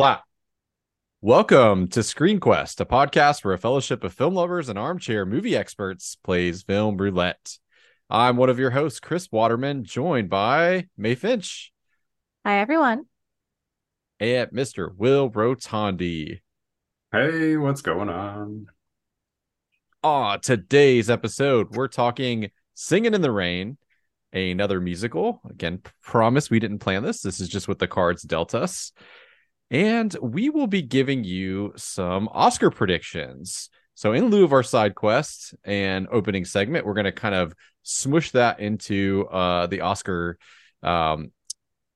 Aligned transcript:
Clap. 0.00 0.24
Welcome 1.20 1.86
to 1.88 2.02
Screen 2.02 2.40
Quest, 2.40 2.80
a 2.80 2.86
podcast 2.86 3.44
where 3.44 3.52
a 3.52 3.58
fellowship 3.58 4.02
of 4.02 4.14
film 4.14 4.32
lovers 4.32 4.70
and 4.70 4.78
armchair 4.78 5.26
movie 5.26 5.54
experts 5.54 6.16
plays 6.24 6.62
film 6.62 6.96
roulette. 6.96 7.58
I'm 8.08 8.38
one 8.38 8.48
of 8.48 8.58
your 8.58 8.70
hosts, 8.70 8.98
Chris 8.98 9.30
Waterman, 9.30 9.84
joined 9.84 10.30
by 10.30 10.86
Mae 10.96 11.16
Finch 11.16 11.70
Hi, 12.46 12.60
everyone. 12.60 13.04
and 14.18 14.50
Mr. 14.52 14.88
Will 14.96 15.28
Rotondi. 15.30 16.40
Hey, 17.12 17.58
what's 17.58 17.82
going 17.82 18.08
on? 18.08 18.68
Ah, 20.02 20.38
today's 20.38 21.10
episode, 21.10 21.76
we're 21.76 21.88
talking 21.88 22.50
Singing 22.72 23.12
in 23.12 23.20
the 23.20 23.30
Rain, 23.30 23.76
another 24.32 24.80
musical. 24.80 25.42
Again, 25.50 25.82
promise 26.02 26.48
we 26.48 26.58
didn't 26.58 26.78
plan 26.78 27.02
this. 27.02 27.20
This 27.20 27.38
is 27.38 27.50
just 27.50 27.68
what 27.68 27.78
the 27.78 27.86
cards 27.86 28.22
dealt 28.22 28.54
us. 28.54 28.92
And 29.70 30.14
we 30.20 30.50
will 30.50 30.66
be 30.66 30.82
giving 30.82 31.22
you 31.22 31.72
some 31.76 32.28
Oscar 32.32 32.70
predictions. 32.70 33.70
So, 33.94 34.12
in 34.12 34.26
lieu 34.26 34.44
of 34.44 34.52
our 34.52 34.62
side 34.62 34.94
quest 34.94 35.54
and 35.64 36.08
opening 36.10 36.44
segment, 36.44 36.86
we're 36.86 36.94
going 36.94 37.04
to 37.04 37.12
kind 37.12 37.34
of 37.34 37.54
smush 37.82 38.32
that 38.32 38.60
into 38.60 39.28
uh, 39.30 39.66
the 39.66 39.82
Oscar 39.82 40.38
um, 40.82 41.32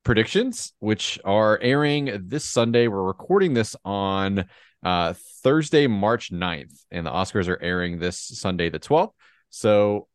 predictions, 0.03 0.73
which 0.79 1.19
are 1.25 1.59
airing 1.61 2.27
this 2.27 2.45
Sunday. 2.45 2.87
We're 2.87 3.03
recording 3.03 3.53
this 3.53 3.75
on 3.83 4.45
uh, 4.83 5.13
Thursday, 5.43 5.87
March 5.87 6.31
9th, 6.31 6.85
and 6.91 7.05
the 7.05 7.11
Oscars 7.11 7.49
are 7.49 7.61
airing 7.61 7.99
this 7.99 8.19
Sunday, 8.19 8.69
the 8.69 8.79
12th. 8.79 9.11
So 9.49 10.07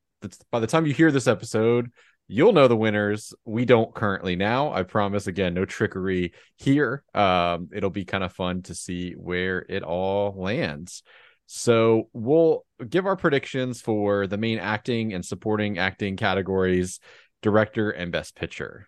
by 0.50 0.60
the 0.60 0.66
time 0.66 0.86
you 0.86 0.94
hear 0.94 1.10
this 1.10 1.26
episode, 1.26 1.90
you'll 2.30 2.52
know 2.52 2.68
the 2.68 2.76
winners. 2.76 3.34
We 3.44 3.64
don't 3.64 3.94
currently 3.94 4.36
now. 4.36 4.72
I 4.72 4.84
promise 4.84 5.26
again, 5.26 5.54
no 5.54 5.64
trickery 5.64 6.32
here. 6.56 7.02
Um, 7.12 7.68
it'll 7.72 7.90
be 7.90 8.04
kind 8.04 8.22
of 8.22 8.32
fun 8.32 8.62
to 8.62 8.74
see 8.74 9.12
where 9.12 9.66
it 9.68 9.82
all 9.82 10.34
lands. 10.36 11.02
So 11.46 12.08
we'll 12.12 12.64
give 12.88 13.06
our 13.06 13.16
predictions 13.16 13.80
for 13.80 14.28
the 14.28 14.38
main 14.38 14.60
acting 14.60 15.12
and 15.12 15.24
supporting 15.24 15.78
acting 15.78 16.16
categories, 16.16 17.00
director 17.42 17.90
and 17.90 18.12
best 18.12 18.36
picture. 18.36 18.86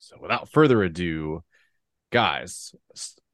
So 0.00 0.16
without 0.20 0.48
further 0.48 0.82
ado, 0.82 1.44
guys, 2.10 2.74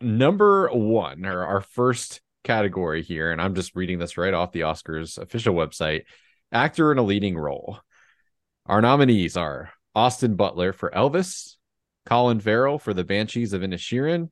number 0.03 0.69
one, 0.69 1.25
or 1.25 1.45
our 1.45 1.63
first 1.63 2.21
category 2.45 3.03
here, 3.03 3.33
and 3.33 3.41
I'm 3.41 3.55
just 3.55 3.75
reading 3.75 3.99
this 3.99 4.19
right 4.19 4.35
off 4.35 4.53
the 4.53 4.61
Oscars 4.61 5.17
official 5.17 5.55
website 5.55 6.03
actor 6.53 6.93
in 6.93 6.99
a 6.99 7.03
leading 7.03 7.39
role. 7.39 7.79
Our 8.69 8.83
nominees 8.83 9.35
are 9.35 9.71
Austin 9.95 10.37
Butler 10.37 10.75
for 10.75 10.91
Elvis, 10.91 11.57
Colin 12.05 12.39
Farrell 12.39 12.79
for 12.79 12.93
The 12.93 13.03
Banshees 13.03 13.55
of 13.55 13.63
Inisherin, 13.63 14.29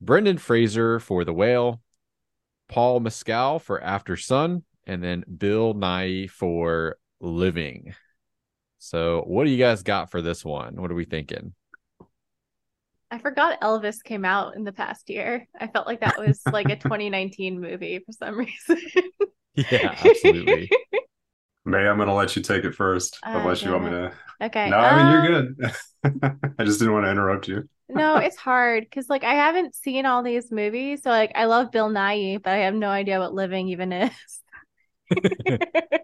Brendan 0.00 0.38
Fraser 0.38 0.98
for 0.98 1.22
The 1.22 1.34
Whale, 1.34 1.82
Paul 2.70 3.00
Mescal 3.00 3.58
for 3.58 3.78
Aftersun, 3.78 4.62
and 4.86 5.04
then 5.04 5.22
Bill 5.36 5.74
Nighy 5.74 6.30
for 6.30 6.96
Living. 7.20 7.94
So, 8.78 9.22
what 9.26 9.44
do 9.44 9.50
you 9.50 9.58
guys 9.58 9.82
got 9.82 10.10
for 10.10 10.22
this 10.22 10.42
one? 10.42 10.80
What 10.80 10.90
are 10.90 10.94
we 10.94 11.04
thinking? 11.04 11.52
I 13.10 13.18
forgot 13.18 13.60
Elvis 13.60 14.02
came 14.02 14.24
out 14.24 14.56
in 14.56 14.64
the 14.64 14.72
past 14.72 15.10
year. 15.10 15.46
I 15.60 15.66
felt 15.66 15.86
like 15.86 16.00
that 16.00 16.18
was 16.18 16.40
like 16.50 16.70
a 16.70 16.76
2019 16.76 17.60
movie 17.60 17.98
for 17.98 18.12
some 18.12 18.38
reason. 18.38 18.80
Yeah, 19.54 19.94
absolutely. 20.04 20.70
Mae, 21.64 21.86
I'm 21.86 21.98
gonna 21.98 22.14
let 22.14 22.34
you 22.36 22.42
take 22.42 22.64
it 22.64 22.74
first, 22.74 23.18
Ah, 23.24 23.38
unless 23.40 23.62
you 23.62 23.72
want 23.72 23.84
me 23.84 23.90
to. 23.90 24.12
Okay. 24.40 24.70
No, 24.70 24.78
I 24.78 24.96
mean 24.96 25.06
um, 25.06 25.12
you're 25.12 25.42
good. 25.42 25.72
I 26.58 26.64
just 26.64 26.78
didn't 26.78 26.94
want 26.94 27.06
to 27.06 27.10
interrupt 27.10 27.48
you. 27.48 27.68
no, 27.88 28.16
it's 28.16 28.36
hard 28.36 28.84
because 28.84 29.08
like 29.10 29.24
I 29.24 29.34
haven't 29.34 29.74
seen 29.74 30.06
all 30.06 30.22
these 30.22 30.50
movies. 30.52 31.02
So 31.02 31.10
like 31.10 31.32
I 31.34 31.44
love 31.46 31.70
Bill 31.70 31.88
Nighy, 31.90 32.42
but 32.42 32.52
I 32.52 32.58
have 32.58 32.74
no 32.74 32.88
idea 32.88 33.18
what 33.18 33.34
Living 33.34 33.68
even 33.68 33.92
is. 33.92 34.10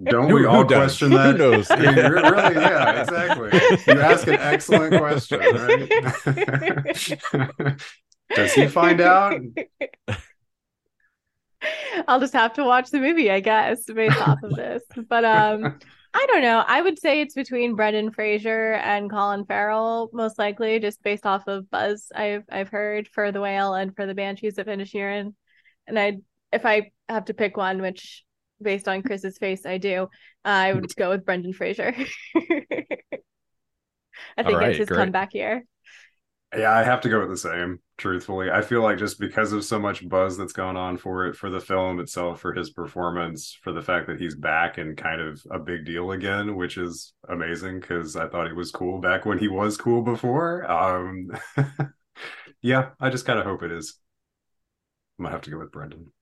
Don't 0.02 0.28
Who- 0.30 0.34
we 0.34 0.42
who 0.42 0.48
all 0.48 0.64
does? 0.64 0.96
question 0.98 1.12
Who 1.12 1.18
that? 1.18 1.36
knows? 1.36 1.70
I 1.70 1.76
mean, 1.80 1.94
you're 1.96 2.22
really, 2.22 2.54
yeah, 2.56 3.02
exactly. 3.02 3.50
You 3.86 4.00
ask 4.00 4.26
an 4.26 4.34
excellent 4.40 4.96
question, 4.96 5.40
right? 5.40 5.88
Does 8.34 8.52
he 8.54 8.66
find 8.66 9.00
out? 9.00 9.40
I'll 12.08 12.20
just 12.20 12.32
have 12.32 12.54
to 12.54 12.64
watch 12.64 12.90
the 12.90 13.00
movie, 13.00 13.30
I 13.30 13.40
guess, 13.40 13.84
based 13.84 14.20
off 14.20 14.42
of 14.42 14.54
this. 14.54 14.82
But 15.08 15.24
um 15.24 15.78
I 16.16 16.26
don't 16.26 16.42
know. 16.42 16.62
I 16.64 16.80
would 16.80 17.00
say 17.00 17.20
it's 17.20 17.34
between 17.34 17.74
Brendan 17.74 18.12
Fraser 18.12 18.74
and 18.74 19.10
Colin 19.10 19.44
Farrell, 19.46 20.10
most 20.12 20.38
likely, 20.38 20.78
just 20.78 21.02
based 21.02 21.26
off 21.26 21.48
of 21.48 21.68
buzz 21.70 22.12
I've 22.14 22.44
I've 22.48 22.68
heard 22.68 23.08
for 23.08 23.32
The 23.32 23.40
Whale 23.40 23.74
and 23.74 23.96
for 23.96 24.06
The 24.06 24.14
Banshees 24.14 24.58
of 24.58 24.68
Inisherin. 24.68 25.34
And 25.88 25.98
I, 25.98 26.18
if 26.52 26.64
I 26.64 26.92
have 27.08 27.24
to 27.26 27.34
pick 27.34 27.56
one, 27.56 27.82
which 27.82 28.24
based 28.62 28.86
on 28.86 29.02
Chris's 29.02 29.38
face, 29.38 29.66
I 29.66 29.78
do, 29.78 30.08
I 30.44 30.72
would 30.72 30.94
go 30.94 31.10
with 31.10 31.24
Brendan 31.24 31.52
Fraser. 31.52 31.92
I 34.36 34.42
think 34.42 34.58
right, 34.58 34.70
it's 34.70 34.78
his 34.78 34.88
great. 34.88 34.98
comeback 34.98 35.34
year. 35.34 35.64
Yeah, 36.56 36.72
I 36.72 36.84
have 36.84 37.00
to 37.02 37.08
go 37.08 37.20
with 37.20 37.30
the 37.30 37.36
same, 37.36 37.80
truthfully. 37.96 38.50
I 38.50 38.62
feel 38.62 38.82
like 38.82 38.98
just 38.98 39.18
because 39.18 39.52
of 39.52 39.64
so 39.64 39.78
much 39.78 40.08
buzz 40.08 40.36
that's 40.36 40.52
gone 40.52 40.76
on 40.76 40.96
for 40.96 41.26
it, 41.26 41.36
for 41.36 41.50
the 41.50 41.60
film 41.60 41.98
itself, 42.00 42.40
for 42.40 42.52
his 42.52 42.70
performance, 42.70 43.58
for 43.62 43.72
the 43.72 43.82
fact 43.82 44.06
that 44.06 44.20
he's 44.20 44.36
back 44.36 44.78
and 44.78 44.96
kind 44.96 45.20
of 45.20 45.42
a 45.50 45.58
big 45.58 45.84
deal 45.84 46.12
again, 46.12 46.54
which 46.54 46.78
is 46.78 47.12
amazing 47.28 47.80
because 47.80 48.14
I 48.14 48.28
thought 48.28 48.46
he 48.46 48.52
was 48.52 48.70
cool 48.70 49.00
back 49.00 49.26
when 49.26 49.38
he 49.38 49.48
was 49.48 49.76
cool 49.76 50.02
before. 50.02 50.70
Um, 50.70 51.30
yeah, 52.62 52.90
I 53.00 53.10
just 53.10 53.26
kind 53.26 53.38
of 53.38 53.46
hope 53.46 53.62
it 53.62 53.72
is. 53.72 53.98
I'm 55.18 55.24
gonna 55.24 55.34
have 55.34 55.42
to 55.42 55.50
go 55.50 55.58
with 55.58 55.72
Brendan. 55.72 56.12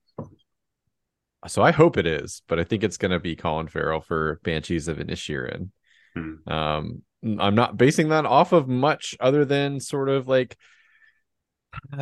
So 1.48 1.62
I 1.62 1.72
hope 1.72 1.96
it 1.96 2.06
is, 2.06 2.42
but 2.46 2.60
I 2.60 2.64
think 2.64 2.84
it's 2.84 2.96
going 2.96 3.10
to 3.10 3.18
be 3.18 3.34
Colin 3.34 3.66
Farrell 3.66 4.00
for 4.00 4.38
Banshees 4.44 4.86
of 4.86 4.98
Inisherin. 4.98 5.70
Hmm. 6.14 6.48
Um, 6.50 7.02
I'm 7.24 7.54
not 7.54 7.76
basing 7.76 8.08
that 8.08 8.26
off 8.26 8.52
of 8.52 8.68
much 8.68 9.16
other 9.20 9.44
than 9.44 9.80
sort 9.80 10.08
of 10.08 10.26
like 10.26 10.56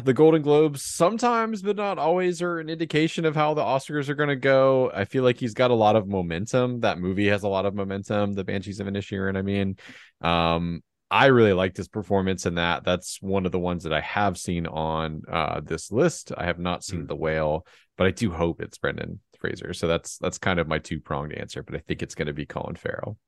the 0.02 0.14
Golden 0.14 0.42
Globes 0.42 0.82
sometimes, 0.82 1.62
but 1.62 1.76
not 1.76 1.98
always, 1.98 2.42
are 2.42 2.58
an 2.58 2.68
indication 2.68 3.24
of 3.24 3.36
how 3.36 3.54
the 3.54 3.62
Oscars 3.62 4.08
are 4.08 4.14
going 4.14 4.28
to 4.28 4.36
go. 4.36 4.90
I 4.92 5.04
feel 5.04 5.22
like 5.22 5.38
he's 5.38 5.54
got 5.54 5.70
a 5.70 5.74
lot 5.74 5.94
of 5.96 6.08
momentum. 6.08 6.80
That 6.80 6.98
movie 6.98 7.28
has 7.28 7.42
a 7.42 7.48
lot 7.48 7.66
of 7.66 7.74
momentum. 7.74 8.32
The 8.32 8.44
Banshees 8.44 8.80
of 8.80 8.86
Inisherin. 8.86 9.36
I 9.36 9.42
mean, 9.42 9.76
um, 10.22 10.82
I 11.10 11.26
really 11.26 11.52
liked 11.52 11.76
his 11.76 11.88
performance 11.88 12.46
in 12.46 12.54
that. 12.56 12.84
That's 12.84 13.20
one 13.20 13.46
of 13.46 13.52
the 13.52 13.58
ones 13.58 13.84
that 13.84 13.92
I 13.92 14.00
have 14.00 14.38
seen 14.38 14.66
on 14.66 15.22
uh, 15.30 15.60
this 15.60 15.92
list. 15.92 16.32
I 16.36 16.46
have 16.46 16.58
not 16.58 16.84
seen 16.84 17.00
Hmm. 17.00 17.06
The 17.06 17.16
Whale, 17.16 17.66
but 17.96 18.06
I 18.06 18.10
do 18.10 18.30
hope 18.30 18.60
it's 18.60 18.78
Brendan 18.78 19.20
Fraser. 19.38 19.72
So 19.72 19.86
that's 19.86 20.18
that's 20.18 20.38
kind 20.38 20.58
of 20.58 20.68
my 20.68 20.78
two 20.78 21.00
pronged 21.00 21.32
answer. 21.32 21.62
But 21.62 21.76
I 21.76 21.78
think 21.78 22.02
it's 22.02 22.14
going 22.14 22.26
to 22.26 22.32
be 22.32 22.46
Colin 22.46 22.76
Farrell. 22.76 23.18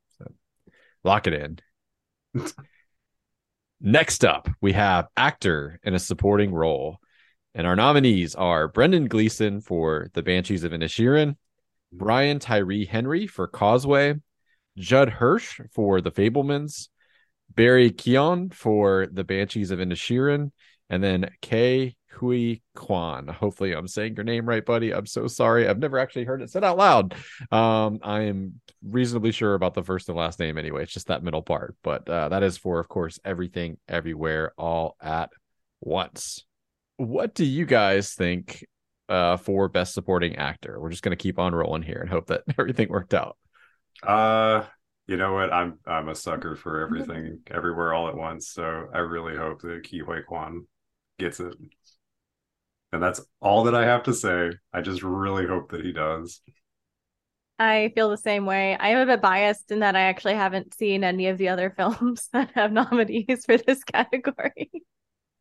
Lock 1.05 1.27
it 1.27 1.35
in. 1.35 1.59
Next 3.81 4.25
up, 4.25 4.49
we 4.61 4.73
have 4.73 5.09
actor 5.17 5.81
in 5.83 5.95
a 5.95 5.99
supporting 5.99 6.53
role. 6.53 6.99
And 7.55 7.67
our 7.67 7.77
nominees 7.77 8.35
are 8.35 8.69
Brendan 8.69 9.09
Gleeson 9.09 9.61
for 9.61 10.09
The 10.15 10.23
Banshees 10.23 10.65
of 10.65 10.73
Inisherin, 10.73 11.37
Brian 11.93 12.39
Tyree 12.39 12.87
Henry 12.87 13.27
for 13.27 13.47
Causeway, 13.47 14.15
Judd 14.79 15.11
Hirsch 15.11 15.61
for 15.73 16.01
The 16.01 16.11
Fabelmans, 16.11 16.89
Barry 17.55 17.91
Keoghan 17.91 18.55
for 18.55 19.07
The 19.13 19.25
Banshees 19.25 19.71
of 19.71 19.81
Inisherin, 19.81 20.53
and 20.89 21.03
then 21.03 21.31
Ke 21.43 21.95
Huy 22.13 22.63
Quan. 22.75 23.29
Hopefully, 23.29 23.73
I'm 23.73 23.89
saying 23.89 24.17
your 24.17 24.25
name 24.25 24.47
right, 24.47 24.65
buddy. 24.65 24.93
I'm 24.93 25.07
so 25.07 25.27
sorry. 25.27 25.69
I've 25.69 25.79
never 25.79 25.99
actually 25.99 26.25
heard 26.25 26.43
it 26.43 26.51
said 26.51 26.65
out 26.65 26.77
loud. 26.77 27.15
Um, 27.51 27.99
I 28.03 28.23
am 28.23 28.61
reasonably 28.83 29.33
sure 29.33 29.55
about 29.55 29.75
the 29.75 29.83
first 29.83 30.09
and 30.09 30.17
last 30.17 30.39
name 30.39 30.59
anyway. 30.59 30.83
It's 30.83 30.93
just 30.93 31.09
that 31.09 31.23
middle 31.23 31.43
part. 31.43 31.77
But 31.83 32.09
uh, 32.09 32.29
that 32.29 32.43
is 32.43 32.57
for, 32.59 32.79
of 32.79 32.89
course, 32.89 33.19
everything, 33.25 33.79
everywhere, 33.89 34.53
all 34.57 34.97
at 35.01 35.31
once. 35.81 36.45
What 36.97 37.35
do 37.35 37.45
you 37.45 37.67
guys 37.67 38.15
think 38.15 38.65
uh, 39.09 39.37
for 39.37 39.69
best 39.69 39.95
supporting 39.95 40.37
actor? 40.37 40.79
We're 40.81 40.91
just 40.91 41.03
going 41.03 41.17
to 41.17 41.23
keep 41.23 41.39
on 41.39 41.55
rolling 41.55 41.83
here 41.83 41.99
and 42.01 42.11
hope 42.11 42.27
that 42.29 42.43
everything 42.59 42.89
worked 42.89 43.15
out. 43.15 43.37
Uh, 44.03 44.65
you 45.07 45.17
know 45.17 45.35
what? 45.35 45.53
I'm 45.53 45.79
I'm 45.87 46.09
a 46.09 46.15
sucker 46.15 46.57
for 46.57 46.81
everything, 46.85 47.41
everywhere, 47.51 47.93
all 47.93 48.09
at 48.09 48.17
once. 48.17 48.49
So 48.49 48.89
I 48.93 48.99
really 48.99 49.37
hope 49.37 49.63
that 49.63 49.87
Ke 49.87 50.05
Huy 50.05 50.23
Quan 50.23 50.67
gets 51.19 51.41
it. 51.41 51.55
And 52.93 53.03
that's 53.03 53.21
all 53.41 53.65
that 53.65 53.75
I 53.75 53.85
have 53.87 54.03
to 54.05 54.15
say. 54.15 54.53
I 54.73 54.81
just 54.83 55.03
really 55.03 55.47
hope 55.47 55.71
that 55.71 55.85
he 55.85 55.93
does. 55.93 56.41
I 57.59 57.93
feel 57.95 58.11
the 58.11 58.17
same 58.17 58.45
way. 58.47 58.77
I 58.77 58.89
am 58.89 58.99
a 58.99 59.07
bit 59.07 59.21
biased 59.21 59.71
in 59.71 59.81
that 59.81 59.95
I 59.95 60.03
actually 60.03 60.35
haven't 60.35 60.75
seen 60.75 61.05
any 61.05 61.29
of 61.29 61.39
the 61.39 61.49
other 61.49 61.71
films 61.77 62.29
that 62.33 62.51
have 62.53 62.73
nominees 62.73 63.45
for 63.45 63.57
this 63.57 63.85
category. 63.93 64.71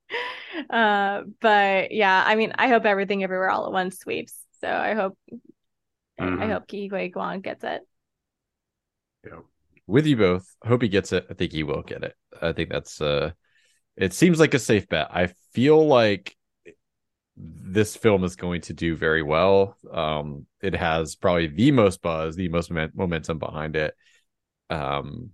uh, 0.70 1.24
but 1.40 1.92
yeah, 1.92 2.24
I 2.26 2.36
mean, 2.36 2.54
I 2.58 2.68
hope 2.68 2.86
everything 2.86 3.24
everywhere 3.24 3.50
all 3.50 3.66
at 3.66 3.72
once 3.72 4.00
sweeps. 4.00 4.36
So 4.62 4.68
I 4.70 4.94
hope 4.94 5.18
I- 6.20 6.46
I 6.46 6.48
hope 6.48 6.68
Ke 6.68 6.90
Huy 6.90 7.10
Quan 7.12 7.42
gets 7.42 7.64
it. 7.64 7.82
Yep. 9.26 9.44
with 9.88 10.06
you 10.08 10.18
both. 10.18 10.56
Hope 10.64 10.82
he 10.82 10.90
gets 10.90 11.12
it. 11.12 11.28
I 11.30 11.34
think 11.34 11.52
he 11.52 11.64
will 11.64 11.84
get 11.84 12.04
it. 12.04 12.16
I 12.42 12.54
think 12.54 12.70
that's 12.70 13.02
uh 13.02 13.32
it 13.98 14.14
seems 14.14 14.40
like 14.40 14.54
a 14.56 14.60
safe 14.60 14.90
bet. 14.90 15.10
I 15.16 15.28
feel 15.54 15.88
like 15.88 16.38
this 17.44 17.96
film 17.96 18.24
is 18.24 18.36
going 18.36 18.62
to 18.62 18.74
do 18.74 18.96
very 18.96 19.24
well. 19.24 19.76
Um, 19.92 20.46
it 20.62 20.76
has 20.76 21.16
probably 21.16 21.48
the 21.48 21.72
most 21.72 22.02
buzz, 22.02 22.36
the 22.36 22.50
most 22.50 22.72
momentum 22.72 23.40
behind 23.40 23.76
it. 23.76 23.96
Um, 24.70 25.32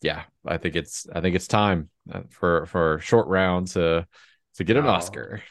yeah, 0.00 0.22
I 0.46 0.56
think 0.56 0.76
it's 0.76 1.06
I 1.12 1.20
think 1.20 1.36
it's 1.36 1.46
time 1.46 1.90
uh, 2.10 2.22
for 2.30 2.66
for 2.66 2.94
a 2.96 3.00
short 3.00 3.28
round 3.28 3.68
to 3.68 4.06
to 4.54 4.64
get 4.64 4.78
an 4.78 4.84
wow. 4.84 4.94
Oscar. 4.94 5.42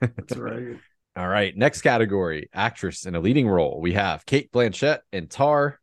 That's 0.00 0.36
right. 0.36 0.76
All 1.16 1.28
right, 1.28 1.56
next 1.56 1.80
category: 1.80 2.50
actress 2.52 3.06
in 3.06 3.14
a 3.14 3.20
leading 3.20 3.48
role. 3.48 3.80
We 3.80 3.94
have 3.94 4.26
Cate 4.26 4.52
Blanchett 4.52 4.98
in 5.12 5.28
Tar, 5.28 5.80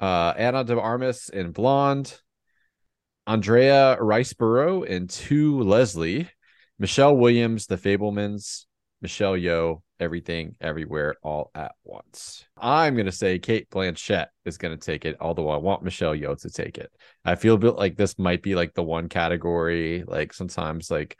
uh, 0.00 0.34
Ana 0.36 0.62
de 0.62 0.78
Armas 0.78 1.28
in 1.28 1.50
Blonde, 1.50 2.16
Andrea 3.26 3.96
Riseborough 3.98 4.86
in 4.86 5.08
To 5.08 5.62
Leslie, 5.62 6.28
Michelle 6.78 7.16
Williams, 7.16 7.66
The 7.66 7.76
Fabelmans, 7.76 8.66
Michelle 9.02 9.34
Yeoh, 9.34 9.82
Everything, 9.98 10.54
Everywhere, 10.60 11.16
All 11.22 11.50
at 11.54 11.72
Once. 11.84 12.44
I'm 12.56 12.94
to 13.06 13.12
say 13.12 13.38
Cate 13.38 13.68
Blanchett 13.68 14.28
is 14.44 14.56
to 14.78 14.84
take 14.84 15.04
it, 15.04 15.16
although 15.20 15.50
I 15.50 15.56
want 15.56 15.82
Michelle 15.82 16.14
Yeoh 16.14 16.40
to 16.40 16.50
take 16.50 16.78
it. 16.78 16.90
I 17.24 17.34
feel 17.34 17.54
a 17.54 17.58
bit 17.58 17.74
like 17.74 17.96
this 17.96 18.18
might 18.18 18.42
be 18.42 18.54
like 18.54 18.74
the 18.74 18.82
one 18.82 19.08
category, 19.08 20.04
like 20.06 20.32
sometimes 20.32 20.90
like 20.90 21.18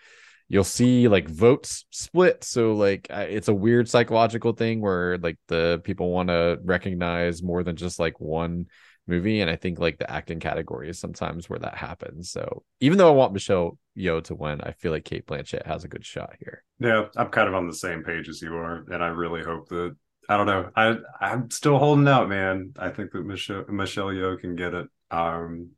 you'll 0.49 0.64
see 0.64 1.08
like 1.08 1.29
votes 1.29 1.84
split. 1.90 2.44
So 2.44 2.75
like 2.75 3.08
it's 3.11 3.49
a 3.49 3.55
weird 3.55 3.88
psychological 3.88 4.52
thing 4.52 4.81
where 4.81 5.19
like 5.19 5.38
the 5.49 5.81
people 5.82 6.11
want 6.11 6.29
to 6.29 6.58
recognize 6.62 7.43
more 7.43 7.62
than 7.64 7.76
just 7.76 7.99
like 7.99 8.20
one 8.20 8.67
movie 9.06 9.40
and 9.40 9.50
i 9.50 9.56
think 9.56 9.78
like 9.78 9.99
the 9.99 10.10
acting 10.10 10.38
category 10.38 10.88
is 10.88 10.99
sometimes 10.99 11.49
where 11.50 11.58
that 11.58 11.76
happens. 11.76 12.31
So 12.31 12.62
even 12.81 12.99
though 12.99 13.08
i 13.08 13.14
want 13.14 13.32
michelle 13.32 13.78
yeoh 13.96 14.22
to 14.25 14.34
win 14.34 14.60
i 14.62 14.70
feel 14.72 14.93
like 14.93 15.04
Cate 15.04 15.26
blanchett 15.26 15.66
has 15.66 15.84
a 15.84 15.88
good 15.88 16.04
shot 16.04 16.34
here. 16.38 16.64
Yeah 16.78 17.06
i'm 17.16 17.28
kind 17.28 17.49
of 17.49 17.54
on 17.54 17.66
the 17.66 17.75
same 17.75 18.04
page 18.04 18.28
as 18.28 18.40
you 18.40 18.54
are 18.54 18.84
and 18.90 19.02
i 19.02 19.08
really 19.08 19.43
hope 19.43 19.69
that 19.69 19.96
i 20.28 20.37
don't 20.37 20.46
know 20.46 20.70
i 20.76 20.96
i'm 21.20 21.50
still 21.50 21.78
holding 21.78 22.08
out 22.08 22.28
man. 22.28 22.72
I 22.78 22.90
think 22.90 23.10
that 23.12 23.26
michelle 23.26 23.64
michelle 23.69 24.06
yeoh 24.08 24.38
can 24.38 24.56
get 24.56 24.75
it. 24.75 24.87
Um 25.10 25.70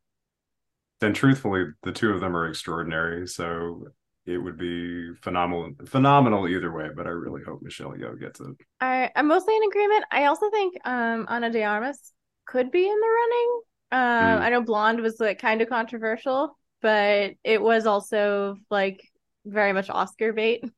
then 1.01 1.13
truthfully 1.13 1.65
the 1.83 1.91
two 1.91 2.11
of 2.11 2.21
them 2.21 2.35
are 2.37 2.47
extraordinary 2.47 3.27
so 3.27 3.87
it 4.25 4.37
would 4.37 4.57
be 4.57 5.13
phenomenal 5.21 5.71
phenomenal 5.85 6.47
either 6.47 6.71
way 6.71 6.89
but 6.95 7.05
i 7.05 7.09
really 7.09 7.41
hope 7.43 7.61
michelle 7.61 7.91
yeoh 7.91 8.19
gets 8.19 8.39
it. 8.39 8.55
I, 8.79 9.11
i'm 9.15 9.27
mostly 9.27 9.55
in 9.55 9.63
agreement. 9.63 10.05
I 10.11 10.25
also 10.25 10.49
think 10.49 10.75
um 10.85 11.25
ana 11.27 11.49
de 11.49 11.63
armas 11.63 12.13
could 12.45 12.71
be 12.71 12.87
in 12.87 12.99
the 12.99 13.07
running. 13.07 13.61
Um, 13.91 14.39
mm. 14.39 14.41
I 14.41 14.49
know 14.49 14.61
Blonde 14.61 15.01
was 15.01 15.19
like 15.19 15.39
kind 15.39 15.61
of 15.61 15.69
controversial, 15.69 16.57
but 16.81 17.33
it 17.43 17.61
was 17.61 17.85
also 17.85 18.57
like 18.69 19.01
very 19.45 19.73
much 19.73 19.89
Oscar 19.89 20.33
bait. 20.33 20.63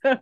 So 0.00 0.14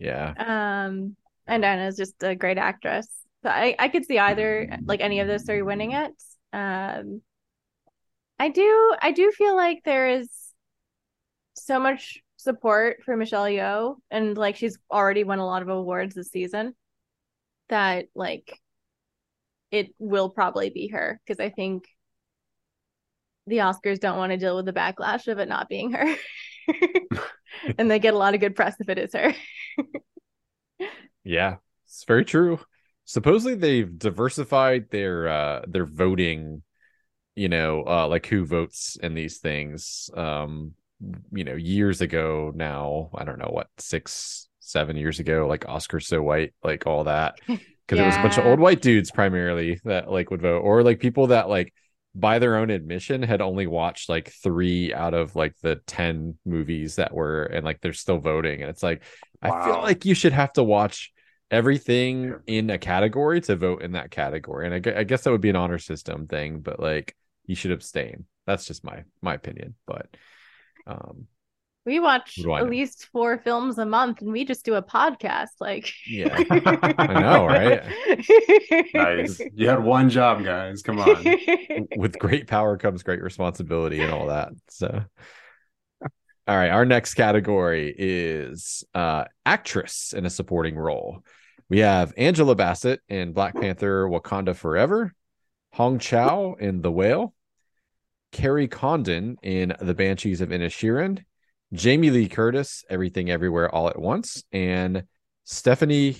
yeah. 0.00 0.34
Um, 0.36 1.14
and 1.46 1.64
Anna's 1.64 1.96
just 1.96 2.20
a 2.24 2.34
great 2.34 2.58
actress. 2.58 3.08
So 3.44 3.50
I 3.50 3.76
I 3.78 3.88
could 3.88 4.04
see 4.04 4.18
either 4.18 4.78
like 4.84 5.00
any 5.00 5.20
of 5.20 5.28
those 5.28 5.44
three 5.44 5.62
winning 5.62 5.92
it. 5.92 6.10
Um, 6.52 7.22
I 8.38 8.48
do 8.48 8.96
I 9.00 9.12
do 9.12 9.30
feel 9.30 9.54
like 9.54 9.82
there 9.84 10.08
is 10.08 10.28
so 11.54 11.78
much 11.78 12.20
support 12.36 13.02
for 13.04 13.16
Michelle 13.16 13.44
Yeoh, 13.44 13.96
and 14.10 14.36
like 14.36 14.56
she's 14.56 14.78
already 14.90 15.24
won 15.24 15.38
a 15.38 15.46
lot 15.46 15.62
of 15.62 15.68
awards 15.68 16.14
this 16.14 16.30
season. 16.30 16.74
That 17.68 18.06
like 18.14 18.58
it 19.70 19.94
will 19.98 20.30
probably 20.30 20.70
be 20.70 20.88
her 20.88 21.20
because 21.24 21.40
I 21.40 21.50
think 21.50 21.84
the 23.46 23.58
Oscars 23.58 24.00
don't 24.00 24.18
want 24.18 24.32
to 24.32 24.38
deal 24.38 24.56
with 24.56 24.66
the 24.66 24.72
backlash 24.72 25.26
of 25.28 25.38
it 25.38 25.48
not 25.48 25.68
being 25.68 25.92
her. 25.92 26.16
and 27.78 27.90
they 27.90 27.98
get 27.98 28.14
a 28.14 28.18
lot 28.18 28.34
of 28.34 28.40
good 28.40 28.56
press 28.56 28.76
if 28.78 28.88
it 28.88 28.98
is 28.98 29.12
her. 29.14 29.34
yeah, 31.24 31.56
it's 31.86 32.04
very 32.04 32.24
true. 32.24 32.60
Supposedly 33.04 33.54
they've 33.54 33.98
diversified 33.98 34.90
their 34.90 35.28
uh 35.28 35.62
their 35.66 35.86
voting, 35.86 36.62
you 37.34 37.48
know, 37.48 37.84
uh 37.86 38.06
like 38.06 38.26
who 38.26 38.44
votes 38.44 38.96
in 39.02 39.14
these 39.14 39.38
things. 39.38 40.10
Um, 40.14 40.74
you 41.32 41.44
know, 41.44 41.54
years 41.54 42.00
ago 42.00 42.52
now, 42.54 43.10
I 43.14 43.24
don't 43.24 43.38
know 43.38 43.50
what, 43.50 43.68
six, 43.78 44.48
seven 44.58 44.96
years 44.96 45.20
ago, 45.20 45.46
like 45.48 45.68
Oscar 45.68 46.00
so 46.00 46.20
white, 46.20 46.54
like 46.62 46.86
all 46.86 47.04
that. 47.04 47.38
because 47.88 47.98
yeah. 47.98 48.04
it 48.04 48.08
was 48.08 48.16
a 48.16 48.22
bunch 48.22 48.38
of 48.38 48.44
old 48.44 48.60
white 48.60 48.82
dudes 48.82 49.10
primarily 49.10 49.80
that 49.84 50.10
like 50.10 50.30
would 50.30 50.42
vote 50.42 50.60
or 50.60 50.82
like 50.82 51.00
people 51.00 51.28
that 51.28 51.48
like 51.48 51.72
by 52.14 52.38
their 52.38 52.56
own 52.56 52.68
admission 52.68 53.22
had 53.22 53.40
only 53.40 53.66
watched 53.66 54.08
like 54.08 54.30
three 54.42 54.92
out 54.92 55.14
of 55.14 55.34
like 55.34 55.54
the 55.62 55.76
10 55.86 56.36
movies 56.44 56.96
that 56.96 57.14
were 57.14 57.44
and 57.44 57.64
like 57.64 57.80
they're 57.80 57.92
still 57.92 58.18
voting 58.18 58.60
and 58.60 58.70
it's 58.70 58.82
like 58.82 59.02
wow. 59.42 59.50
i 59.50 59.64
feel 59.64 59.80
like 59.80 60.04
you 60.04 60.14
should 60.14 60.32
have 60.32 60.52
to 60.52 60.62
watch 60.62 61.12
everything 61.50 62.34
in 62.46 62.68
a 62.68 62.78
category 62.78 63.40
to 63.40 63.56
vote 63.56 63.82
in 63.82 63.92
that 63.92 64.10
category 64.10 64.66
and 64.66 64.86
I, 64.86 65.00
I 65.00 65.04
guess 65.04 65.22
that 65.22 65.30
would 65.30 65.40
be 65.40 65.48
an 65.48 65.56
honor 65.56 65.78
system 65.78 66.26
thing 66.26 66.60
but 66.60 66.78
like 66.78 67.16
you 67.46 67.54
should 67.54 67.72
abstain 67.72 68.26
that's 68.46 68.66
just 68.66 68.84
my 68.84 69.04
my 69.22 69.34
opinion 69.34 69.74
but 69.86 70.08
um 70.86 71.26
we 71.84 72.00
watch 72.00 72.38
at 72.38 72.68
least 72.68 73.06
four 73.12 73.38
films 73.38 73.78
a 73.78 73.86
month 73.86 74.20
and 74.20 74.30
we 74.30 74.44
just 74.44 74.64
do 74.64 74.74
a 74.74 74.82
podcast. 74.82 75.48
Like, 75.58 75.90
yeah, 76.06 76.36
I 76.98 77.20
know, 77.20 77.46
right? 77.46 77.82
nice. 78.94 79.40
You 79.54 79.68
had 79.68 79.82
one 79.82 80.10
job, 80.10 80.44
guys. 80.44 80.82
Come 80.82 80.98
on. 80.98 81.24
With 81.96 82.18
great 82.18 82.46
power 82.46 82.76
comes 82.76 83.02
great 83.02 83.22
responsibility 83.22 84.00
and 84.00 84.12
all 84.12 84.26
that. 84.26 84.50
So, 84.68 85.02
all 86.02 86.56
right. 86.56 86.70
Our 86.70 86.84
next 86.84 87.14
category 87.14 87.94
is 87.96 88.84
uh, 88.94 89.24
actress 89.46 90.12
in 90.12 90.26
a 90.26 90.30
supporting 90.30 90.76
role. 90.76 91.22
We 91.70 91.80
have 91.80 92.12
Angela 92.16 92.54
Bassett 92.54 93.00
in 93.08 93.32
Black 93.32 93.54
Panther 93.54 94.06
Wakanda 94.08 94.56
Forever, 94.56 95.14
Hong 95.72 95.98
Chau 95.98 96.54
in 96.58 96.80
The 96.80 96.92
Whale, 96.92 97.34
Kerry 98.32 98.68
Condon 98.68 99.36
in 99.42 99.74
The 99.80 99.94
Banshees 99.94 100.40
of 100.40 100.48
Inisherin, 100.48 101.24
Jamie 101.72 102.10
Lee 102.10 102.28
Curtis, 102.28 102.84
Everything 102.88 103.30
Everywhere 103.30 103.72
All 103.74 103.88
at 103.88 103.98
Once, 103.98 104.42
and 104.52 105.04
Stephanie. 105.44 106.16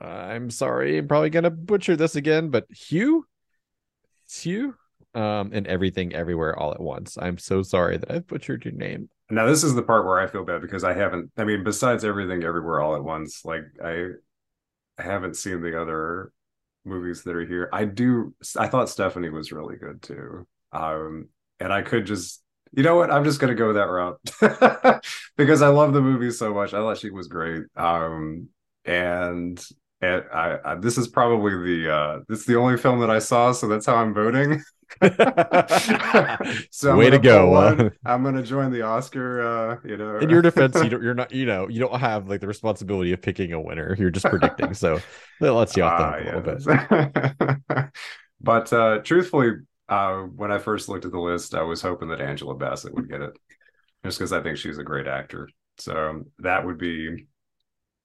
I'm 0.00 0.50
sorry, 0.50 0.98
I'm 0.98 1.08
probably 1.08 1.30
gonna 1.30 1.50
butcher 1.50 1.96
this 1.96 2.16
again, 2.16 2.50
but 2.50 2.66
Hugh, 2.70 3.26
it's 4.24 4.42
Hugh, 4.42 4.74
um, 5.14 5.50
and 5.52 5.66
Everything 5.66 6.14
Everywhere 6.14 6.58
All 6.58 6.72
at 6.72 6.80
Once. 6.80 7.16
I'm 7.20 7.38
so 7.38 7.62
sorry 7.62 7.98
that 7.98 8.10
I've 8.10 8.26
butchered 8.26 8.64
your 8.64 8.74
name. 8.74 9.08
Now 9.30 9.46
this 9.46 9.64
is 9.64 9.74
the 9.74 9.82
part 9.82 10.06
where 10.06 10.20
I 10.20 10.26
feel 10.26 10.44
bad 10.44 10.62
because 10.62 10.84
I 10.84 10.92
haven't. 10.92 11.30
I 11.36 11.44
mean, 11.44 11.64
besides 11.64 12.04
Everything 12.04 12.44
Everywhere 12.44 12.80
All 12.80 12.94
at 12.94 13.02
Once, 13.02 13.44
like 13.44 13.64
I 13.82 14.10
haven't 14.98 15.36
seen 15.36 15.60
the 15.60 15.80
other 15.80 16.32
movies 16.84 17.22
that 17.24 17.34
are 17.34 17.44
here. 17.44 17.68
I 17.72 17.84
do. 17.84 18.34
I 18.56 18.68
thought 18.68 18.88
Stephanie 18.88 19.30
was 19.30 19.50
really 19.50 19.76
good 19.76 20.02
too. 20.02 20.46
Um, 20.72 21.28
and 21.58 21.72
I 21.72 21.82
could 21.82 22.06
just 22.06 22.43
you 22.76 22.82
know 22.82 22.96
what? 22.96 23.10
I'm 23.10 23.24
just 23.24 23.40
gonna 23.40 23.54
go 23.54 23.72
that 23.74 23.88
route 23.88 24.20
because 25.36 25.62
I 25.62 25.68
love 25.68 25.92
the 25.92 26.00
movie 26.00 26.30
so 26.30 26.52
much. 26.52 26.74
I 26.74 26.78
thought 26.78 26.98
she 26.98 27.10
was 27.10 27.28
great. 27.28 27.64
Um, 27.76 28.48
and 28.84 29.64
and 30.00 30.24
I, 30.32 30.58
I, 30.64 30.74
this 30.74 30.98
is 30.98 31.08
probably 31.08 31.52
the 31.52 31.92
uh, 31.92 32.18
this 32.28 32.40
is 32.40 32.46
the 32.46 32.56
only 32.56 32.76
film 32.76 33.00
that 33.00 33.10
I 33.10 33.18
saw, 33.20 33.52
so 33.52 33.68
that's 33.68 33.86
how 33.86 33.96
I'm 33.96 34.12
voting. 34.12 34.62
so 36.70 36.92
I'm 36.92 36.98
way 36.98 37.10
to 37.10 37.18
go! 37.18 37.54
Uh, 37.54 37.90
I'm 38.04 38.22
gonna 38.22 38.42
join 38.42 38.70
the 38.70 38.82
Oscar. 38.82 39.42
Uh, 39.42 39.76
you 39.84 39.96
know, 39.96 40.18
in 40.18 40.28
your 40.28 40.42
defense, 40.42 40.76
you 40.76 40.88
don't, 40.88 41.02
you're 41.02 41.14
not, 41.14 41.32
you 41.32 41.46
know, 41.46 41.68
you 41.68 41.80
don't 41.80 41.98
have 41.98 42.28
like 42.28 42.40
the 42.40 42.46
responsibility 42.46 43.12
of 43.12 43.22
picking 43.22 43.52
a 43.52 43.60
winner. 43.60 43.96
You're 43.98 44.10
just 44.10 44.26
predicting, 44.26 44.74
so 44.74 45.00
that 45.40 45.52
lets 45.52 45.76
you 45.76 45.84
off 45.84 45.98
the 45.98 46.40
hook 46.40 46.58
uh, 46.66 46.68
a 46.68 47.22
little 47.48 47.66
bit. 47.76 47.86
but 48.40 48.72
uh, 48.72 48.98
truthfully, 48.98 49.52
uh, 49.88 50.20
when 50.22 50.50
I 50.50 50.58
first 50.58 50.88
looked 50.88 51.04
at 51.04 51.12
the 51.12 51.20
list, 51.20 51.54
I 51.54 51.62
was 51.62 51.82
hoping 51.82 52.08
that 52.08 52.20
Angela 52.20 52.54
Bassett 52.54 52.94
would 52.94 53.08
get 53.08 53.20
it, 53.20 53.36
just 54.04 54.18
because 54.18 54.32
I 54.32 54.42
think 54.42 54.56
she's 54.56 54.78
a 54.78 54.84
great 54.84 55.06
actor. 55.06 55.48
So 55.78 56.24
that 56.38 56.64
would 56.64 56.78
be, 56.78 57.26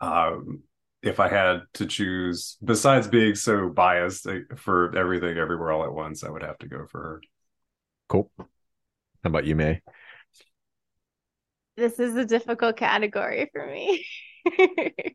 um, 0.01 0.63
if 1.01 1.19
I 1.19 1.29
had 1.29 1.61
to 1.75 1.85
choose, 1.85 2.57
besides 2.63 3.07
being 3.07 3.35
so 3.35 3.69
biased 3.69 4.27
uh, 4.27 4.39
for 4.57 4.95
everything, 4.97 5.37
everywhere, 5.37 5.71
all 5.71 5.83
at 5.83 5.93
once, 5.93 6.23
I 6.23 6.29
would 6.29 6.43
have 6.43 6.57
to 6.59 6.67
go 6.67 6.85
for 6.89 7.01
her. 7.01 7.21
Cool. 8.09 8.31
How 8.37 8.47
about 9.23 9.45
you, 9.45 9.55
Mae? 9.55 9.81
This 11.77 11.99
is 11.99 12.15
a 12.15 12.25
difficult 12.25 12.75
category 12.75 13.49
for 13.53 13.65
me. 13.65 14.05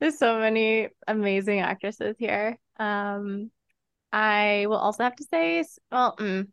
There's 0.00 0.18
so 0.18 0.38
many 0.38 0.88
amazing 1.06 1.60
actresses 1.60 2.16
here. 2.18 2.58
Um, 2.78 3.50
I 4.14 4.66
will 4.68 4.76
also 4.76 5.02
have 5.02 5.16
to 5.16 5.24
say, 5.24 5.64
well, 5.90 6.14
mm, 6.16 6.46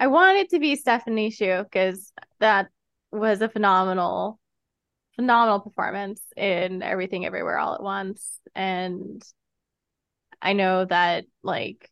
I 0.00 0.06
want 0.06 0.38
it 0.38 0.48
to 0.50 0.58
be 0.58 0.76
Stephanie 0.76 1.30
Hsu 1.30 1.62
because 1.62 2.10
that 2.40 2.68
was 3.12 3.42
a 3.42 3.50
phenomenal, 3.50 4.40
phenomenal 5.14 5.60
performance 5.60 6.22
in 6.38 6.82
Everything 6.82 7.26
Everywhere 7.26 7.58
All 7.58 7.74
at 7.74 7.82
Once. 7.82 8.40
And 8.54 9.22
I 10.40 10.54
know 10.54 10.86
that, 10.86 11.26
like, 11.42 11.90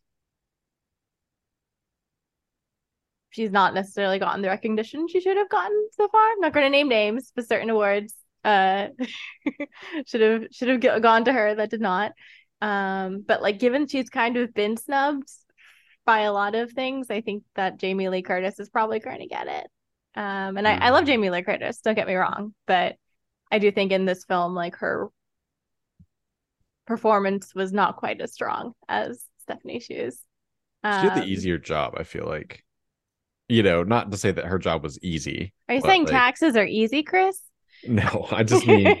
she's 3.29 3.51
not 3.51 3.75
necessarily 3.75 4.17
gotten 4.17 4.41
the 4.41 4.47
recognition 4.47 5.07
she 5.07 5.21
should 5.21 5.37
have 5.37 5.49
gotten 5.49 5.87
so 5.91 6.07
far. 6.07 6.31
I'm 6.31 6.39
not 6.39 6.53
going 6.53 6.65
to 6.65 6.71
name 6.71 6.89
names, 6.89 7.31
but 7.35 7.47
certain 7.47 7.69
awards 7.69 8.15
uh 8.43 8.87
should 10.05 10.19
have 10.19 10.47
should 10.51 10.83
have 10.83 11.01
gone 11.01 11.25
to 11.25 11.31
her 11.31 11.53
that 11.55 11.69
did 11.69 11.79
not. 11.79 12.11
Um, 12.63 13.25
but 13.27 13.41
like 13.41 13.59
given 13.59 13.87
she's 13.87 14.09
kind 14.09 14.37
of 14.37 14.53
been 14.53 14.77
snubbed 14.77 15.29
by 16.05 16.21
a 16.21 16.31
lot 16.31 16.55
of 16.55 16.71
things, 16.71 17.07
I 17.09 17.19
think 17.19 17.43
that 17.55 17.77
Jamie 17.77 18.07
Lee 18.07 18.21
Curtis 18.21 18.57
is 18.57 18.69
probably 18.69 18.99
going 18.99 19.19
to 19.19 19.27
get 19.27 19.47
it. 19.47 19.67
Um, 20.15 20.55
and 20.55 20.65
I, 20.65 20.77
I 20.77 20.89
love 20.91 21.03
mm. 21.03 21.07
Jamie 21.07 21.29
Lee 21.29 21.43
Curtis, 21.43 21.81
don't 21.81 21.95
get 21.95 22.07
me 22.07 22.15
wrong, 22.15 22.53
but 22.65 22.95
I 23.51 23.59
do 23.59 23.69
think 23.69 23.91
in 23.91 24.05
this 24.05 24.23
film, 24.23 24.55
like 24.55 24.77
her 24.77 25.09
performance 26.87 27.53
was 27.53 27.73
not 27.73 27.97
quite 27.97 28.21
as 28.21 28.31
strong 28.31 28.71
as 28.87 29.25
Stephanie 29.41 29.81
Hsu's. 29.81 30.19
Um, 30.85 31.01
she 31.01 31.09
did 31.09 31.17
the 31.17 31.23
um, 31.23 31.29
easier 31.29 31.57
job, 31.57 31.95
I 31.97 32.03
feel 32.03 32.25
like. 32.25 32.63
You 33.49 33.61
know, 33.61 33.83
not 33.83 34.09
to 34.11 34.17
say 34.17 34.31
that 34.31 34.45
her 34.45 34.57
job 34.57 34.83
was 34.83 34.97
easy. 35.03 35.53
Are 35.67 35.75
you 35.75 35.81
saying 35.81 36.05
like... 36.05 36.11
taxes 36.11 36.55
are 36.55 36.65
easy, 36.65 37.03
Chris? 37.03 37.41
No, 37.87 38.27
I 38.31 38.43
just 38.43 38.65
mean 38.65 38.97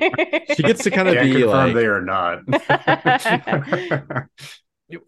she 0.55 0.63
gets 0.63 0.83
to 0.83 0.91
kind 0.91 1.07
of 1.07 1.15
be 1.23 1.45
like 1.45 1.73
they 1.73 1.85
are 1.85 2.01
not. 2.01 2.39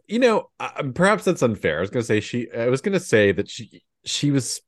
you 0.08 0.20
know, 0.20 0.50
uh, 0.60 0.84
perhaps 0.94 1.25
that's 1.25 1.41
unfair. 1.41 1.77
I 1.77 1.82
was 1.82 1.89
gonna 1.89 2.03
say 2.03 2.20
she. 2.20 2.48
I 2.51 2.67
was 2.67 2.82
gonna 2.82 3.00
say 3.00 3.32
that 3.32 3.50
she 3.50 3.84
she 4.05 4.32
was 4.32 4.62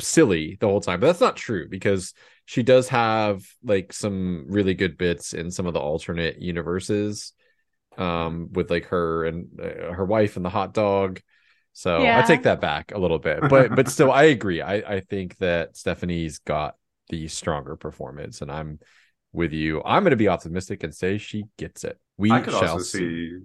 silly 0.00 0.56
the 0.60 0.66
whole 0.66 0.80
time, 0.80 1.00
but 1.00 1.06
that's 1.06 1.20
not 1.20 1.36
true 1.36 1.68
because 1.68 2.14
she 2.48 2.62
does 2.62 2.88
have 2.88 3.44
like 3.62 3.92
some 3.92 4.46
really 4.48 4.72
good 4.72 4.96
bits 4.96 5.34
in 5.34 5.50
some 5.50 5.66
of 5.66 5.74
the 5.74 5.80
alternate 5.80 6.40
universes 6.40 7.34
um 7.98 8.48
with 8.52 8.70
like 8.70 8.86
her 8.86 9.26
and 9.26 9.48
uh, 9.60 9.92
her 9.92 10.04
wife 10.04 10.36
and 10.36 10.44
the 10.44 10.50
hot 10.50 10.72
dog 10.72 11.20
so 11.74 12.00
yeah. 12.00 12.18
i 12.18 12.22
take 12.22 12.44
that 12.44 12.60
back 12.60 12.92
a 12.92 12.98
little 12.98 13.18
bit 13.18 13.40
but 13.50 13.74
but 13.74 13.88
still 13.88 14.10
i 14.10 14.24
agree 14.24 14.62
i 14.62 14.76
i 14.76 15.00
think 15.00 15.36
that 15.38 15.76
stephanie's 15.76 16.38
got 16.38 16.74
the 17.08 17.28
stronger 17.28 17.76
performance 17.76 18.42
and 18.42 18.50
i'm 18.50 18.78
with 19.32 19.52
you 19.52 19.82
i'm 19.84 20.02
going 20.02 20.10
to 20.10 20.16
be 20.16 20.28
optimistic 20.28 20.82
and 20.82 20.94
say 20.94 21.18
she 21.18 21.44
gets 21.56 21.84
it 21.84 21.98
we 22.16 22.30
I 22.30 22.40
could 22.40 22.54
also 22.54 22.78
see. 22.78 22.98
see 22.98 23.38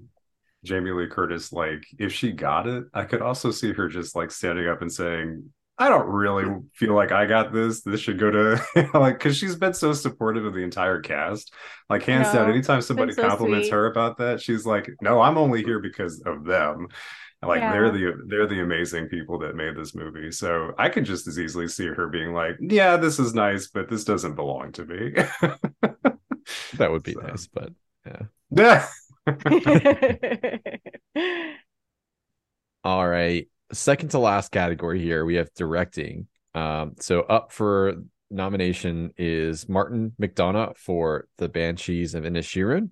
jamie 0.63 0.91
lee 0.91 1.08
curtis 1.08 1.51
like 1.51 1.84
if 2.00 2.13
she 2.13 2.32
got 2.32 2.67
it 2.67 2.86
i 2.93 3.03
could 3.03 3.22
also 3.22 3.51
see 3.51 3.74
her 3.74 3.88
just 3.88 4.15
like 4.15 4.32
standing 4.32 4.67
up 4.67 4.82
and 4.82 4.91
saying 4.91 5.50
I 5.77 5.89
don't 5.89 6.08
really 6.08 6.46
feel 6.75 6.93
like 6.93 7.12
I 7.12 7.25
got 7.25 7.51
this. 7.51 7.82
This 7.82 8.00
should 8.00 8.20
go 8.20 8.29
to 8.29 8.89
like 8.93 9.17
because 9.17 9.36
she's 9.36 9.55
been 9.55 9.74
so 9.74 9.93
supportive 9.93 10.46
of 10.46 10.53
the 10.53 10.62
entire 10.62 11.01
cast. 11.01 11.51
Like 11.89 12.03
hands 12.03 12.27
no, 12.27 12.41
down, 12.41 12.51
anytime 12.51 12.82
somebody 12.82 13.13
so 13.13 13.27
compliments 13.27 13.67
sweet. 13.67 13.75
her 13.75 13.88
about 13.88 14.17
that, 14.20 14.39
she's 14.39 14.65
like, 14.65 14.88
"No, 15.01 15.20
I'm 15.20 15.38
only 15.38 15.63
here 15.63 15.79
because 15.79 16.22
of 16.25 16.43
them." 16.43 16.88
Like 17.45 17.62
yeah. 17.62 17.71
they're 17.71 17.91
the 17.91 18.23
they're 18.27 18.47
the 18.47 18.62
amazing 18.62 19.07
people 19.07 19.39
that 19.39 19.55
made 19.55 19.75
this 19.75 19.95
movie. 19.95 20.31
So 20.31 20.73
I 20.77 20.89
could 20.89 21.05
just 21.05 21.27
as 21.27 21.39
easily 21.39 21.67
see 21.67 21.88
her 21.88 22.07
being 22.07 22.33
like, 22.33 22.57
"Yeah, 22.59 22.97
this 22.97 23.19
is 23.19 23.33
nice, 23.33 23.67
but 23.67 23.89
this 23.89 24.03
doesn't 24.03 24.35
belong 24.35 24.71
to 24.73 24.85
me." 24.85 25.12
that 26.73 26.91
would 26.91 27.03
be 27.03 27.13
so. 27.13 27.21
nice, 27.21 27.47
but 27.47 27.71
yeah. 28.05 28.23
All 32.83 33.07
right 33.07 33.47
second 33.73 34.09
to 34.09 34.19
last 34.19 34.51
category 34.51 35.01
here, 35.01 35.25
we 35.25 35.35
have 35.35 35.53
directing. 35.53 36.27
Um, 36.55 36.93
so 37.00 37.21
up 37.21 37.51
for 37.51 37.95
nomination 38.29 39.12
is 39.17 39.67
Martin 39.67 40.13
McDonagh 40.21 40.77
for 40.77 41.27
The 41.38 41.50
Banshees 41.50 42.15
of 42.15 42.23
Inisherin, 42.23 42.89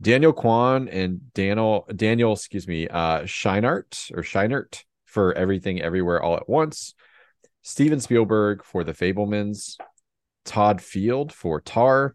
Daniel 0.00 0.32
Kwan 0.32 0.88
and 0.88 1.32
Daniel 1.32 1.88
Daniel, 1.94 2.32
excuse 2.32 2.68
me, 2.68 2.86
uh, 2.88 3.22
Scheinert 3.22 4.10
or 4.16 4.22
Scheinert 4.22 4.84
for 5.04 5.32
Everything 5.32 5.80
Everywhere 5.80 6.22
All 6.22 6.36
at 6.36 6.48
Once, 6.48 6.94
Steven 7.62 8.00
Spielberg 8.00 8.62
for 8.62 8.84
The 8.84 8.92
Fabelmans, 8.92 9.76
Todd 10.44 10.82
Field 10.82 11.32
for 11.32 11.60
Tar, 11.60 12.14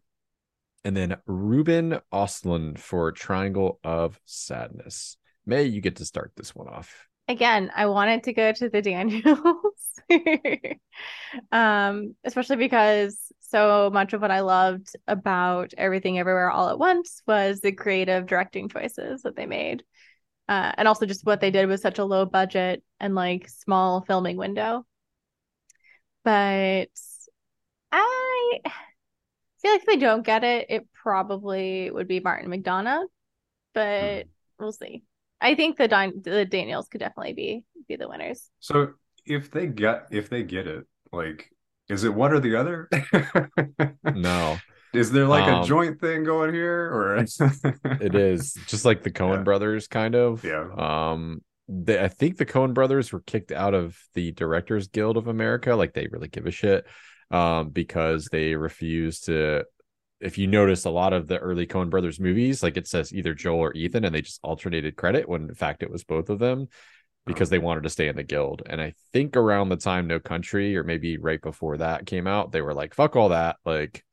and 0.83 0.95
then 0.95 1.17
Ruben 1.25 1.99
Östlund 2.13 2.77
for 2.77 3.11
Triangle 3.11 3.79
of 3.83 4.19
Sadness. 4.25 5.17
Mae 5.45 5.63
you 5.63 5.81
get 5.81 5.97
to 5.97 6.05
start 6.05 6.31
this 6.35 6.55
one 6.55 6.67
off. 6.67 7.07
Again, 7.27 7.71
I 7.75 7.87
wanted 7.87 8.23
to 8.23 8.33
go 8.33 8.51
to 8.51 8.69
the 8.69 8.81
Daniels, 8.81 9.99
um, 11.51 12.15
especially 12.23 12.57
because 12.57 13.30
so 13.51 13.89
much 13.93 14.13
of 14.13 14.21
what 14.21 14.31
I 14.31 14.39
loved 14.39 14.95
about 15.07 15.73
Everything 15.77 16.17
Everywhere 16.17 16.49
All 16.49 16.69
at 16.69 16.79
Once 16.79 17.21
was 17.27 17.59
the 17.59 17.73
creative 17.73 18.25
directing 18.25 18.69
choices 18.69 19.21
that 19.23 19.35
they 19.35 19.45
made. 19.45 19.83
Uh, 20.49 20.71
and 20.77 20.87
also 20.87 21.05
just 21.05 21.25
what 21.25 21.39
they 21.39 21.51
did 21.51 21.67
with 21.67 21.79
such 21.79 21.99
a 21.99 22.05
low 22.05 22.25
budget 22.25 22.83
and 22.99 23.13
like 23.13 23.47
small 23.49 24.01
filming 24.01 24.37
window. 24.37 24.85
But 26.23 26.89
I 27.91 28.59
feel 29.61 29.71
like 29.71 29.81
if 29.81 29.85
they 29.85 29.97
don't 29.97 30.25
get 30.25 30.43
it, 30.43 30.67
it 30.69 30.87
probably 30.93 31.91
would 31.91 32.07
be 32.07 32.19
Martin 32.19 32.49
McDonagh, 32.49 33.05
but 33.73 34.23
hmm. 34.23 34.29
we'll 34.59 34.71
see. 34.71 35.03
I 35.39 35.55
think 35.55 35.77
the 35.77 35.87
Don- 35.87 36.21
the 36.23 36.45
Daniels 36.45 36.87
could 36.87 36.99
definitely 36.99 37.33
be 37.33 37.63
be 37.87 37.95
the 37.95 38.07
winners. 38.07 38.49
So 38.59 38.93
if 39.25 39.51
they 39.51 39.67
get 39.67 40.07
if 40.11 40.29
they 40.29 40.43
get 40.43 40.67
it, 40.67 40.85
like, 41.11 41.49
is 41.91 42.05
it 42.05 42.13
one 42.13 42.31
or 42.31 42.39
the 42.39 42.55
other? 42.55 42.89
no. 44.15 44.57
Is 44.93 45.11
there 45.11 45.27
like 45.27 45.47
um, 45.47 45.61
a 45.61 45.65
joint 45.65 45.99
thing 45.99 46.23
going 46.23 46.53
here, 46.53 46.89
or 46.91 47.17
it 48.01 48.15
is 48.15 48.57
just 48.67 48.83
like 48.83 49.03
the 49.03 49.11
Coen 49.11 49.37
yeah. 49.37 49.43
brothers, 49.43 49.87
kind 49.87 50.15
of? 50.15 50.43
Yeah. 50.43 50.67
Um, 50.77 51.41
they, 51.67 52.01
I 52.01 52.07
think 52.07 52.37
the 52.37 52.45
Coen 52.45 52.73
brothers 52.73 53.11
were 53.11 53.21
kicked 53.21 53.51
out 53.51 53.73
of 53.73 53.97
the 54.13 54.31
Directors 54.31 54.87
Guild 54.87 55.15
of 55.15 55.27
America. 55.27 55.75
Like 55.75 55.93
they 55.93 56.07
really 56.07 56.27
give 56.27 56.45
a 56.45 56.51
shit, 56.51 56.85
um, 57.29 57.69
because 57.69 58.27
they 58.31 58.55
refuse 58.55 59.21
to 59.21 59.65
if 60.19 60.37
you 60.37 60.47
notice 60.47 60.85
a 60.85 60.89
lot 60.89 61.13
of 61.13 61.27
the 61.27 61.39
early 61.39 61.65
Coen 61.65 61.89
brothers 61.89 62.19
movies, 62.19 62.61
like 62.61 62.77
it 62.77 62.87
says 62.87 63.13
either 63.13 63.33
Joel 63.33 63.59
or 63.59 63.73
Ethan, 63.73 64.05
and 64.05 64.13
they 64.13 64.21
just 64.21 64.39
alternated 64.43 64.95
credit 64.95 65.27
when 65.27 65.43
in 65.43 65.55
fact 65.55 65.83
it 65.83 65.91
was 65.91 66.03
both 66.03 66.29
of 66.29 66.39
them 66.39 66.67
because 67.25 67.49
they 67.49 67.59
wanted 67.59 67.83
to 67.83 67.89
stay 67.89 68.07
in 68.07 68.15
the 68.15 68.23
guild. 68.23 68.63
And 68.65 68.81
I 68.81 68.93
think 69.13 69.37
around 69.37 69.69
the 69.69 69.77
time 69.77 70.07
No 70.07 70.19
Country, 70.19 70.75
or 70.75 70.83
maybe 70.83 71.17
right 71.17 71.41
before 71.41 71.77
that 71.77 72.05
came 72.05 72.27
out, 72.27 72.51
they 72.51 72.61
were 72.61 72.73
like, 72.73 72.93
fuck 72.93 73.15
all 73.15 73.29
that. 73.29 73.57
Like, 73.65 74.03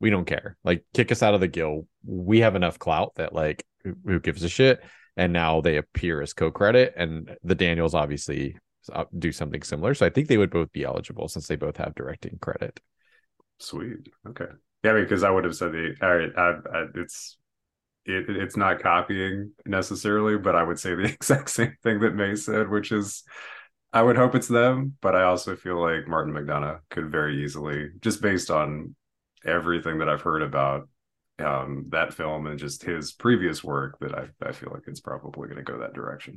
we 0.00 0.10
don't 0.10 0.24
care. 0.24 0.56
Like, 0.64 0.84
kick 0.92 1.12
us 1.12 1.22
out 1.22 1.34
of 1.34 1.40
the 1.40 1.48
guild. 1.48 1.86
We 2.04 2.40
have 2.40 2.56
enough 2.56 2.78
clout 2.78 3.12
that, 3.16 3.32
like, 3.32 3.64
who, 4.04 4.20
gives 4.20 4.42
a 4.42 4.48
shit? 4.48 4.82
And 5.16 5.32
now 5.32 5.60
they 5.60 5.76
appear 5.76 6.20
as 6.20 6.34
co 6.34 6.50
credit. 6.50 6.94
And 6.96 7.36
the 7.44 7.54
Daniels 7.54 7.94
obviously 7.94 8.58
uh, 8.92 9.04
do 9.16 9.32
something 9.32 9.62
similar. 9.62 9.94
So 9.94 10.04
I 10.04 10.10
think 10.10 10.28
they 10.28 10.36
would 10.36 10.50
both 10.50 10.72
be 10.72 10.84
eligible 10.84 11.28
since 11.28 11.46
they 11.46 11.56
both 11.56 11.76
have 11.76 11.94
directing 11.94 12.38
credit. 12.40 12.80
Sweet. 13.58 14.08
Okay. 14.28 14.46
Yeah, 14.82 14.92
because 14.92 15.22
I 15.22 15.30
would 15.30 15.44
have 15.44 15.56
said 15.56 15.72
the 15.72 15.94
all 16.02 16.16
right. 16.16 16.30
I, 16.36 16.78
I, 16.78 16.84
it's 16.96 17.38
it, 18.06 18.28
it's 18.28 18.56
not 18.56 18.80
copying 18.80 19.52
necessarily, 19.64 20.38
but 20.38 20.56
I 20.56 20.62
would 20.62 20.78
say 20.78 20.94
the 20.94 21.04
exact 21.12 21.50
same 21.50 21.76
thing 21.82 22.00
that 22.00 22.14
Mae 22.14 22.34
said, 22.36 22.70
which 22.70 22.92
is 22.92 23.24
I 23.92 24.02
would 24.02 24.16
hope 24.16 24.34
it's 24.34 24.48
them, 24.48 24.94
but 25.00 25.14
I 25.14 25.24
also 25.24 25.56
feel 25.56 25.80
like 25.80 26.08
Martin 26.08 26.34
McDonagh 26.34 26.80
could 26.90 27.10
very 27.10 27.44
easily, 27.44 27.90
just 28.00 28.20
based 28.20 28.50
on 28.50 28.94
everything 29.44 29.98
that 29.98 30.08
I've 30.08 30.22
heard 30.22 30.42
about 30.42 30.88
um, 31.38 31.86
that 31.90 32.14
film 32.14 32.46
and 32.46 32.58
just 32.58 32.82
his 32.82 33.12
previous 33.12 33.62
work, 33.62 33.98
that 34.00 34.14
I, 34.14 34.26
I 34.42 34.52
feel 34.52 34.70
like 34.72 34.82
it's 34.86 35.00
probably 35.00 35.48
going 35.48 35.64
to 35.64 35.70
go 35.70 35.78
that 35.78 35.94
direction. 35.94 36.36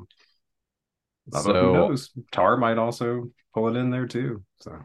So, 1.31 1.53
who 1.53 1.73
knows? 1.73 2.11
Tar 2.31 2.57
might 2.57 2.77
also 2.77 3.29
pull 3.53 3.67
it 3.67 3.79
in 3.79 3.89
there 3.91 4.07
too. 4.07 4.43
So 4.61 4.79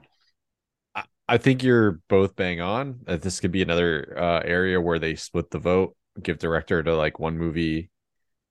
I 1.28 1.38
think 1.38 1.62
you're 1.62 2.00
both 2.08 2.36
bang 2.36 2.60
on. 2.60 3.00
That 3.04 3.22
this 3.22 3.40
could 3.40 3.52
be 3.52 3.62
another 3.62 4.14
uh, 4.16 4.40
area 4.44 4.80
where 4.80 4.98
they 4.98 5.14
split 5.14 5.50
the 5.50 5.58
vote, 5.58 5.96
give 6.22 6.38
director 6.38 6.82
to 6.82 6.96
like 6.96 7.18
one 7.18 7.38
movie, 7.38 7.90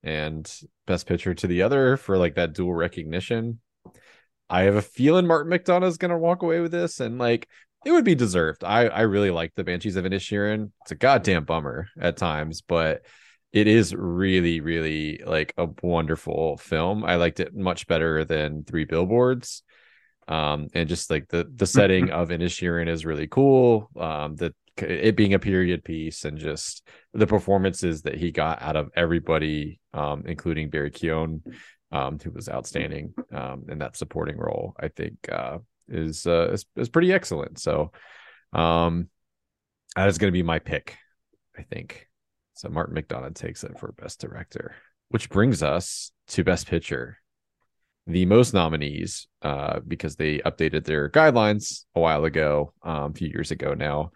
and 0.03 0.51
best 0.85 1.07
picture 1.07 1.33
to 1.33 1.47
the 1.47 1.61
other 1.61 1.97
for 1.97 2.17
like 2.17 2.35
that 2.35 2.53
dual 2.53 2.73
recognition. 2.73 3.59
I 4.49 4.63
have 4.63 4.75
a 4.75 4.81
feeling 4.81 5.25
Martin 5.27 5.51
McDonagh 5.51 5.87
is 5.87 5.97
gonna 5.97 6.17
walk 6.17 6.43
away 6.43 6.59
with 6.59 6.71
this, 6.71 6.99
and 6.99 7.17
like 7.17 7.47
it 7.85 7.91
would 7.91 8.05
be 8.05 8.15
deserved. 8.15 8.63
I 8.63 8.87
I 8.87 9.01
really 9.01 9.31
like 9.31 9.53
the 9.55 9.63
Banshees 9.63 9.95
of 9.95 10.05
Inisherin. 10.05 10.71
It's 10.81 10.91
a 10.91 10.95
goddamn 10.95 11.45
bummer 11.45 11.87
at 11.99 12.17
times, 12.17 12.61
but 12.61 13.05
it 13.51 13.67
is 13.67 13.93
really 13.95 14.59
really 14.61 15.21
like 15.25 15.53
a 15.57 15.67
wonderful 15.81 16.57
film. 16.57 17.03
I 17.03 17.15
liked 17.15 17.39
it 17.39 17.55
much 17.55 17.87
better 17.87 18.25
than 18.25 18.63
Three 18.63 18.85
Billboards 18.85 19.63
um 20.27 20.67
and 20.73 20.87
just 20.87 21.09
like 21.09 21.27
the 21.29 21.49
the 21.55 21.65
setting 21.65 22.09
of 22.11 22.29
Inisherin 22.29 22.87
is 22.87 23.05
really 23.05 23.27
cool 23.27 23.89
um 23.97 24.35
the 24.35 24.53
it 24.77 25.15
being 25.15 25.33
a 25.33 25.39
period 25.39 25.83
piece 25.83 26.25
and 26.25 26.37
just 26.37 26.87
the 27.13 27.27
performances 27.27 28.03
that 28.03 28.15
he 28.15 28.31
got 28.31 28.61
out 28.61 28.75
of 28.75 28.89
everybody 28.95 29.79
um 29.93 30.23
including 30.25 30.69
Barry 30.69 30.91
Keoghan 30.91 31.41
um 31.91 32.17
who 32.19 32.31
was 32.31 32.49
outstanding 32.49 33.13
um 33.31 33.65
in 33.69 33.79
that 33.79 33.95
supporting 33.95 34.37
role 34.37 34.75
I 34.79 34.87
think 34.87 35.15
uh 35.31 35.59
is 35.87 36.25
uh 36.25 36.51
is, 36.51 36.65
is 36.75 36.89
pretty 36.89 37.13
excellent. 37.13 37.59
So 37.59 37.91
um 38.51 39.09
that 39.95 40.07
is 40.07 40.17
going 40.17 40.31
to 40.31 40.37
be 40.37 40.43
my 40.43 40.59
pick 40.59 40.97
I 41.57 41.61
think. 41.61 42.07
So 42.55 42.69
Martin 42.69 42.95
McDonagh 42.95 43.35
takes 43.35 43.63
it 43.63 43.77
for 43.77 43.91
best 43.91 44.19
director 44.19 44.75
which 45.13 45.29
brings 45.29 45.61
us 45.61 46.11
to 46.27 46.43
best 46.43 46.67
picture. 46.67 47.19
The 48.07 48.25
most 48.25 48.51
nominees 48.51 49.27
uh, 49.43 49.79
because 49.87 50.15
they 50.15 50.39
updated 50.39 50.85
their 50.85 51.07
guidelines 51.07 51.85
a 51.93 51.99
while 51.99 52.25
ago, 52.25 52.73
um, 52.81 53.11
a 53.11 53.13
few 53.13 53.27
years 53.27 53.51
ago 53.51 53.75
now. 53.75 54.11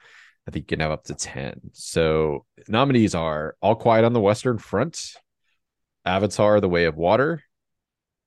I 0.47 0.51
think 0.51 0.71
you 0.71 0.77
can 0.77 0.79
have 0.79 0.91
up 0.91 1.03
to 1.05 1.13
10. 1.13 1.59
So 1.73 2.45
nominees 2.69 3.13
are 3.13 3.57
All 3.61 3.75
Quiet 3.75 4.05
on 4.05 4.13
the 4.13 4.21
Western 4.21 4.57
Front, 4.57 5.13
Avatar, 6.05 6.61
The 6.61 6.69
Way 6.69 6.85
of 6.85 6.95
Water, 6.95 7.43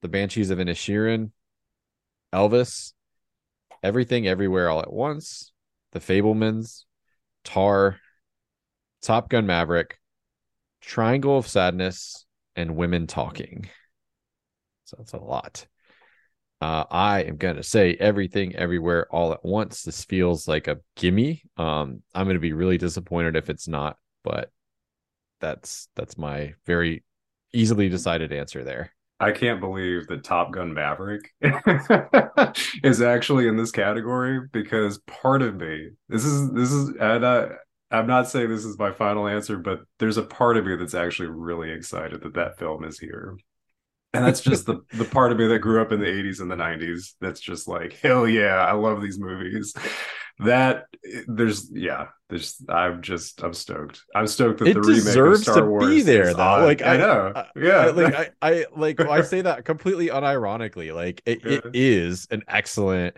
The 0.03 0.09
Banshees 0.09 0.51
of 0.51 0.59
Inisherin, 0.59 1.31
Elvis, 2.33 2.93
Everything 3.83 4.29
Everywhere 4.29 4.69
All 4.69 4.81
at 4.81 4.93
Once, 4.93 5.53
The 5.93 6.01
Fabelmans, 6.01 6.85
Tar, 7.43 7.99
Top 9.01 9.31
Gun 9.31 9.47
Maverick, 9.47 9.99
Triangle 10.83 11.39
of 11.39 11.49
Sadness, 11.49 12.27
and 12.55 12.77
Women 12.77 13.07
Talking. 13.07 13.71
So 14.85 14.97
that's 14.99 15.15
a 15.15 15.19
lot. 15.19 15.67
Uh, 16.61 16.85
I 16.91 17.23
am 17.23 17.37
going 17.37 17.57
to 17.57 17.63
say 17.63 17.95
everything, 17.95 18.55
everywhere, 18.55 19.07
all 19.11 19.33
at 19.33 19.45
once. 19.45 19.83
This 19.83 20.05
feels 20.05 20.47
like 20.47 20.69
a 20.69 20.79
gimme. 20.95 21.43
Um, 21.57 22.03
I'm 22.15 22.27
going 22.27 22.35
to 22.35 22.41
be 22.41 22.53
really 22.53 22.77
disappointed 22.77 23.35
if 23.35 23.49
it's 23.49 23.67
not, 23.67 23.97
but 24.25 24.51
that's 25.41 25.89
that's 25.97 26.19
my 26.19 26.55
very 26.67 27.03
easily 27.55 27.89
decided 27.89 28.33
answer 28.33 28.63
there. 28.63 28.93
I 29.19 29.33
can't 29.33 29.61
believe 29.61 30.07
that 30.09 30.25
Top 30.25 30.51
Gun 30.53 30.73
Maverick 30.73 31.31
is 32.85 33.03
actually 33.03 33.49
in 33.49 33.57
this 33.57 33.71
category 33.71 34.41
because 34.53 34.99
part 35.01 35.43
of 35.43 35.57
me, 35.57 35.91
this 36.09 36.25
is 36.25 36.53
this 36.53 36.73
is, 36.73 36.91
and 37.01 37.27
I, 37.27 37.49
I'm 37.91 38.07
not 38.07 38.29
saying 38.29 38.51
this 38.51 38.65
is 38.65 38.79
my 38.79 38.93
final 38.93 39.27
answer, 39.27 39.59
but 39.59 39.81
there's 39.99 40.19
a 40.19 40.23
part 40.23 40.59
of 40.59 40.67
me 40.67 40.77
that's 40.77 40.95
actually 40.95 41.29
really 41.29 41.71
excited 41.71 42.23
that 42.23 42.35
that 42.35 42.59
film 42.59 42.85
is 42.85 42.99
here 42.99 43.37
and 44.13 44.25
that's 44.25 44.41
just 44.41 44.67
the 44.67 44.81
the 44.95 45.05
part 45.05 45.33
of 45.33 45.39
me 45.39 45.47
that 45.47 45.59
grew 45.61 45.81
up 45.81 45.93
in 45.93 46.01
the 46.01 46.07
80s 46.07 46.41
and 46.41 46.51
the 46.51 46.57
90s 46.57 47.15
that's 47.21 47.41
just 47.41 47.69
like 47.69 47.93
hell 47.95 48.27
yeah 48.29 48.57
i 48.57 48.73
love 48.73 49.01
these 49.03 49.19
movies 49.19 49.75
that 50.39 50.85
there's 51.27 51.71
yeah 51.73 52.07
there's 52.29 52.57
i'm 52.69 53.03
just 53.03 53.43
i'm 53.43 53.53
stoked 53.53 54.03
i'm 54.15 54.27
stoked 54.27 54.59
that 54.61 54.69
it 54.69 54.75
the 54.75 54.81
remake 54.81 54.95
deserves 55.05 55.41
of 55.41 55.45
Star 55.45 55.61
to 55.61 55.67
Wars 55.67 55.87
be 55.87 56.03
there 56.03 56.33
though 56.35 56.43
on. 56.43 56.65
like 56.65 56.83
i, 56.83 56.95
I, 56.95 56.97
know 56.97 57.45
yeah 57.57 57.77
I, 57.77 57.91
like 57.91 58.15
I, 58.15 58.31
I 58.43 58.67
like 58.75 59.01
I 59.01 59.21
say 59.23 59.43
that 59.43 59.65
completely 59.65 60.09
unironically. 60.09 60.95
Like 60.95 61.23
it, 61.27 61.45
it 61.45 61.65
Yeah. 61.65 61.71
is 61.75 62.27
an 62.31 62.43
excellent 62.49 63.17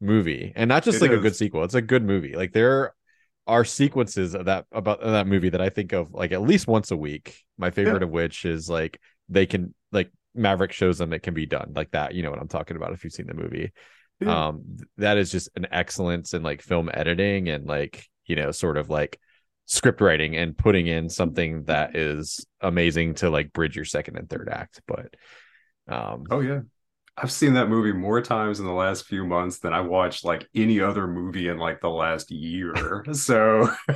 movie, 0.00 0.52
and 0.56 0.68
not 0.68 0.82
just 0.84 0.98
It 0.98 1.02
like 1.02 1.10
a 1.12 1.18
good 1.18 1.36
sequel. 1.36 1.64
It's 1.64 1.74
a 1.74 1.82
good 1.82 2.04
movie. 2.04 2.34
Like 2.36 2.52
there 2.52 2.94
are 3.46 3.64
sequences 3.64 4.34
of 4.34 4.44
that 4.46 4.66
about 4.72 5.00
that 5.02 5.26
movie 5.26 5.50
that 5.50 5.60
I 5.60 5.70
think 5.70 5.92
of 5.92 6.12
like 6.14 6.32
at 6.32 6.42
least 6.42 6.66
once 6.68 6.90
a 6.90 6.96
week. 6.96 7.36
My 7.58 7.70
favorite 7.70 8.02
of 8.02 8.10
which 8.10 8.44
is 8.44 8.68
like 8.68 9.00
they 9.28 9.46
can 9.46 9.74
like 9.92 10.10
Maverick 10.34 10.72
shows 10.72 10.98
them 10.98 11.12
it 11.12 11.22
can 11.22 11.34
be 11.34 11.46
done 11.46 11.72
like 11.74 11.90
that. 11.92 12.14
You 12.14 12.22
know 12.22 12.30
what 12.30 12.40
I'm 12.40 12.48
talking 12.48 12.76
about 12.76 12.92
if 12.92 13.04
you've 13.04 13.12
seen 13.12 13.26
the 13.26 13.34
movie. 13.34 13.72
Yeah. 14.20 14.48
Um, 14.48 14.76
that 14.98 15.16
is 15.16 15.30
just 15.30 15.48
an 15.56 15.66
excellence 15.70 16.34
in 16.34 16.42
like 16.42 16.62
film 16.62 16.90
editing 16.92 17.48
and 17.48 17.66
like 17.66 18.06
you 18.26 18.36
know 18.36 18.50
sort 18.50 18.76
of 18.76 18.90
like 18.90 19.18
script 19.66 20.00
writing 20.00 20.36
and 20.36 20.56
putting 20.56 20.86
in 20.86 21.08
something 21.08 21.64
that 21.64 21.96
is 21.96 22.44
amazing 22.60 23.14
to 23.14 23.30
like 23.30 23.52
bridge 23.52 23.76
your 23.76 23.84
second 23.84 24.16
and 24.16 24.28
third 24.28 24.48
act. 24.50 24.80
But 24.86 25.14
um, 25.88 26.24
oh 26.30 26.40
yeah 26.40 26.60
i've 27.22 27.32
seen 27.32 27.54
that 27.54 27.68
movie 27.68 27.92
more 27.92 28.20
times 28.20 28.60
in 28.60 28.66
the 28.66 28.72
last 28.72 29.06
few 29.06 29.24
months 29.24 29.58
than 29.58 29.72
i 29.72 29.80
watched 29.80 30.24
like 30.24 30.48
any 30.54 30.80
other 30.80 31.06
movie 31.06 31.48
in 31.48 31.58
like 31.58 31.80
the 31.80 31.90
last 31.90 32.30
year. 32.30 33.04
So 33.12 33.68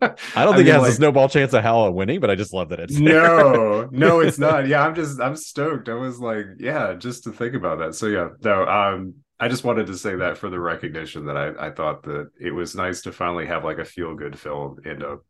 I 0.00 0.44
don't 0.44 0.54
think 0.56 0.68
it 0.68 0.72
has 0.72 0.82
like, 0.82 0.92
a 0.92 0.94
snowball 0.94 1.28
chance 1.28 1.52
of 1.52 1.62
hell 1.62 1.84
of 1.84 1.94
winning, 1.94 2.20
but 2.20 2.30
I 2.30 2.34
just 2.34 2.52
love 2.52 2.70
that 2.70 2.80
it's 2.80 2.98
no 2.98 3.88
no 3.92 4.20
it's 4.20 4.38
not. 4.38 4.66
Yeah 4.66 4.84
i'm 4.84 4.94
just 4.94 5.20
i'm 5.20 5.36
stoked. 5.36 5.88
I 5.88 5.94
was 5.94 6.18
like 6.18 6.46
yeah 6.58 6.94
just 6.94 7.24
to 7.24 7.32
think 7.32 7.54
about 7.54 7.78
that. 7.78 7.94
So 7.94 8.06
yeah 8.06 8.28
no 8.42 8.66
um 8.66 9.14
i 9.38 9.48
just 9.48 9.64
wanted 9.64 9.86
to 9.88 9.96
say 9.96 10.16
that 10.16 10.38
for 10.38 10.50
the 10.50 10.60
recognition 10.60 11.26
that 11.26 11.36
i 11.36 11.66
i 11.66 11.70
thought 11.70 12.02
that 12.04 12.30
it 12.40 12.50
was 12.50 12.74
nice 12.74 13.02
to 13.02 13.12
finally 13.12 13.46
have 13.46 13.64
like 13.64 13.78
a 13.78 13.84
feel 13.84 14.14
good 14.14 14.38
film 14.38 14.78
end 14.86 15.02
up 15.02 15.24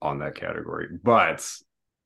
on 0.00 0.18
that 0.20 0.34
category. 0.34 0.88
But 1.02 1.46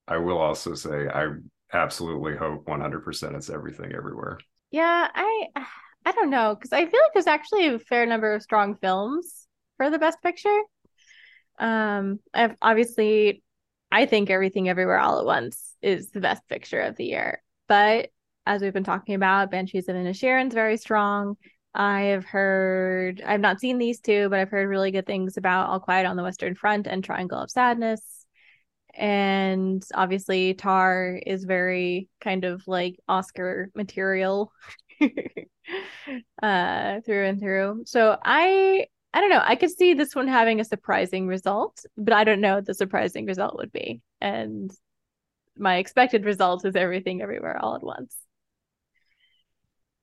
i 0.08 0.18
will 0.18 0.38
also 0.38 0.74
say 0.74 1.08
i 1.08 1.28
absolutely 1.72 2.36
hope 2.36 2.66
100% 2.66 3.36
it's 3.36 3.50
everything 3.50 3.92
everywhere 3.92 4.38
Yeah, 4.74 5.08
I 5.14 5.46
I 6.04 6.10
don't 6.10 6.30
know 6.30 6.56
because 6.56 6.72
I 6.72 6.80
feel 6.80 7.00
like 7.00 7.12
there's 7.12 7.28
actually 7.28 7.68
a 7.68 7.78
fair 7.78 8.06
number 8.06 8.34
of 8.34 8.42
strong 8.42 8.74
films 8.74 9.46
for 9.76 9.88
the 9.88 10.00
best 10.00 10.20
picture. 10.20 10.60
Um, 11.60 12.18
I've 12.34 12.56
obviously 12.60 13.44
I 13.92 14.06
think 14.06 14.30
Everything 14.30 14.68
Everywhere 14.68 14.98
All 14.98 15.20
at 15.20 15.26
Once 15.26 15.76
is 15.80 16.10
the 16.10 16.18
best 16.18 16.42
picture 16.48 16.80
of 16.80 16.96
the 16.96 17.04
year. 17.04 17.40
But 17.68 18.10
as 18.46 18.62
we've 18.62 18.72
been 18.72 18.82
talking 18.82 19.14
about, 19.14 19.52
Banshees 19.52 19.88
of 19.88 19.94
Inisherin's 19.94 20.54
very 20.54 20.76
strong. 20.76 21.36
I 21.72 22.00
have 22.06 22.24
heard 22.24 23.22
I've 23.24 23.40
not 23.40 23.60
seen 23.60 23.78
these 23.78 24.00
two, 24.00 24.28
but 24.28 24.40
I've 24.40 24.50
heard 24.50 24.68
really 24.68 24.90
good 24.90 25.06
things 25.06 25.36
about 25.36 25.68
All 25.68 25.78
Quiet 25.78 26.04
on 26.04 26.16
the 26.16 26.24
Western 26.24 26.56
Front 26.56 26.88
and 26.88 27.04
Triangle 27.04 27.38
of 27.38 27.48
Sadness. 27.48 28.23
And 28.96 29.84
obviously 29.94 30.54
Tar 30.54 31.20
is 31.26 31.44
very 31.44 32.08
kind 32.20 32.44
of 32.44 32.66
like 32.66 32.98
Oscar 33.08 33.70
material 33.74 34.52
uh 36.42 37.00
through 37.00 37.26
and 37.26 37.40
through. 37.40 37.82
So 37.86 38.16
I 38.24 38.86
I 39.12 39.20
don't 39.20 39.30
know. 39.30 39.42
I 39.44 39.54
could 39.54 39.70
see 39.70 39.94
this 39.94 40.14
one 40.14 40.26
having 40.26 40.60
a 40.60 40.64
surprising 40.64 41.28
result, 41.28 41.84
but 41.96 42.12
I 42.12 42.24
don't 42.24 42.40
know 42.40 42.56
what 42.56 42.66
the 42.66 42.74
surprising 42.74 43.26
result 43.26 43.56
would 43.56 43.70
be. 43.70 44.00
And 44.20 44.72
my 45.56 45.76
expected 45.76 46.24
result 46.24 46.64
is 46.64 46.74
everything 46.74 47.22
everywhere 47.22 47.56
all 47.62 47.76
at 47.76 47.84
once. 47.84 48.16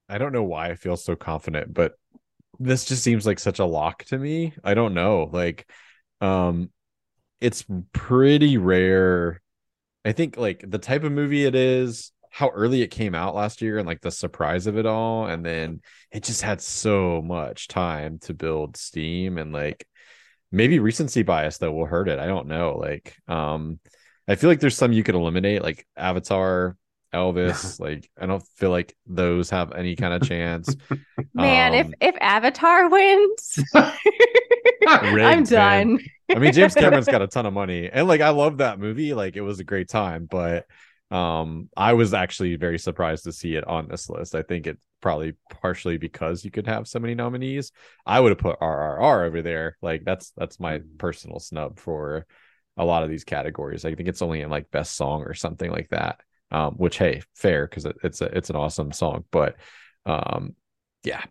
I 0.08 0.18
don't 0.18 0.32
know 0.32 0.44
why 0.44 0.70
I 0.70 0.76
feel 0.76 0.96
so 0.96 1.16
confident, 1.16 1.74
but 1.74 1.94
this 2.60 2.86
just 2.86 3.04
seems 3.04 3.26
like 3.26 3.40
such 3.40 3.60
a 3.60 3.66
lock 3.66 4.06
to 4.06 4.18
me. 4.18 4.54
I 4.64 4.76
don't 4.76 4.94
know. 4.94 5.30
Like, 5.32 5.70
um, 6.22 6.70
it's 7.42 7.66
pretty 7.94 8.58
rare. 8.58 9.42
I 10.06 10.14
think 10.14 10.38
like 10.38 10.64
the 10.68 10.80
type 10.80 11.04
of 11.04 11.12
movie 11.12 11.46
it 11.46 11.56
is, 11.56 12.12
how 12.32 12.50
early 12.50 12.82
it 12.82 12.88
came 12.90 13.16
out 13.16 13.36
last 13.36 13.62
year, 13.62 13.78
and 13.78 13.88
like 13.88 14.02
the 14.02 14.12
surprise 14.12 14.68
of 14.68 14.78
it 14.78 14.86
all, 14.86 15.28
and 15.28 15.46
then 15.46 15.82
it 16.12 16.24
just 16.24 16.42
had 16.44 16.62
so 16.62 17.22
much 17.22 17.68
time 17.68 18.20
to 18.20 18.34
build 18.34 18.78
steam, 18.78 19.38
and 19.38 19.54
like 19.54 19.88
maybe 20.52 20.80
recency 20.80 21.24
bias 21.24 21.58
though 21.58 21.72
will 21.72 21.86
hurt 21.86 22.10
it. 22.10 22.20
I 22.20 22.28
don't 22.28 22.48
know. 22.48 22.78
Like, 22.78 23.16
um, 23.28 23.80
I 24.28 24.36
feel 24.36 24.50
like 24.50 24.60
there's 24.60 24.78
some 24.78 24.94
you 24.94 25.04
could 25.04 25.16
eliminate, 25.16 25.64
like 25.64 25.86
Avatar, 25.98 26.78
Elvis. 27.14 27.80
like, 27.80 28.10
I 28.20 28.26
don't 28.26 28.46
feel 28.58 28.72
like 28.72 28.96
those 29.08 29.50
have 29.52 29.74
any 29.74 29.96
kind 29.96 30.14
of 30.14 30.22
chance. 30.22 30.76
Man, 31.34 31.74
if 31.74 31.88
Um, 31.88 31.94
if 32.02 32.16
Avatar 32.22 32.90
wins, 32.90 33.60
I'm 34.86 35.44
done. 35.44 36.00
I 36.36 36.39
mean, 36.39 36.54
James 36.54 36.74
Cameron's 36.76 37.08
got 37.08 37.22
a 37.22 37.28
ton 37.28 37.46
of 37.46 37.54
money, 37.54 37.89
and 37.91 38.08
like 38.08 38.22
I 38.22 38.30
love 38.30 38.58
that 38.58 38.80
movie. 38.80 39.13
Like 39.13 39.36
it 39.36 39.41
was 39.41 39.60
a 39.60 39.63
great 39.63 39.89
time, 39.89 40.28
but 40.30 40.65
um, 41.12 41.70
I 41.76 41.94
was 41.94 42.13
actually 42.13 42.56
very 42.56 42.80
surprised 42.80 43.26
to 43.26 43.34
see 43.34 43.56
it 43.56 43.67
on 43.67 43.89
this 43.89 44.10
list. 44.10 44.34
I 44.34 44.44
think 44.44 44.65
it's 44.65 44.86
probably 45.02 45.34
partially 45.62 45.98
because 45.98 46.46
you 46.46 46.52
could 46.52 46.67
have 46.67 46.88
so 46.88 47.00
many 47.00 47.15
nominees. 47.15 47.72
I 48.06 48.20
would 48.20 48.30
have 48.30 48.38
put 48.38 48.60
RRR 48.60 49.28
over 49.28 49.41
there. 49.41 49.78
Like 49.82 50.06
that's 50.06 50.32
that's 50.38 50.60
my 50.60 50.82
personal 50.98 51.39
snub 51.39 51.80
for 51.80 52.26
a 52.78 52.86
lot 52.86 53.04
of 53.04 53.10
these 53.10 53.26
categories. 53.26 53.84
I 53.84 53.94
think 53.94 54.08
it's 54.08 54.22
only 54.22 54.41
in 54.41 54.50
like 54.50 54.72
best 54.72 54.96
song 54.96 55.24
or 55.24 55.34
something 55.34 55.70
like 55.70 55.89
that. 55.89 56.22
Um, 56.50 56.76
which 56.76 56.98
hey, 56.98 57.22
fair 57.36 57.67
because 57.67 57.86
it, 57.86 57.98
it's 58.04 58.22
a 58.22 58.26
it's 58.26 58.50
an 58.50 58.56
awesome 58.56 58.91
song, 58.91 59.26
but 59.32 59.56
um, 60.06 60.56
yeah, 61.04 61.24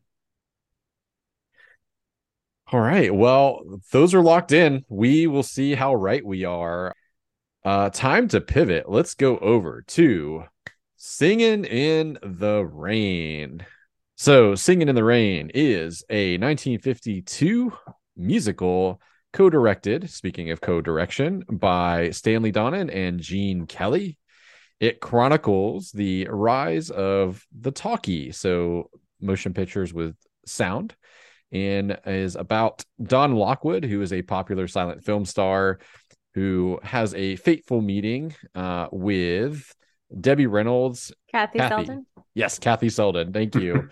all 2.72 2.80
right. 2.80 3.12
Well, 3.12 3.80
those 3.90 4.14
are 4.14 4.22
locked 4.22 4.52
in. 4.52 4.84
We 4.88 5.26
will 5.26 5.42
see 5.42 5.74
how 5.74 5.94
right 5.94 6.24
we 6.24 6.44
are. 6.44 6.94
Uh 7.64 7.90
time 7.90 8.28
to 8.28 8.40
pivot. 8.40 8.88
Let's 8.88 9.14
go 9.14 9.38
over 9.38 9.82
to 9.88 10.44
Singing 10.96 11.64
in 11.64 12.18
the 12.22 12.64
Rain. 12.64 13.66
So, 14.16 14.54
Singing 14.54 14.88
in 14.88 14.94
the 14.94 15.04
Rain 15.04 15.50
is 15.52 16.04
a 16.10 16.38
1952 16.38 17.72
musical 18.16 19.00
co-directed, 19.32 20.10
speaking 20.10 20.50
of 20.50 20.60
co-direction, 20.60 21.44
by 21.50 22.10
Stanley 22.10 22.52
Donen 22.52 22.94
and 22.94 23.20
Gene 23.20 23.66
Kelly. 23.66 24.18
It 24.78 25.00
chronicles 25.00 25.90
the 25.90 26.28
rise 26.30 26.90
of 26.90 27.44
the 27.58 27.70
talkie, 27.70 28.32
so 28.32 28.90
motion 29.20 29.54
pictures 29.54 29.92
with 29.92 30.16
sound 30.46 30.94
and 31.52 31.98
is 32.06 32.36
about 32.36 32.84
Don 33.02 33.34
Lockwood, 33.34 33.84
who 33.84 34.02
is 34.02 34.12
a 34.12 34.22
popular 34.22 34.68
silent 34.68 35.04
film 35.04 35.24
star 35.24 35.78
who 36.34 36.78
has 36.82 37.14
a 37.14 37.36
fateful 37.36 37.80
meeting 37.80 38.34
uh, 38.54 38.86
with 38.92 39.74
Debbie 40.18 40.46
Reynolds. 40.46 41.12
Kathy, 41.30 41.58
Kathy. 41.58 41.74
Selden. 41.74 42.06
Yes, 42.34 42.58
Kathy 42.58 42.88
Selden. 42.88 43.32
Thank 43.32 43.54
you. 43.56 43.88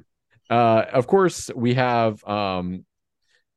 uh, 0.50 0.84
of 0.92 1.06
course, 1.06 1.50
we 1.54 1.74
have 1.74 2.22
um, 2.24 2.84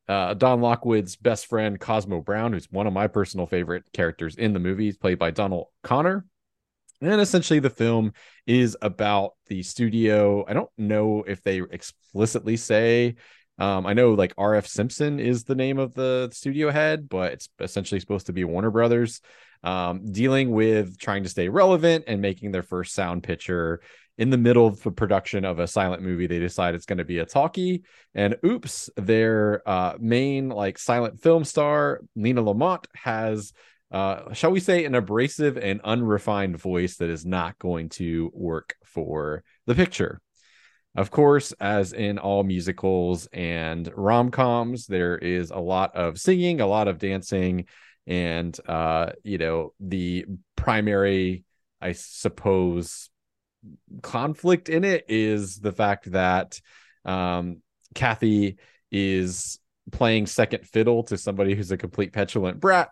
uh, 0.08 0.34
Don 0.34 0.62
Lockwood's 0.62 1.16
best 1.16 1.48
friend, 1.48 1.80
Cosmo 1.80 2.22
Brown, 2.22 2.54
who's 2.54 2.68
one 2.72 2.88
of 2.88 2.94
my 2.94 3.08
personal 3.08 3.48
favorite 3.48 3.84
characters 3.94 4.36
in 4.36 4.54
the 4.54 4.60
movie. 4.60 4.86
He's 4.86 4.98
played 4.98 5.20
by 5.20 5.32
Donald 5.32 5.68
Connor. 5.84 6.26
And 7.02 7.20
essentially, 7.20 7.60
the 7.60 7.70
film 7.70 8.14
is 8.46 8.78
about 8.82 9.32
the 9.48 9.64
studio. 9.64 10.46
I 10.48 10.54
don't 10.54 10.70
know 10.78 11.24
if 11.26 11.42
they 11.42 11.62
explicitly 11.72 12.58
say. 12.58 13.16
Um, 13.62 13.86
I 13.86 13.94
know 13.94 14.16
like 14.16 14.34
R.F. 14.40 14.66
Simpson 14.66 15.20
is 15.20 15.44
the 15.44 15.54
name 15.54 15.78
of 15.78 15.94
the 15.94 16.30
studio 16.34 16.72
head, 16.72 17.08
but 17.08 17.34
it's 17.34 17.48
essentially 17.60 18.00
supposed 18.00 18.26
to 18.26 18.34
be 18.34 18.44
Warner 18.44 18.72
Brothers 18.72 19.22
um, 19.64 20.12
dealing 20.12 20.50
with 20.50 20.98
trying 20.98 21.22
to 21.24 21.30
stay 21.30 21.48
relevant 21.48 22.06
and 22.08 22.24
making 22.24 22.52
their 22.52 22.64
first 22.64 22.96
sound 22.96 23.22
picture 23.22 23.82
in 24.18 24.32
the 24.32 24.38
middle 24.38 24.66
of 24.66 24.82
the 24.82 24.90
production 24.90 25.46
of 25.46 25.60
a 25.60 25.68
silent 25.68 26.02
movie. 26.02 26.26
They 26.26 26.40
decide 26.40 26.74
it's 26.74 26.88
going 26.88 26.98
to 26.98 27.06
be 27.06 27.20
a 27.20 27.26
talkie, 27.26 27.84
and 28.16 28.36
oops, 28.44 28.90
their 28.98 29.62
uh, 29.70 29.94
main 30.00 30.50
like 30.50 30.80
silent 30.80 31.22
film 31.22 31.44
star 31.44 32.02
Lina 32.16 32.42
Lamont 32.42 32.88
has 32.96 33.54
uh, 33.92 34.34
shall 34.34 34.52
we 34.52 34.60
say, 34.60 34.86
an 34.86 34.96
abrasive 34.96 35.58
and 35.58 35.82
unrefined 35.84 36.58
voice 36.58 36.96
that 36.98 37.10
is 37.10 37.26
not 37.26 37.60
going 37.60 37.90
to 37.90 38.32
work 38.34 38.76
for 38.86 39.44
the 39.68 39.76
picture. 39.76 40.22
Of 40.96 41.10
course, 41.10 41.54
as 41.54 41.94
in 41.94 42.20
all 42.20 42.44
musicals 42.44 43.28
and 43.32 43.90
rom 43.96 44.30
coms, 44.30 44.88
there 44.88 45.18
is 45.18 45.50
a 45.52 45.60
lot 45.60 45.96
of 45.96 46.20
singing, 46.20 46.60
a 46.60 46.68
lot 46.68 46.90
of 46.90 46.98
dancing, 46.98 47.66
and 48.08 48.58
uh, 48.68 49.12
you 49.24 49.38
know, 49.38 49.74
the 49.80 50.26
primary, 50.58 51.46
I 51.80 51.94
suppose, 51.94 53.10
conflict 54.02 54.68
in 54.68 54.84
it 54.84 55.06
is 55.08 55.60
the 55.60 55.72
fact 55.72 56.12
that 56.12 56.60
um, 57.06 57.62
Kathy 57.96 58.58
is 58.92 59.60
playing 59.92 60.28
second 60.28 60.68
fiddle 60.68 61.04
to 61.04 61.18
somebody 61.18 61.56
who's 61.56 61.72
a 61.72 61.78
complete 61.78 62.14
petulant 62.14 62.60
brat 62.60 62.90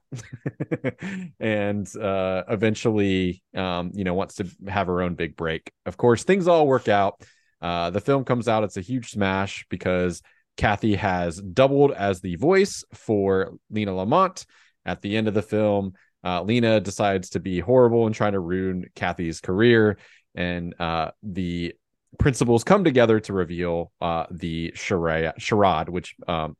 and 1.40 1.96
uh 1.96 2.44
eventually 2.50 3.44
um 3.56 3.92
you 3.94 4.04
know 4.04 4.16
wants 4.16 4.36
to 4.36 4.48
have 4.68 4.88
her 4.88 5.02
own 5.02 5.14
big 5.14 5.36
break. 5.36 5.72
Of 5.86 5.98
course 5.98 6.24
things 6.24 6.48
all 6.48 6.68
work 6.68 6.88
out 6.88 7.22
uh 7.62 7.90
the 7.90 8.02
film 8.02 8.24
comes 8.24 8.48
out 8.48 8.64
it's 8.64 8.78
a 8.78 8.82
huge 8.82 9.12
smash 9.12 9.66
because 9.70 10.22
kathy 10.58 10.96
has 10.96 11.42
doubled 11.42 11.92
as 11.92 12.22
the 12.22 12.36
voice 12.36 12.84
for 12.94 13.54
Lina 13.70 13.94
lamont 13.94 14.46
at 14.86 15.02
the 15.02 15.16
end 15.16 15.28
of 15.28 15.34
the 15.34 15.42
film 15.42 15.94
uh, 16.24 16.42
lina 16.42 16.80
decides 16.80 17.30
to 17.30 17.40
be 17.40 17.60
horrible 17.60 18.06
and 18.06 18.16
try 18.16 18.30
to 18.30 18.40
ruin 18.40 18.86
kathy's 18.96 19.42
career 19.42 19.98
and 20.36 20.74
uh 20.80 21.12
the 21.24 21.74
principals 22.18 22.64
come 22.64 22.84
together 22.84 23.20
to 23.20 23.34
reveal 23.34 23.92
uh 24.02 24.26
the 24.32 24.72
charade, 24.76 25.34
charade 25.38 25.90
which 25.90 26.16
um 26.28 26.56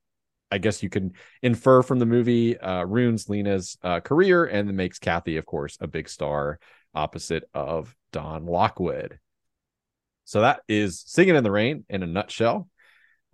I 0.52 0.58
guess 0.58 0.82
you 0.82 0.90
can 0.90 1.14
infer 1.42 1.84
from 1.84 2.00
the 2.00 2.06
movie 2.06 2.58
uh, 2.58 2.84
ruins 2.84 3.30
Lina's 3.30 3.78
uh, 3.84 4.00
career 4.00 4.46
and 4.46 4.76
makes 4.76 5.00
Kathy, 5.00 5.38
of 5.38 5.46
course, 5.46 5.78
a 5.80 5.88
big 5.88 6.10
star 6.10 6.60
opposite 6.96 7.44
of 7.54 7.96
Don 8.12 8.46
Lockwood. 8.46 9.20
So 10.30 10.42
that 10.42 10.62
is 10.68 11.04
Singing 11.08 11.36
in 11.36 11.44
the 11.44 11.50
Rain 11.50 11.86
in 11.90 12.04
a 12.04 12.06
nutshell. 12.06 12.70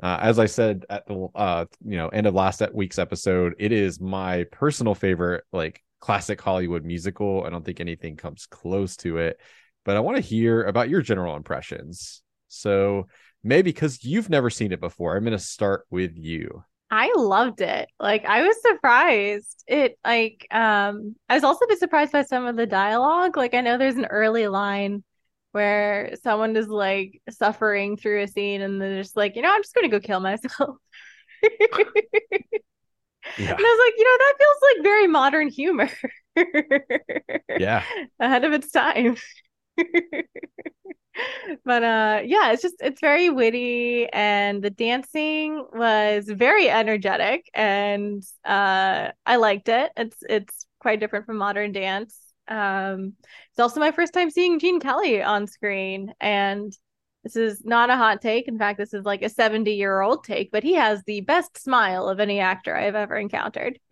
Uh, 0.02 0.18
as 0.22 0.40
I 0.40 0.46
said 0.46 0.86
at 0.90 1.06
the 1.06 1.28
uh, 1.36 1.66
you 1.86 1.98
know 1.98 2.08
end 2.08 2.26
of 2.26 2.34
last 2.34 2.62
week's 2.74 2.98
episode, 2.98 3.54
it 3.60 3.74
is 3.74 4.00
my 4.00 4.46
personal 4.50 4.96
favorite 4.96 5.44
like 5.52 5.84
classic 6.00 6.40
Hollywood 6.40 6.86
musical. 6.86 7.44
I 7.46 7.50
don't 7.50 7.66
think 7.66 7.82
anything 7.82 8.16
comes 8.16 8.46
close 8.46 8.96
to 8.98 9.18
it, 9.18 9.42
but 9.84 9.98
I 9.98 10.00
want 10.00 10.16
to 10.16 10.22
hear 10.22 10.64
about 10.64 10.88
your 10.88 11.02
general 11.02 11.36
impressions. 11.36 12.22
So 12.48 13.08
maybe 13.44 13.74
because 13.74 14.06
you've 14.06 14.30
never 14.30 14.50
seen 14.50 14.72
it 14.72 14.80
before, 14.80 15.18
I'm 15.18 15.24
going 15.26 15.38
to 15.38 15.44
start 15.44 15.86
with 15.90 16.14
you. 16.16 16.64
I 16.90 17.12
loved 17.18 17.60
it. 17.60 17.90
Like 18.00 18.24
I 18.24 18.48
was 18.48 18.56
surprised. 18.62 19.66
It 19.68 20.00
like 20.06 20.48
um 20.50 21.18
I 21.28 21.34
was 21.34 21.44
also 21.44 21.66
a 21.66 21.68
bit 21.68 21.80
surprised 21.80 22.14
by 22.14 22.24
some 22.24 22.46
of 22.46 22.56
the 22.56 22.66
dialogue. 22.66 23.36
Like 23.36 23.54
I 23.54 23.60
know 23.60 23.78
there's 23.78 23.98
an 23.98 24.06
early 24.06 24.48
line 24.48 25.04
where 25.56 26.16
someone 26.22 26.56
is 26.58 26.68
like 26.68 27.22
suffering 27.30 27.96
through 27.96 28.24
a 28.24 28.28
scene 28.28 28.62
and 28.62 28.82
they're 28.82 29.02
just 29.02 29.16
like, 29.16 29.38
you 29.38 29.42
know, 29.42 29.52
I'm 29.54 29.64
just 29.64 29.74
gonna 29.74 29.88
go 29.88 30.02
kill 30.02 30.20
myself. 30.20 30.76
yeah. 31.42 31.50
And 33.38 33.60
I 33.60 33.78
was 33.78 33.80
like, 33.86 33.94
you 33.98 34.04
know, 34.04 34.18
that 34.20 34.34
feels 34.38 34.58
like 34.76 34.84
very 34.84 35.08
modern 35.08 35.48
humor. 35.48 35.90
yeah. 37.58 37.84
Ahead 38.20 38.44
of 38.44 38.52
its 38.54 38.70
time 38.72 39.16
but 41.66 41.84
uh 41.84 42.22
yeah 42.26 42.52
it's 42.52 42.62
just 42.62 42.76
it's 42.80 43.02
very 43.02 43.30
witty 43.30 44.08
and 44.12 44.64
the 44.64 44.70
dancing 44.70 45.66
was 45.74 46.26
very 46.28 46.70
energetic 46.70 47.50
and 47.54 48.24
uh 48.46 49.10
i 49.26 49.36
liked 49.38 49.70
it 49.70 49.92
it's 49.96 50.18
it's 50.28 50.66
quite 50.80 51.00
different 51.00 51.26
from 51.26 51.38
modern 51.38 51.72
dance 51.72 52.18
um 52.48 53.14
it's 53.50 53.60
also 53.60 53.80
my 53.80 53.92
first 53.92 54.14
time 54.14 54.30
seeing 54.30 54.60
gene 54.60 54.80
kelly 54.80 55.22
on 55.22 55.48
screen 55.48 56.14
and 56.20 56.78
this 57.24 57.36
is 57.36 57.66
not 57.66 57.90
a 57.90 57.96
hot 57.96 58.22
take 58.22 58.48
in 58.48 58.60
fact 58.60 58.78
this 58.78 58.94
is 58.94 59.04
like 59.04 59.24
a 59.24 59.30
70 59.30 59.72
year 59.74 60.02
old 60.02 60.24
take 60.24 60.52
but 60.52 60.64
he 60.64 60.74
has 60.74 61.02
the 61.04 61.22
best 61.22 61.58
smile 61.58 62.08
of 62.08 62.20
any 62.20 62.40
actor 62.40 62.76
i've 62.76 62.96
ever 62.96 63.16
encountered 63.16 63.80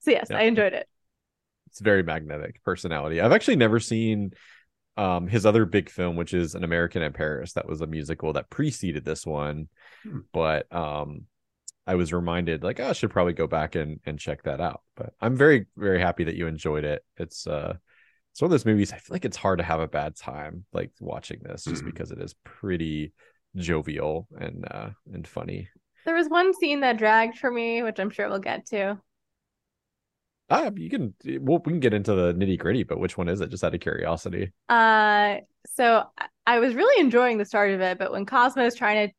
so 0.00 0.10
yes 0.10 0.30
i 0.30 0.42
enjoyed 0.42 0.74
it 0.74 0.86
it's 1.78 1.84
very 1.84 2.02
magnetic 2.02 2.62
personality. 2.64 3.20
I've 3.20 3.30
actually 3.30 3.56
never 3.56 3.78
seen 3.78 4.32
um, 4.96 5.28
his 5.28 5.46
other 5.46 5.64
big 5.64 5.88
film, 5.88 6.16
which 6.16 6.34
is 6.34 6.56
An 6.56 6.64
American 6.64 7.02
in 7.02 7.12
Paris. 7.12 7.52
That 7.52 7.68
was 7.68 7.80
a 7.80 7.86
musical 7.86 8.32
that 8.32 8.50
preceded 8.50 9.04
this 9.04 9.24
one, 9.24 9.68
hmm. 10.02 10.20
but 10.32 10.72
um, 10.74 11.26
I 11.88 11.94
was 11.94 12.12
reminded 12.12 12.62
like 12.62 12.80
oh, 12.80 12.90
I 12.90 12.92
should 12.92 13.10
probably 13.10 13.32
go 13.32 13.46
back 13.46 13.74
and 13.74 13.98
and 14.04 14.18
check 14.18 14.42
that 14.42 14.60
out. 14.60 14.82
But 14.94 15.14
I'm 15.20 15.36
very 15.36 15.66
very 15.76 16.00
happy 16.00 16.24
that 16.24 16.36
you 16.36 16.46
enjoyed 16.46 16.84
it. 16.84 17.02
It's 17.16 17.46
uh 17.46 17.74
it's 18.30 18.42
one 18.42 18.48
of 18.48 18.50
those 18.50 18.66
movies. 18.66 18.92
I 18.92 18.98
feel 18.98 19.14
like 19.14 19.24
it's 19.24 19.38
hard 19.38 19.58
to 19.58 19.64
have 19.64 19.80
a 19.80 19.88
bad 19.88 20.14
time 20.14 20.66
like 20.74 20.92
watching 21.00 21.40
this, 21.42 21.64
just 21.64 21.76
mm-hmm. 21.76 21.86
because 21.86 22.10
it 22.10 22.20
is 22.20 22.34
pretty 22.44 23.14
jovial 23.56 24.28
and 24.38 24.66
uh 24.70 24.90
and 25.12 25.26
funny. 25.26 25.68
There 26.04 26.14
was 26.14 26.28
one 26.28 26.52
scene 26.54 26.80
that 26.80 26.98
dragged 26.98 27.38
for 27.38 27.50
me, 27.50 27.82
which 27.82 27.98
I'm 27.98 28.10
sure 28.10 28.28
we'll 28.28 28.38
get 28.38 28.66
to. 28.66 29.00
Uh, 30.50 30.70
you 30.76 30.90
can 30.90 31.14
well, 31.40 31.60
we 31.64 31.72
can 31.72 31.80
get 31.80 31.94
into 31.94 32.14
the 32.14 32.34
nitty 32.34 32.58
gritty, 32.58 32.82
but 32.82 33.00
which 33.00 33.16
one 33.16 33.28
is 33.28 33.40
it? 33.40 33.50
Just 33.50 33.64
out 33.64 33.74
of 33.74 33.80
curiosity. 33.80 34.52
Uh, 34.68 35.36
so 35.74 36.04
I 36.46 36.58
was 36.58 36.74
really 36.74 37.00
enjoying 37.00 37.38
the 37.38 37.44
start 37.44 37.72
of 37.72 37.80
it, 37.80 37.98
but 37.98 38.12
when 38.12 38.24
Cosmo 38.24 38.64
is 38.64 38.74
trying 38.74 39.08
to 39.08 39.14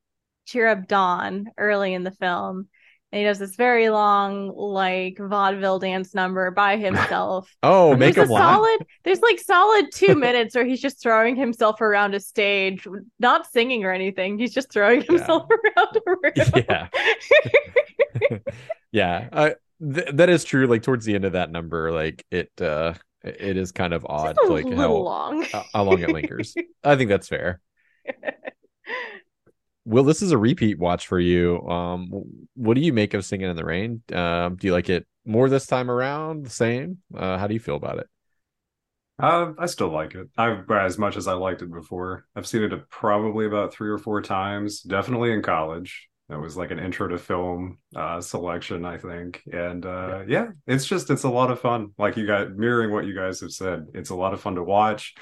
cheer 0.49 0.67
up 0.67 0.87
Don 0.87 1.45
early 1.57 1.93
in 1.93 2.03
the 2.03 2.11
film, 2.11 2.67
and 3.11 3.19
he 3.19 3.25
does 3.25 3.39
this 3.39 3.55
very 3.55 3.89
long, 3.89 4.53
like 4.55 5.17
vaudeville 5.19 5.79
dance 5.79 6.13
number 6.13 6.51
by 6.51 6.77
himself. 6.87 7.49
oh, 7.63 7.95
make 7.95 8.15
there's 8.15 8.29
a 8.29 8.33
laugh. 8.33 8.55
solid. 8.55 8.85
There's 9.03 9.21
like 9.21 9.39
solid 9.39 9.85
two 9.93 10.15
minutes 10.15 10.55
where 10.55 10.65
he's 10.65 10.81
just 10.81 11.01
throwing 11.01 11.35
himself 11.35 11.81
around 11.81 12.13
a 12.15 12.19
stage, 12.19 12.87
not 13.19 13.47
singing 13.47 13.83
or 13.83 13.91
anything. 13.91 14.37
He's 14.37 14.53
just 14.53 14.71
throwing 14.71 15.01
himself 15.01 15.47
yeah. 15.63 15.71
around 15.77 15.97
a 15.97 16.01
room. 16.09 16.87
Yeah. 18.29 18.37
yeah. 18.91 19.29
I 19.31 19.55
Th- 19.81 20.09
that 20.13 20.29
is 20.29 20.43
true. 20.43 20.67
Like 20.67 20.83
towards 20.83 21.05
the 21.05 21.15
end 21.15 21.23
of 21.25 21.33
that 21.33 21.51
number, 21.51 21.91
like 21.91 22.25
it 22.31 22.51
uh 22.61 22.93
it 23.23 23.55
is 23.57 23.71
kind 23.71 23.93
of 23.93 24.05
odd, 24.09 24.37
like 24.49 24.71
how 24.73 24.91
long. 24.93 25.45
how 25.73 25.83
long 25.83 25.99
it 26.01 26.09
lingers. 26.09 26.53
I 26.83 26.95
think 26.95 27.09
that's 27.09 27.27
fair. 27.27 27.61
Well, 29.85 30.03
this 30.03 30.21
is 30.21 30.31
a 30.31 30.37
repeat 30.37 30.77
watch 30.77 31.07
for 31.07 31.19
you. 31.19 31.61
Um, 31.67 32.11
what 32.55 32.75
do 32.75 32.81
you 32.81 32.93
make 32.93 33.13
of 33.13 33.25
Singing 33.25 33.49
in 33.49 33.55
the 33.55 33.65
Rain? 33.65 34.03
Um, 34.13 34.55
do 34.55 34.67
you 34.67 34.73
like 34.73 34.89
it 34.89 35.07
more 35.25 35.49
this 35.49 35.65
time 35.65 35.89
around? 35.89 36.45
The 36.45 36.49
same? 36.51 36.99
Uh, 37.15 37.37
how 37.37 37.47
do 37.47 37.53
you 37.53 37.59
feel 37.59 37.75
about 37.75 37.99
it? 37.99 38.07
Uh, 39.19 39.51
I 39.57 39.65
still 39.65 39.89
like 39.89 40.15
it. 40.15 40.29
I 40.37 40.61
as 40.71 40.97
much 40.97 41.17
as 41.17 41.27
I 41.27 41.33
liked 41.33 41.61
it 41.61 41.71
before. 41.71 42.25
I've 42.35 42.47
seen 42.47 42.63
it 42.63 42.89
probably 42.89 43.45
about 43.45 43.73
three 43.73 43.89
or 43.89 43.97
four 43.97 44.21
times. 44.21 44.81
Definitely 44.81 45.33
in 45.33 45.41
college. 45.41 46.07
That 46.29 46.39
was 46.39 46.55
like 46.55 46.71
an 46.71 46.79
intro 46.79 47.07
to 47.07 47.17
film 47.17 47.79
uh, 47.95 48.21
selection, 48.21 48.85
I 48.85 48.97
think. 48.97 49.41
And 49.51 49.85
uh, 49.85 50.23
yeah. 50.27 50.43
yeah, 50.43 50.47
it's 50.67 50.85
just 50.85 51.09
it's 51.09 51.23
a 51.23 51.29
lot 51.29 51.51
of 51.51 51.59
fun. 51.59 51.91
Like 51.97 52.15
you 52.15 52.27
got 52.27 52.55
mirroring 52.55 52.93
what 52.93 53.05
you 53.05 53.15
guys 53.15 53.41
have 53.41 53.51
said. 53.51 53.87
It's 53.93 54.11
a 54.11 54.15
lot 54.15 54.33
of 54.33 54.39
fun 54.39 54.55
to 54.55 54.63
watch. 54.63 55.15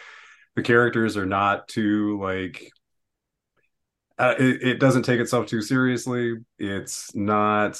The 0.55 0.63
characters 0.63 1.17
are 1.17 1.25
not 1.25 1.67
too 1.67 2.19
like 2.21 2.69
it, 4.19 4.63
it, 4.63 4.79
doesn't 4.79 5.03
take 5.03 5.19
itself 5.19 5.45
too 5.45 5.61
seriously. 5.61 6.35
It's 6.57 7.13
not 7.15 7.79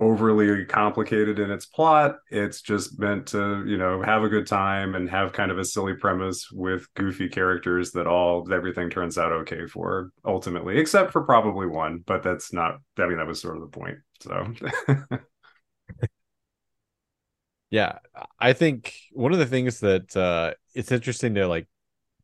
overly 0.00 0.64
complicated 0.64 1.38
in 1.38 1.50
its 1.50 1.66
plot. 1.66 2.16
It's 2.30 2.60
just 2.60 2.98
meant 2.98 3.28
to, 3.28 3.64
you 3.66 3.76
know, 3.78 4.02
have 4.02 4.24
a 4.24 4.28
good 4.28 4.46
time 4.46 4.94
and 4.94 5.08
have 5.08 5.32
kind 5.32 5.50
of 5.50 5.58
a 5.58 5.64
silly 5.64 5.94
premise 5.94 6.50
with 6.50 6.92
goofy 6.94 7.28
characters 7.28 7.92
that 7.92 8.06
all 8.06 8.52
everything 8.52 8.90
turns 8.90 9.16
out 9.16 9.32
okay 9.32 9.66
for 9.66 10.10
ultimately, 10.24 10.78
except 10.78 11.12
for 11.12 11.22
probably 11.22 11.66
one. 11.66 12.02
But 12.04 12.22
that's 12.22 12.52
not. 12.52 12.78
I 12.98 13.06
mean, 13.06 13.18
that 13.18 13.26
was 13.26 13.40
sort 13.40 13.56
of 13.56 13.62
the 13.62 13.68
point. 13.68 13.98
So. 14.20 14.54
yeah, 17.70 17.98
I 18.38 18.52
think 18.52 18.94
one 19.12 19.32
of 19.32 19.38
the 19.38 19.46
things 19.46 19.80
that 19.80 20.16
uh, 20.16 20.54
it's 20.74 20.92
interesting 20.92 21.34
to 21.36 21.46
like 21.46 21.68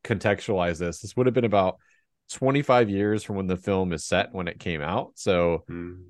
contextualize 0.03 0.77
this. 0.79 0.99
This 0.99 1.15
would 1.15 1.27
have 1.27 1.33
been 1.33 1.45
about 1.45 1.77
25 2.29 2.89
years 2.89 3.23
from 3.23 3.35
when 3.35 3.47
the 3.47 3.57
film 3.57 3.93
is 3.93 4.05
set 4.05 4.33
when 4.33 4.47
it 4.47 4.59
came 4.59 4.81
out. 4.81 5.11
So. 5.15 5.63
Mm 5.69 6.03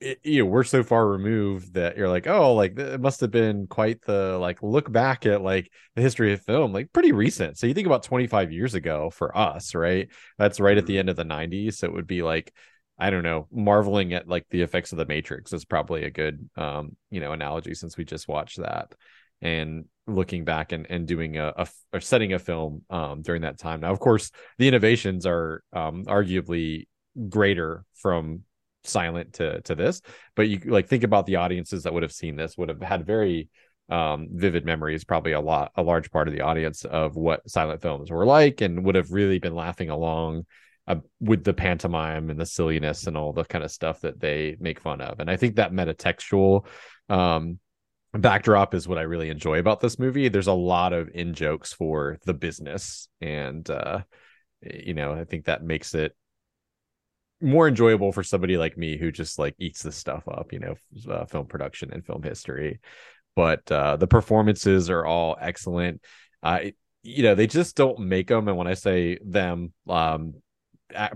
it, 0.00 0.18
you 0.22 0.40
know 0.40 0.46
we're 0.46 0.64
so 0.64 0.82
far 0.82 1.06
removed 1.06 1.74
that 1.74 1.96
you're 1.96 2.08
like 2.08 2.26
oh 2.26 2.54
like 2.54 2.78
it 2.78 3.00
must 3.00 3.20
have 3.20 3.30
been 3.30 3.66
quite 3.66 4.02
the 4.02 4.36
like 4.38 4.62
look 4.62 4.90
back 4.90 5.24
at 5.24 5.40
like 5.40 5.70
the 5.94 6.02
history 6.02 6.32
of 6.32 6.42
film 6.42 6.72
like 6.72 6.92
pretty 6.92 7.12
recent 7.12 7.56
so 7.56 7.66
you 7.66 7.74
think 7.74 7.86
about 7.86 8.02
25 8.02 8.52
years 8.52 8.74
ago 8.74 9.08
for 9.08 9.36
us 9.36 9.74
right 9.74 10.08
that's 10.36 10.60
right 10.60 10.76
at 10.78 10.86
the 10.86 10.96
Mhm. 10.96 10.98
end 10.98 11.10
of 11.10 11.16
the 11.16 11.24
90s 11.24 11.78
so 11.78 11.86
it 11.86 11.94
would 11.94 12.08
be 12.08 12.22
like 12.22 12.52
i 12.98 13.08
don't 13.08 13.22
know 13.22 13.46
marveling 13.52 14.12
at 14.12 14.28
like 14.28 14.46
the 14.50 14.62
effects 14.62 14.92
of 14.92 14.98
the 14.98 15.06
matrix 15.06 15.52
is 15.52 15.64
probably 15.64 16.04
a 16.04 16.10
good 16.10 16.50
um 16.56 16.96
you 17.10 17.20
know 17.20 17.32
analogy 17.32 17.72
since 17.72 17.96
we 17.96 18.04
just 18.04 18.28
watched 18.28 18.58
that 18.58 18.92
and 19.44 19.84
looking 20.06 20.44
back 20.44 20.72
and, 20.72 20.86
and 20.90 21.06
doing 21.06 21.38
a, 21.38 21.52
a 21.56 21.66
or 21.92 22.00
setting 22.00 22.32
a 22.32 22.38
film 22.38 22.82
um 22.90 23.22
during 23.22 23.42
that 23.42 23.58
time. 23.58 23.80
Now 23.80 23.92
of 23.92 24.00
course 24.00 24.30
the 24.58 24.66
innovations 24.66 25.26
are 25.26 25.62
um 25.72 26.04
arguably 26.06 26.86
greater 27.28 27.84
from 27.94 28.40
silent 28.84 29.32
to 29.34 29.60
to 29.62 29.74
this 29.74 30.02
but 30.36 30.46
you 30.46 30.58
like 30.66 30.88
think 30.88 31.04
about 31.04 31.24
the 31.24 31.36
audiences 31.36 31.84
that 31.84 31.92
would 31.94 32.02
have 32.02 32.12
seen 32.12 32.36
this 32.36 32.58
would 32.58 32.68
have 32.68 32.82
had 32.82 33.06
very 33.06 33.48
um 33.88 34.28
vivid 34.30 34.64
memories 34.66 35.04
probably 35.04 35.32
a 35.32 35.40
lot 35.40 35.72
a 35.76 35.82
large 35.82 36.10
part 36.10 36.28
of 36.28 36.34
the 36.34 36.42
audience 36.42 36.84
of 36.84 37.16
what 37.16 37.48
silent 37.48 37.80
films 37.80 38.10
were 38.10 38.26
like 38.26 38.60
and 38.60 38.84
would 38.84 38.94
have 38.94 39.10
really 39.10 39.38
been 39.38 39.54
laughing 39.54 39.88
along 39.88 40.44
uh, 40.86 40.96
with 41.18 41.44
the 41.44 41.54
pantomime 41.54 42.28
and 42.28 42.38
the 42.38 42.44
silliness 42.44 43.06
and 43.06 43.16
all 43.16 43.32
the 43.32 43.44
kind 43.44 43.64
of 43.64 43.70
stuff 43.70 44.02
that 44.02 44.20
they 44.20 44.54
make 44.60 44.80
fun 44.80 45.00
of. 45.00 45.18
And 45.18 45.30
i 45.30 45.36
think 45.36 45.56
that 45.56 45.72
metatextual 45.72 46.66
um 47.08 47.58
backdrop 48.18 48.74
is 48.74 48.86
what 48.86 48.98
i 48.98 49.02
really 49.02 49.28
enjoy 49.28 49.58
about 49.58 49.80
this 49.80 49.98
movie 49.98 50.28
there's 50.28 50.46
a 50.46 50.52
lot 50.52 50.92
of 50.92 51.08
in 51.14 51.34
jokes 51.34 51.72
for 51.72 52.18
the 52.24 52.34
business 52.34 53.08
and 53.20 53.70
uh 53.70 54.00
you 54.62 54.94
know 54.94 55.12
i 55.12 55.24
think 55.24 55.44
that 55.44 55.62
makes 55.62 55.94
it 55.94 56.14
more 57.44 57.68
enjoyable 57.68 58.10
for 58.10 58.22
somebody 58.22 58.56
like 58.56 58.76
me 58.76 58.96
who 58.96 59.12
just 59.12 59.38
like 59.38 59.54
eats 59.58 59.82
this 59.82 59.96
stuff 59.96 60.26
up, 60.28 60.52
you 60.52 60.58
know, 60.58 60.74
uh, 61.12 61.26
film 61.26 61.46
production 61.46 61.92
and 61.92 62.04
film 62.04 62.22
history. 62.22 62.80
But 63.36 63.70
uh, 63.70 63.96
the 63.96 64.06
performances 64.06 64.88
are 64.90 65.04
all 65.04 65.36
excellent. 65.40 66.00
Uh, 66.42 66.60
you 67.02 67.22
know, 67.22 67.34
they 67.34 67.46
just 67.46 67.76
don't 67.76 67.98
make 67.98 68.28
them. 68.28 68.48
And 68.48 68.56
when 68.56 68.66
I 68.66 68.74
say 68.74 69.18
them, 69.24 69.72
um, 69.88 70.34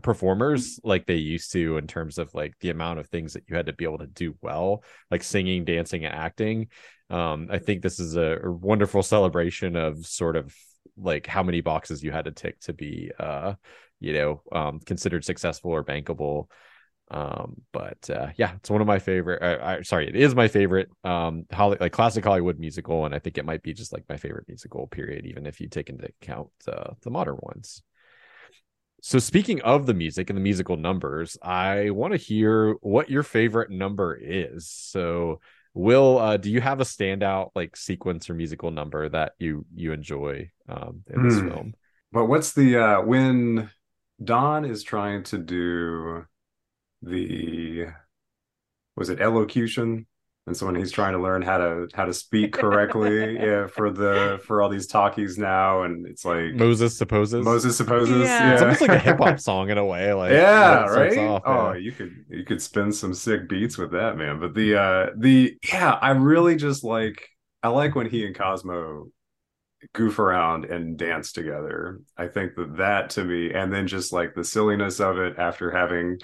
performers 0.02 0.80
like 0.84 1.06
they 1.06 1.16
used 1.16 1.52
to 1.52 1.76
in 1.76 1.86
terms 1.86 2.18
of 2.18 2.34
like 2.34 2.54
the 2.60 2.70
amount 2.70 2.98
of 2.98 3.06
things 3.08 3.34
that 3.34 3.44
you 3.48 3.56
had 3.56 3.66
to 3.66 3.72
be 3.72 3.84
able 3.84 3.98
to 3.98 4.06
do 4.06 4.34
well, 4.40 4.82
like 5.10 5.22
singing, 5.22 5.64
dancing, 5.64 6.04
and 6.04 6.14
acting. 6.14 6.68
Um, 7.10 7.48
I 7.50 7.58
think 7.58 7.82
this 7.82 8.00
is 8.00 8.16
a, 8.16 8.38
a 8.44 8.50
wonderful 8.50 9.02
celebration 9.02 9.76
of 9.76 10.04
sort 10.06 10.36
of 10.36 10.54
like 10.96 11.26
how 11.26 11.42
many 11.42 11.60
boxes 11.60 12.02
you 12.02 12.10
had 12.10 12.24
to 12.24 12.32
tick 12.32 12.58
to 12.60 12.72
be 12.72 13.10
uh 13.18 13.54
you 14.00 14.12
know 14.12 14.42
um 14.52 14.80
considered 14.80 15.24
successful 15.24 15.70
or 15.70 15.84
bankable. 15.84 16.48
Um 17.10 17.62
but 17.72 18.10
uh 18.10 18.28
yeah 18.36 18.52
it's 18.56 18.68
one 18.68 18.82
of 18.82 18.86
my 18.86 18.98
favorite 18.98 19.42
uh, 19.42 19.64
I, 19.64 19.82
sorry 19.82 20.08
it 20.08 20.16
is 20.16 20.34
my 20.34 20.48
favorite 20.48 20.90
um 21.04 21.46
Holly, 21.50 21.78
like 21.80 21.92
classic 21.92 22.22
hollywood 22.22 22.58
musical 22.58 23.06
and 23.06 23.14
i 23.14 23.18
think 23.18 23.38
it 23.38 23.46
might 23.46 23.62
be 23.62 23.72
just 23.72 23.94
like 23.94 24.04
my 24.10 24.18
favorite 24.18 24.44
musical 24.46 24.86
period 24.88 25.24
even 25.24 25.46
if 25.46 25.58
you 25.58 25.68
take 25.68 25.88
into 25.88 26.06
account 26.20 26.50
uh, 26.70 26.90
the 27.00 27.10
modern 27.10 27.38
ones 27.40 27.82
so 29.00 29.18
speaking 29.18 29.61
of 29.62 29.87
the 29.87 29.94
music 29.94 30.28
and 30.30 30.37
the 30.37 30.40
musical 30.42 30.76
numbers 30.76 31.37
i 31.42 31.90
want 31.90 32.12
to 32.12 32.16
hear 32.16 32.72
what 32.80 33.08
your 33.11 33.22
favorite 33.22 33.70
number 33.70 34.18
is 34.20 34.68
so 34.68 35.40
will 35.74 36.18
uh 36.18 36.37
do 36.37 36.50
you 36.50 36.61
have 36.61 36.80
a 36.80 36.84
standout 36.84 37.50
like 37.54 37.76
sequence 37.76 38.28
or 38.28 38.34
musical 38.34 38.70
number 38.70 39.08
that 39.08 39.32
you 39.38 39.64
you 39.74 39.92
enjoy 39.92 40.50
um 40.68 41.02
in 41.11 41.22
this 41.22 41.38
Hmm. 41.40 41.48
film 41.48 41.74
But 42.12 42.26
what's 42.26 42.52
the 42.52 42.76
uh 42.76 43.02
when 43.02 43.70
Don 44.22 44.64
is 44.64 44.82
trying 44.82 45.22
to 45.24 45.38
do 45.38 46.26
the 47.02 47.87
was 48.96 49.08
it 49.11 49.20
elocution? 49.20 50.06
And 50.48 50.56
so 50.56 50.66
when 50.66 50.74
he's 50.74 50.90
trying 50.90 51.12
to 51.12 51.18
learn 51.18 51.42
how 51.42 51.58
to 51.58 51.88
how 51.94 52.06
to 52.06 52.12
speak 52.14 52.52
correctly, 52.52 53.34
yeah, 53.40 53.66
for 53.66 53.90
the 53.90 54.40
for 54.44 54.62
all 54.62 54.68
these 54.68 54.87
talkies 54.87 55.38
now, 55.38 55.82
and 55.82 56.06
it's 56.06 56.24
like 56.24 56.54
moses 56.54 56.96
supposes 56.96 57.44
Moses 57.44 57.76
supposes, 57.76 58.26
Yeah. 58.26 58.48
yeah, 58.48 58.52
it's 58.54 58.62
almost 58.62 58.80
like 58.80 58.90
a 58.90 58.98
hip-hop 58.98 59.38
song 59.48 59.68
in 59.70 59.78
a 59.78 59.84
way 59.84 60.12
like 60.14 60.32
yeah, 60.32 60.76
when 60.76 60.84
it 60.84 60.92
starts 60.92 61.16
right. 61.16 61.26
off, 61.26 61.42
oh, 61.44 61.72
yeah. 61.72 61.78
you 61.78 61.92
could 61.92 62.24
you 62.30 62.44
could 62.44 62.62
spin 62.62 62.92
some 62.92 63.12
sick 63.12 63.48
beats 63.48 63.76
with 63.76 63.92
that, 63.92 64.16
man. 64.16 64.40
But 64.40 64.54
the 64.54 64.76
uh 64.80 65.06
the 65.16 65.56
yeah, 65.70 65.98
I 66.00 66.11
really 66.11 66.56
just 66.56 66.82
like 66.82 67.28
I 67.62 67.68
like 67.68 67.94
when 67.94 68.08
he 68.08 68.26
and 68.26 68.34
Cosmo 68.34 69.08
goof 69.92 70.18
around 70.18 70.64
and 70.64 70.96
dance 70.96 71.32
together. 71.32 72.00
I 72.16 72.26
think 72.26 72.54
that 72.56 72.78
that 72.78 73.11
to 73.11 73.24
me, 73.24 73.52
and 73.52 73.72
then 73.72 73.87
just 73.87 74.12
like 74.12 74.34
the 74.34 74.44
silliness 74.44 74.98
of 74.98 75.18
it 75.18 75.38
after 75.38 75.70
having 75.70 76.18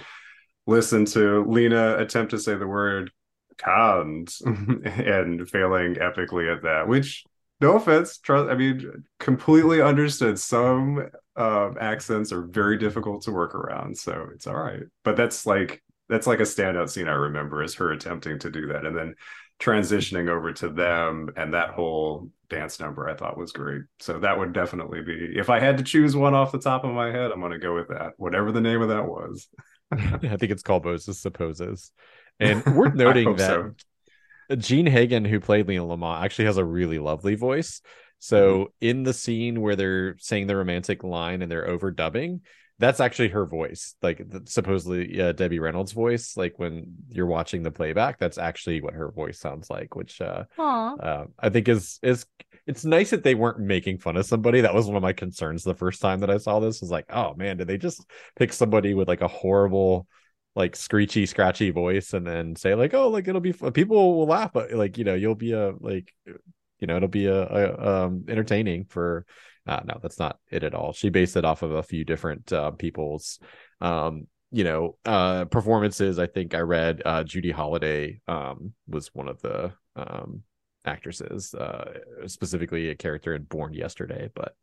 listened 0.66 1.08
to 1.08 1.44
Lina 1.44 1.98
attempt 1.98 2.30
to 2.30 2.38
say 2.38 2.54
the 2.54 2.66
word 2.66 3.10
cons 3.58 4.42
and 4.46 5.48
failing 5.48 5.94
epically 5.94 6.54
at 6.54 6.62
that, 6.62 6.88
which 6.88 7.24
no 7.60 7.76
offense, 7.76 8.18
trust 8.18 8.50
I 8.50 8.54
mean 8.54 9.04
completely 9.18 9.80
understood. 9.80 10.38
Some 10.38 11.08
um 11.36 11.76
accents 11.80 12.32
are 12.32 12.42
very 12.42 12.78
difficult 12.78 13.22
to 13.22 13.32
work 13.32 13.54
around, 13.54 13.96
so 13.96 14.28
it's 14.34 14.46
all 14.46 14.56
right. 14.56 14.82
But 15.04 15.16
that's 15.16 15.46
like 15.46 15.82
that's 16.08 16.26
like 16.26 16.40
a 16.40 16.44
standout 16.44 16.90
scene 16.90 17.08
I 17.08 17.12
remember 17.12 17.62
is 17.62 17.74
her 17.76 17.92
attempting 17.92 18.38
to 18.40 18.50
do 18.50 18.66
that 18.68 18.84
and 18.84 18.96
then 18.96 19.14
transitioning 19.60 20.28
over 20.28 20.52
to 20.52 20.68
them 20.68 21.30
and 21.36 21.54
that 21.54 21.70
whole 21.70 22.28
dance 22.50 22.80
number 22.80 23.08
I 23.08 23.14
thought 23.14 23.38
was 23.38 23.52
great. 23.52 23.82
So 24.00 24.18
that 24.18 24.38
would 24.38 24.52
definitely 24.52 25.02
be 25.02 25.32
if 25.36 25.48
I 25.48 25.60
had 25.60 25.78
to 25.78 25.84
choose 25.84 26.14
one 26.14 26.34
off 26.34 26.52
the 26.52 26.58
top 26.58 26.84
of 26.84 26.92
my 26.92 27.10
head, 27.10 27.30
I'm 27.30 27.40
gonna 27.40 27.58
go 27.58 27.74
with 27.74 27.88
that. 27.88 28.12
Whatever 28.16 28.52
the 28.52 28.60
name 28.60 28.82
of 28.82 28.88
that 28.88 29.06
was. 29.06 29.48
I 29.92 30.36
think 30.36 30.52
it's 30.52 30.62
called 30.62 30.84
Moses 30.84 31.20
Supposes. 31.20 31.92
And 32.40 32.64
worth 32.74 32.92
I 32.94 32.96
noting 32.96 33.36
that 33.36 33.46
so. 33.46 34.56
Jean 34.56 34.86
Hagen, 34.86 35.24
who 35.24 35.40
played 35.40 35.68
Lina 35.68 35.86
Lamont, 35.86 36.24
actually 36.24 36.46
has 36.46 36.58
a 36.58 36.64
really 36.64 36.98
lovely 36.98 37.34
voice. 37.34 37.80
So 38.18 38.72
in 38.80 39.02
the 39.02 39.12
scene 39.12 39.60
where 39.60 39.76
they're 39.76 40.16
saying 40.18 40.46
the 40.46 40.56
romantic 40.56 41.04
line 41.04 41.42
and 41.42 41.50
they're 41.50 41.68
overdubbing, 41.68 42.40
that's 42.78 43.00
actually 43.00 43.28
her 43.28 43.46
voice. 43.46 43.94
Like 44.02 44.22
supposedly 44.46 45.20
uh, 45.20 45.32
Debbie 45.32 45.58
Reynolds' 45.58 45.92
voice. 45.92 46.36
Like 46.36 46.58
when 46.58 46.94
you're 47.08 47.26
watching 47.26 47.62
the 47.62 47.70
playback, 47.70 48.18
that's 48.18 48.38
actually 48.38 48.80
what 48.80 48.94
her 48.94 49.10
voice 49.10 49.38
sounds 49.38 49.70
like. 49.70 49.94
Which 49.94 50.20
uh, 50.20 50.44
uh, 50.58 51.24
I 51.38 51.50
think 51.50 51.68
is 51.68 51.98
is 52.02 52.26
it's 52.66 52.84
nice 52.84 53.10
that 53.10 53.22
they 53.22 53.34
weren't 53.34 53.60
making 53.60 53.98
fun 53.98 54.16
of 54.16 54.26
somebody. 54.26 54.62
That 54.62 54.74
was 54.74 54.86
one 54.86 54.96
of 54.96 55.02
my 55.02 55.12
concerns 55.12 55.62
the 55.62 55.74
first 55.74 56.00
time 56.00 56.20
that 56.20 56.30
I 56.30 56.38
saw 56.38 56.60
this. 56.60 56.80
Was 56.80 56.90
like, 56.90 57.06
oh 57.10 57.34
man, 57.34 57.58
did 57.58 57.68
they 57.68 57.78
just 57.78 58.04
pick 58.36 58.52
somebody 58.52 58.94
with 58.94 59.06
like 59.06 59.20
a 59.20 59.28
horrible, 59.28 60.06
like 60.54 60.76
screechy, 60.76 61.26
scratchy 61.26 61.70
voice, 61.70 62.12
and 62.12 62.26
then 62.26 62.56
say 62.56 62.74
like, 62.74 62.94
oh, 62.94 63.08
like 63.08 63.28
it'll 63.28 63.40
be 63.40 63.52
fun. 63.52 63.72
people 63.72 64.16
will 64.18 64.26
laugh, 64.26 64.52
but 64.52 64.72
like 64.72 64.98
you 64.98 65.04
know, 65.04 65.14
you'll 65.14 65.34
be 65.34 65.52
a 65.52 65.72
like, 65.80 66.12
you 66.26 66.86
know, 66.86 66.96
it'll 66.96 67.08
be 67.08 67.26
a, 67.26 67.42
a 67.46 68.04
um 68.04 68.24
entertaining 68.28 68.84
for. 68.84 69.26
Uh, 69.66 69.80
no, 69.86 69.98
that's 70.02 70.18
not 70.18 70.38
it 70.50 70.62
at 70.62 70.74
all. 70.74 70.92
She 70.92 71.08
based 71.08 71.38
it 71.38 71.44
off 71.46 71.62
of 71.62 71.70
a 71.70 71.82
few 71.82 72.04
different 72.04 72.52
uh, 72.52 72.70
people's 72.72 73.38
um 73.80 74.26
you 74.52 74.62
know 74.62 74.96
uh 75.04 75.46
performances 75.46 76.18
i 76.18 76.26
think 76.28 76.54
i 76.54 76.60
read 76.60 77.02
uh 77.04 77.24
judy 77.24 77.50
holliday 77.50 78.20
um 78.28 78.72
was 78.86 79.12
one 79.12 79.26
of 79.26 79.40
the 79.42 79.72
um 79.96 80.42
actresses 80.84 81.54
uh 81.54 81.92
specifically 82.26 82.88
a 82.90 82.94
character 82.94 83.34
in 83.34 83.42
born 83.42 83.72
yesterday 83.72 84.30
but 84.34 84.54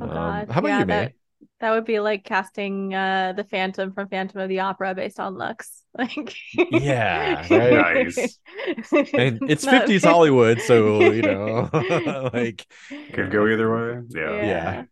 Oh 0.00 0.06
um, 0.10 0.46
how 0.50 0.58
about 0.60 0.68
Yeah, 0.68 0.78
you 0.78 0.86
that, 0.86 1.12
that 1.60 1.70
would 1.72 1.84
be 1.84 2.00
like 2.00 2.24
casting 2.24 2.94
uh 2.94 3.32
the 3.36 3.44
Phantom 3.44 3.92
from 3.92 4.08
Phantom 4.08 4.40
of 4.40 4.48
the 4.48 4.60
Opera 4.60 4.94
based 4.94 5.20
on 5.20 5.36
looks. 5.36 5.82
Like 5.98 6.36
Yeah, 6.54 7.46
right. 7.50 8.14
Nice. 8.14 8.38
and 9.14 9.40
it's 9.48 9.64
No, 9.64 9.70
50s 9.70 10.04
hollywood 10.04 10.60
so 10.60 11.00
you 11.10 11.22
know 11.22 11.70
like 12.34 12.66
Could 13.14 13.30
go 13.30 13.46
either 13.48 13.72
way. 13.74 14.02
Yeah. 14.10 14.84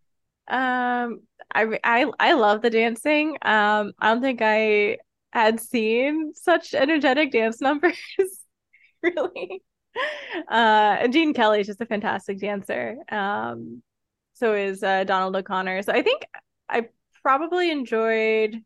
yeah. 0.48 1.04
Um 1.04 1.20
I 1.54 1.78
I 1.84 2.10
I 2.18 2.32
love 2.34 2.62
the 2.62 2.70
dancing. 2.70 3.36
Um 3.42 3.92
I 3.98 4.08
don't 4.14 4.22
think 4.22 4.40
I 4.42 4.98
had 5.32 5.60
seen 5.60 6.32
such 6.34 6.72
energetic 6.72 7.32
dance 7.32 7.60
numbers 7.60 7.98
really. 9.02 9.62
Uh 10.50 10.96
and 11.00 11.12
Gene 11.12 11.34
Kelly 11.34 11.60
is 11.60 11.66
just 11.66 11.80
a 11.80 11.86
fantastic 11.86 12.38
dancer. 12.38 12.96
Um 13.10 13.82
so 14.34 14.54
is 14.54 14.82
uh, 14.82 15.04
Donald 15.04 15.34
O'Connor. 15.36 15.82
So 15.82 15.92
I 15.92 16.02
think 16.02 16.26
I 16.68 16.88
probably 17.22 17.70
enjoyed 17.70 18.60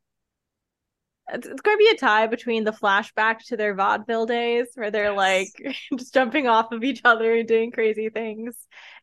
it's, 1.30 1.46
it's 1.46 1.60
going 1.60 1.76
to 1.76 1.78
be 1.78 1.90
a 1.94 1.98
tie 1.98 2.26
between 2.26 2.64
the 2.64 2.72
flashback 2.72 3.40
to 3.48 3.56
their 3.58 3.74
vaudeville 3.74 4.24
days 4.24 4.68
where 4.74 4.90
they're 4.90 5.12
Yes. 5.14 5.16
like 5.16 5.76
just 5.98 6.14
jumping 6.14 6.48
off 6.48 6.72
of 6.72 6.82
each 6.82 7.02
other 7.04 7.34
and 7.34 7.46
doing 7.46 7.70
crazy 7.70 8.08
things 8.08 8.56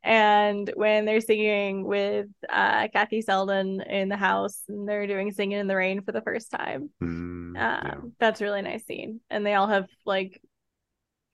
and 0.03 0.71
when 0.75 1.05
they're 1.05 1.21
singing 1.21 1.85
with 1.85 2.25
uh 2.49 2.87
Kathy 2.87 3.21
Selden 3.21 3.79
in 3.81 4.09
the 4.09 4.17
house 4.17 4.61
and 4.67 4.89
they're 4.89 5.05
doing 5.07 5.31
singing 5.33 5.59
in 5.59 5.67
the 5.67 5.75
rain 5.75 6.01
for 6.01 6.11
the 6.11 6.21
first 6.21 6.49
time 6.49 6.89
Mm, 7.01 7.05
um 7.07 7.55
yeah. 7.57 7.95
that's 8.19 8.41
a 8.41 8.43
really 8.43 8.63
nice 8.63 8.85
scene 8.85 9.19
and 9.29 9.45
they 9.45 9.53
all 9.53 9.67
have 9.67 9.85
like 10.03 10.41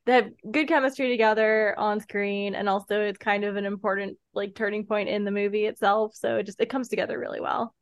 they 0.06 0.14
have 0.14 0.30
good 0.52 0.68
chemistry 0.68 1.10
together 1.10 1.76
on 1.78 2.00
screen 2.00 2.56
and 2.56 2.68
also 2.68 3.02
it's 3.02 3.18
kind 3.18 3.44
of 3.44 3.56
an 3.56 3.66
important 3.66 4.18
like 4.34 4.56
turning 4.56 4.86
point 4.86 5.10
in 5.10 5.26
the 5.26 5.32
movie 5.32 5.66
itself 5.66 6.16
so 6.16 6.38
it 6.38 6.46
just 6.46 6.60
it 6.60 6.70
comes 6.70 6.90
together 6.90 7.20
really 7.20 7.40
well 7.40 7.74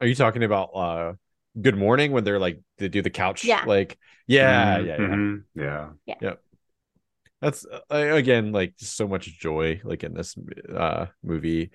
are 0.00 0.06
you 0.06 0.14
talking 0.14 0.42
about 0.42 0.66
uh 0.74 1.12
Good 1.60 1.76
Morning 1.76 2.12
when 2.12 2.24
they're 2.24 2.38
like 2.38 2.60
they 2.76 2.88
do 2.88 3.00
the 3.00 3.10
couch. 3.10 3.44
Yeah. 3.44 3.64
Like 3.66 3.98
yeah, 4.26 4.78
Mhm, 4.78 4.86
yeah, 4.86 4.96
yeah. 4.98 5.06
mhm, 5.06 5.44
yeah. 5.54 5.88
Yep. 6.20 6.42
That's 7.40 7.64
uh, 7.66 7.96
again 7.96 8.52
like 8.52 8.74
so 8.76 9.08
much 9.08 9.38
joy 9.38 9.80
like 9.84 10.04
in 10.04 10.14
this 10.14 10.36
uh 10.74 11.06
movie. 11.22 11.70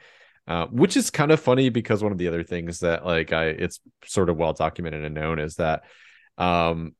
Uh, 0.48 0.66
which 0.68 0.98
is 0.98 1.12
kind 1.12 1.32
of 1.32 1.40
funny 1.40 1.70
because 1.70 2.04
one 2.04 2.12
of 2.12 2.18
the 2.18 2.28
other 2.28 2.44
things 2.44 2.80
that 2.80 3.06
like 3.06 3.32
I 3.32 3.46
it's 3.46 3.80
sort 4.06 4.30
of 4.30 4.38
well 4.38 4.54
documented 4.54 5.04
and 5.06 5.16
known 5.16 5.40
is 5.40 5.56
that 5.56 5.84
um 6.38 6.96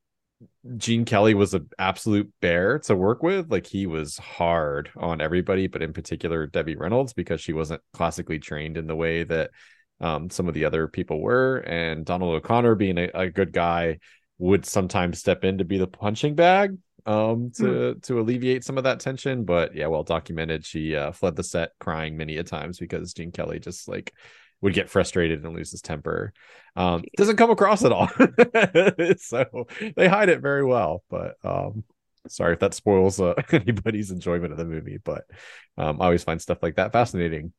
Gene 0.76 1.04
Kelly 1.04 1.34
was 1.34 1.54
an 1.54 1.68
absolute 1.78 2.32
bear 2.40 2.78
to 2.80 2.96
work 2.96 3.22
with. 3.22 3.50
Like 3.50 3.66
he 3.66 3.86
was 3.86 4.16
hard 4.18 4.90
on 4.96 5.20
everybody, 5.20 5.66
but 5.66 5.82
in 5.82 5.92
particular 5.92 6.46
Debbie 6.46 6.76
Reynolds 6.76 7.12
because 7.12 7.40
she 7.40 7.52
wasn't 7.52 7.82
classically 7.92 8.38
trained 8.38 8.76
in 8.76 8.86
the 8.86 8.96
way 8.96 9.24
that 9.24 9.50
um, 10.00 10.30
some 10.30 10.48
of 10.48 10.54
the 10.54 10.64
other 10.64 10.88
people 10.88 11.20
were. 11.20 11.58
And 11.58 12.04
Donald 12.04 12.34
O'Connor, 12.34 12.74
being 12.74 12.98
a, 12.98 13.08
a 13.14 13.30
good 13.30 13.52
guy, 13.52 13.98
would 14.38 14.66
sometimes 14.66 15.18
step 15.18 15.44
in 15.44 15.58
to 15.58 15.64
be 15.64 15.78
the 15.78 15.86
punching 15.86 16.34
bag 16.34 16.76
um 17.04 17.50
to 17.50 17.96
to 17.96 18.20
alleviate 18.20 18.62
some 18.62 18.78
of 18.78 18.84
that 18.84 19.00
tension 19.00 19.44
but 19.44 19.74
yeah 19.74 19.88
well 19.88 20.04
documented 20.04 20.64
she 20.64 20.94
uh 20.94 21.10
fled 21.10 21.34
the 21.34 21.42
set 21.42 21.70
crying 21.80 22.16
many 22.16 22.36
a 22.36 22.44
times 22.44 22.78
because 22.78 23.12
gene 23.12 23.32
kelly 23.32 23.58
just 23.58 23.88
like 23.88 24.12
would 24.62 24.74
get 24.74 24.88
frustrated 24.90 25.44
and 25.44 25.54
lose 25.54 25.70
his 25.72 25.82
temper. 25.82 26.32
Um 26.76 27.04
doesn't 27.16 27.36
come 27.36 27.50
across 27.50 27.84
at 27.84 27.92
all. 27.92 28.08
So 29.18 29.66
they 29.96 30.08
hide 30.08 30.28
it 30.30 30.40
very 30.40 30.64
well 30.64 31.02
but 31.10 31.34
um 31.44 31.84
sorry 32.28 32.54
if 32.54 32.60
that 32.60 32.72
spoils 32.74 33.20
uh, 33.20 33.34
anybody's 33.52 34.10
enjoyment 34.10 34.52
of 34.52 34.58
the 34.58 34.64
movie 34.64 34.98
but 35.02 35.24
um 35.76 36.00
i 36.00 36.04
always 36.04 36.24
find 36.24 36.40
stuff 36.40 36.62
like 36.62 36.76
that 36.76 36.92
fascinating. 36.92 37.52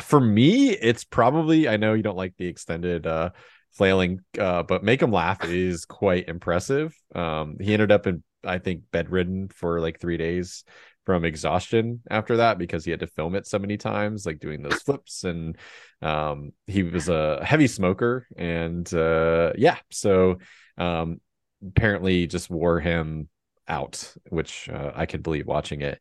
For 0.00 0.20
me 0.20 0.70
it's 0.70 1.04
probably 1.04 1.68
i 1.68 1.76
know 1.76 1.92
you 1.92 2.02
don't 2.02 2.16
like 2.16 2.34
the 2.38 2.46
extended 2.46 3.06
uh 3.06 3.30
flailing 3.72 4.20
uh 4.38 4.62
but 4.62 4.82
Make 4.82 5.02
'em 5.02 5.12
Laugh 5.12 5.44
is 5.44 5.84
quite 5.84 6.28
impressive. 6.28 6.94
Um 7.14 7.56
he 7.60 7.72
ended 7.74 7.92
up 7.92 8.06
in 8.06 8.22
i 8.44 8.58
think 8.58 8.84
bedridden 8.90 9.48
for 9.48 9.80
like 9.80 10.00
three 10.00 10.16
days 10.16 10.64
from 11.04 11.24
exhaustion 11.24 12.00
after 12.10 12.36
that 12.36 12.58
because 12.58 12.84
he 12.84 12.90
had 12.90 13.00
to 13.00 13.06
film 13.06 13.34
it 13.34 13.46
so 13.46 13.58
many 13.58 13.76
times 13.76 14.24
like 14.24 14.38
doing 14.38 14.62
those 14.62 14.82
flips. 14.82 15.24
And 15.24 15.56
um 16.02 16.52
he 16.66 16.82
was 16.82 17.08
a 17.08 17.44
heavy 17.44 17.68
smoker 17.68 18.26
and 18.36 18.92
uh 18.92 19.52
yeah 19.56 19.78
so 19.90 20.38
um 20.78 21.20
apparently 21.64 22.26
just 22.26 22.50
wore 22.50 22.80
him 22.80 23.28
out 23.68 24.12
which 24.28 24.68
uh, 24.68 24.90
i 24.96 25.06
could 25.06 25.22
believe 25.22 25.46
watching 25.46 25.80
it 25.80 26.00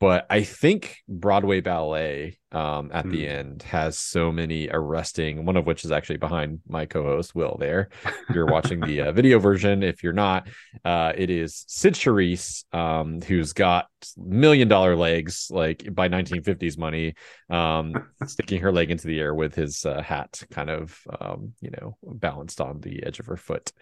but 0.00 0.26
I 0.30 0.42
think 0.42 0.96
Broadway 1.08 1.60
Ballet 1.60 2.38
um, 2.52 2.90
at 2.92 3.08
the 3.10 3.26
Hmm. 3.26 3.30
end 3.30 3.62
has 3.64 3.98
so 3.98 4.32
many 4.32 4.68
arresting. 4.70 5.44
One 5.44 5.56
of 5.56 5.66
which 5.66 5.84
is 5.84 5.92
actually 5.92 6.16
behind 6.16 6.60
my 6.68 6.86
co-host 6.86 7.34
Will. 7.34 7.56
There, 7.60 7.90
if 8.28 8.34
you're 8.34 8.46
watching 8.46 8.82
the 8.82 9.02
uh, 9.02 9.12
video 9.12 9.38
version. 9.38 9.82
If 9.82 10.02
you're 10.02 10.12
not, 10.12 10.48
uh, 10.84 11.12
it 11.16 11.30
is 11.30 11.64
Cyd 11.68 11.94
Charisse, 11.94 12.64
um, 12.74 13.20
who's 13.20 13.52
got 13.52 13.88
million 14.16 14.68
dollar 14.68 14.96
legs, 14.96 15.48
like 15.50 15.86
by 15.94 16.08
1950s 16.08 16.78
money, 16.78 17.14
um, 17.50 18.06
sticking 18.24 18.62
her 18.62 18.72
leg 18.72 18.90
into 18.90 19.06
the 19.06 19.20
air 19.20 19.34
with 19.34 19.54
his 19.54 19.84
uh, 19.84 20.02
hat, 20.02 20.42
kind 20.50 20.70
of, 20.70 20.98
um, 21.20 21.52
you 21.60 21.70
know, 21.70 21.96
balanced 22.02 22.60
on 22.60 22.80
the 22.80 23.04
edge 23.04 23.20
of 23.20 23.26
her 23.26 23.36
foot 23.36 23.72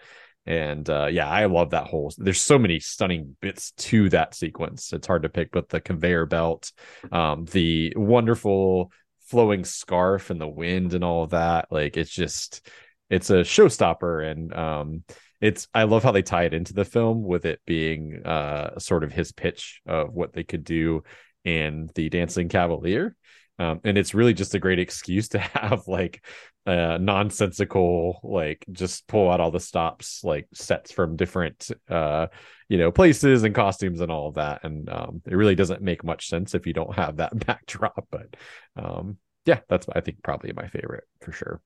and 0.49 0.89
uh 0.89 1.05
yeah 1.05 1.29
i 1.29 1.45
love 1.45 1.69
that 1.69 1.85
whole 1.85 2.11
there's 2.17 2.41
so 2.41 2.57
many 2.57 2.79
stunning 2.79 3.37
bits 3.39 3.71
to 3.77 4.09
that 4.09 4.33
sequence. 4.33 4.91
It's 4.91 5.07
hard 5.07 5.23
to 5.23 5.29
pick 5.29 5.51
but 5.51 5.69
the 5.69 5.79
conveyor 5.79 6.25
belt 6.25 6.71
um 7.11 7.45
the 7.45 7.93
wonderful 7.95 8.91
flowing 9.27 9.63
scarf 9.63 10.31
and 10.31 10.41
the 10.41 10.47
wind 10.47 10.95
and 10.95 11.03
all 11.03 11.23
of 11.23 11.29
that. 11.29 11.67
Like 11.71 11.97
it's 11.97 12.09
just 12.09 12.67
it's 13.11 13.29
a 13.29 13.41
showstopper. 13.41 14.29
And 14.29 14.53
um 14.53 15.03
it's 15.39 15.67
i 15.73 15.83
love 15.83 16.03
how 16.03 16.11
they 16.11 16.23
tie 16.23 16.43
it 16.43 16.53
into 16.53 16.73
the 16.73 16.83
film 16.83 17.23
with 17.23 17.45
it 17.45 17.61
being 17.65 18.25
uh 18.25 18.77
sort 18.77 19.05
of 19.05 19.13
his 19.13 19.31
pitch 19.31 19.81
of 19.85 20.13
what 20.13 20.33
they 20.33 20.43
could 20.43 20.65
do 20.65 21.03
in 21.45 21.89
the 21.95 22.09
dancing 22.09 22.49
cavalier. 22.49 23.15
Um, 23.59 23.81
and 23.83 23.97
it's 23.97 24.13
really 24.13 24.33
just 24.33 24.55
a 24.55 24.59
great 24.59 24.79
excuse 24.79 25.29
to 25.29 25.39
have 25.39 25.83
like 25.87 26.25
uh 26.69 26.97
nonsensical 26.99 28.19
like 28.23 28.63
just 28.71 29.07
pull 29.07 29.29
out 29.31 29.39
all 29.39 29.49
the 29.51 29.59
stops 29.59 30.23
like 30.23 30.47
sets 30.53 30.91
from 30.91 31.15
different 31.15 31.71
uh 31.89 32.27
you 32.67 32.77
know 32.77 32.91
places 32.91 33.43
and 33.43 33.55
costumes 33.55 34.01
and 34.01 34.11
all 34.11 34.27
of 34.27 34.35
that 34.35 34.63
and 34.63 34.89
um 34.89 35.21
it 35.25 35.35
really 35.35 35.55
doesn't 35.55 35.81
make 35.81 36.03
much 36.03 36.27
sense 36.29 36.53
if 36.53 36.67
you 36.67 36.73
don't 36.73 36.95
have 36.95 37.17
that 37.17 37.37
backdrop 37.47 38.07
but 38.11 38.35
um 38.75 39.17
yeah 39.45 39.59
that's 39.67 39.87
i 39.95 39.99
think 39.99 40.21
probably 40.23 40.53
my 40.53 40.67
favorite 40.67 41.05
for 41.21 41.31
sure 41.31 41.61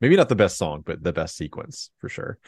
maybe 0.00 0.16
not 0.16 0.28
the 0.28 0.36
best 0.36 0.58
song 0.58 0.82
but 0.84 1.02
the 1.02 1.12
best 1.12 1.36
sequence 1.36 1.90
for 2.00 2.08
sure 2.08 2.38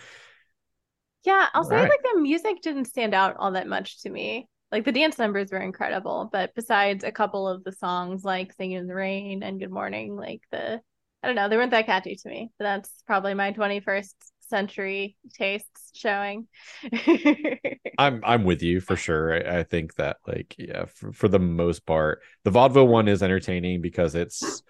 Yeah, 1.24 1.46
I'll 1.52 1.64
say 1.64 1.76
Alright. 1.76 1.90
like 1.90 2.02
the 2.02 2.20
music 2.20 2.62
didn't 2.62 2.86
stand 2.86 3.14
out 3.14 3.36
all 3.38 3.52
that 3.52 3.66
much 3.68 4.02
to 4.02 4.10
me. 4.10 4.48
Like 4.72 4.84
the 4.84 4.92
dance 4.92 5.18
numbers 5.18 5.50
were 5.50 5.58
incredible, 5.58 6.28
but 6.32 6.54
besides 6.54 7.04
a 7.04 7.12
couple 7.12 7.46
of 7.48 7.64
the 7.64 7.72
songs 7.72 8.24
like 8.24 8.52
Singing 8.52 8.78
in 8.78 8.86
the 8.86 8.94
Rain 8.94 9.42
and 9.42 9.58
Good 9.58 9.70
Morning, 9.70 10.16
like 10.16 10.42
the 10.50 10.80
I 11.22 11.26
don't 11.26 11.36
know, 11.36 11.48
they 11.48 11.56
weren't 11.56 11.70
that 11.72 11.86
catchy 11.86 12.16
to 12.16 12.28
me. 12.28 12.50
That's 12.58 12.90
probably 13.06 13.34
my 13.34 13.52
21st 13.52 14.14
century 14.48 15.16
tastes 15.32 15.90
showing. 15.94 16.48
I'm 17.98 18.20
I'm 18.24 18.44
with 18.44 18.62
you 18.62 18.80
for 18.80 18.96
sure. 18.96 19.34
I, 19.34 19.60
I 19.60 19.62
think 19.62 19.94
that 19.96 20.18
like 20.26 20.54
yeah, 20.58 20.86
for, 20.86 21.12
for 21.12 21.28
the 21.28 21.38
most 21.38 21.86
part, 21.86 22.20
the 22.44 22.50
vaudeville 22.50 22.88
one 22.88 23.08
is 23.08 23.22
entertaining 23.22 23.80
because 23.80 24.14
it's 24.14 24.62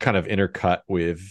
kind 0.00 0.16
of 0.16 0.26
intercut 0.26 0.80
with 0.88 1.22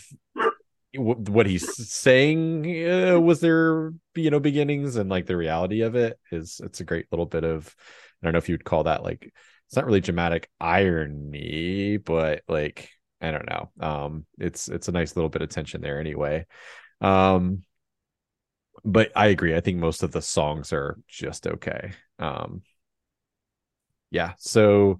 what 0.95 1.45
he's 1.45 1.89
saying 1.89 2.65
uh, 2.89 3.19
was 3.19 3.41
their 3.41 3.93
you 4.15 4.29
know 4.29 4.39
beginnings 4.39 4.95
and 4.95 5.09
like 5.09 5.25
the 5.25 5.35
reality 5.35 5.81
of 5.81 5.95
it 5.95 6.17
is 6.31 6.61
it's 6.63 6.79
a 6.79 6.85
great 6.85 7.05
little 7.11 7.25
bit 7.25 7.43
of 7.43 7.75
I 8.21 8.25
don't 8.25 8.31
know 8.31 8.37
if 8.37 8.47
you 8.47 8.53
would 8.53 8.63
call 8.63 8.83
that 8.83 9.03
like 9.03 9.29
it's 9.67 9.75
not 9.75 9.85
really 9.85 10.01
dramatic 10.01 10.49
irony, 10.59 11.97
but 11.97 12.43
like 12.47 12.89
I 13.21 13.31
don't 13.31 13.49
know. 13.49 13.69
Um, 13.79 14.25
it's 14.39 14.67
it's 14.67 14.87
a 14.87 14.91
nice 14.91 15.15
little 15.15 15.29
bit 15.29 15.41
of 15.41 15.49
tension 15.49 15.81
there 15.81 15.99
anyway. 15.99 16.45
Um, 17.01 17.63
but 18.83 19.11
I 19.15 19.27
agree. 19.27 19.55
I 19.55 19.61
think 19.61 19.77
most 19.77 20.03
of 20.03 20.11
the 20.11 20.21
songs 20.21 20.71
are 20.73 20.97
just 21.07 21.47
okay. 21.47 21.93
Um, 22.19 22.61
yeah. 24.11 24.33
So, 24.37 24.99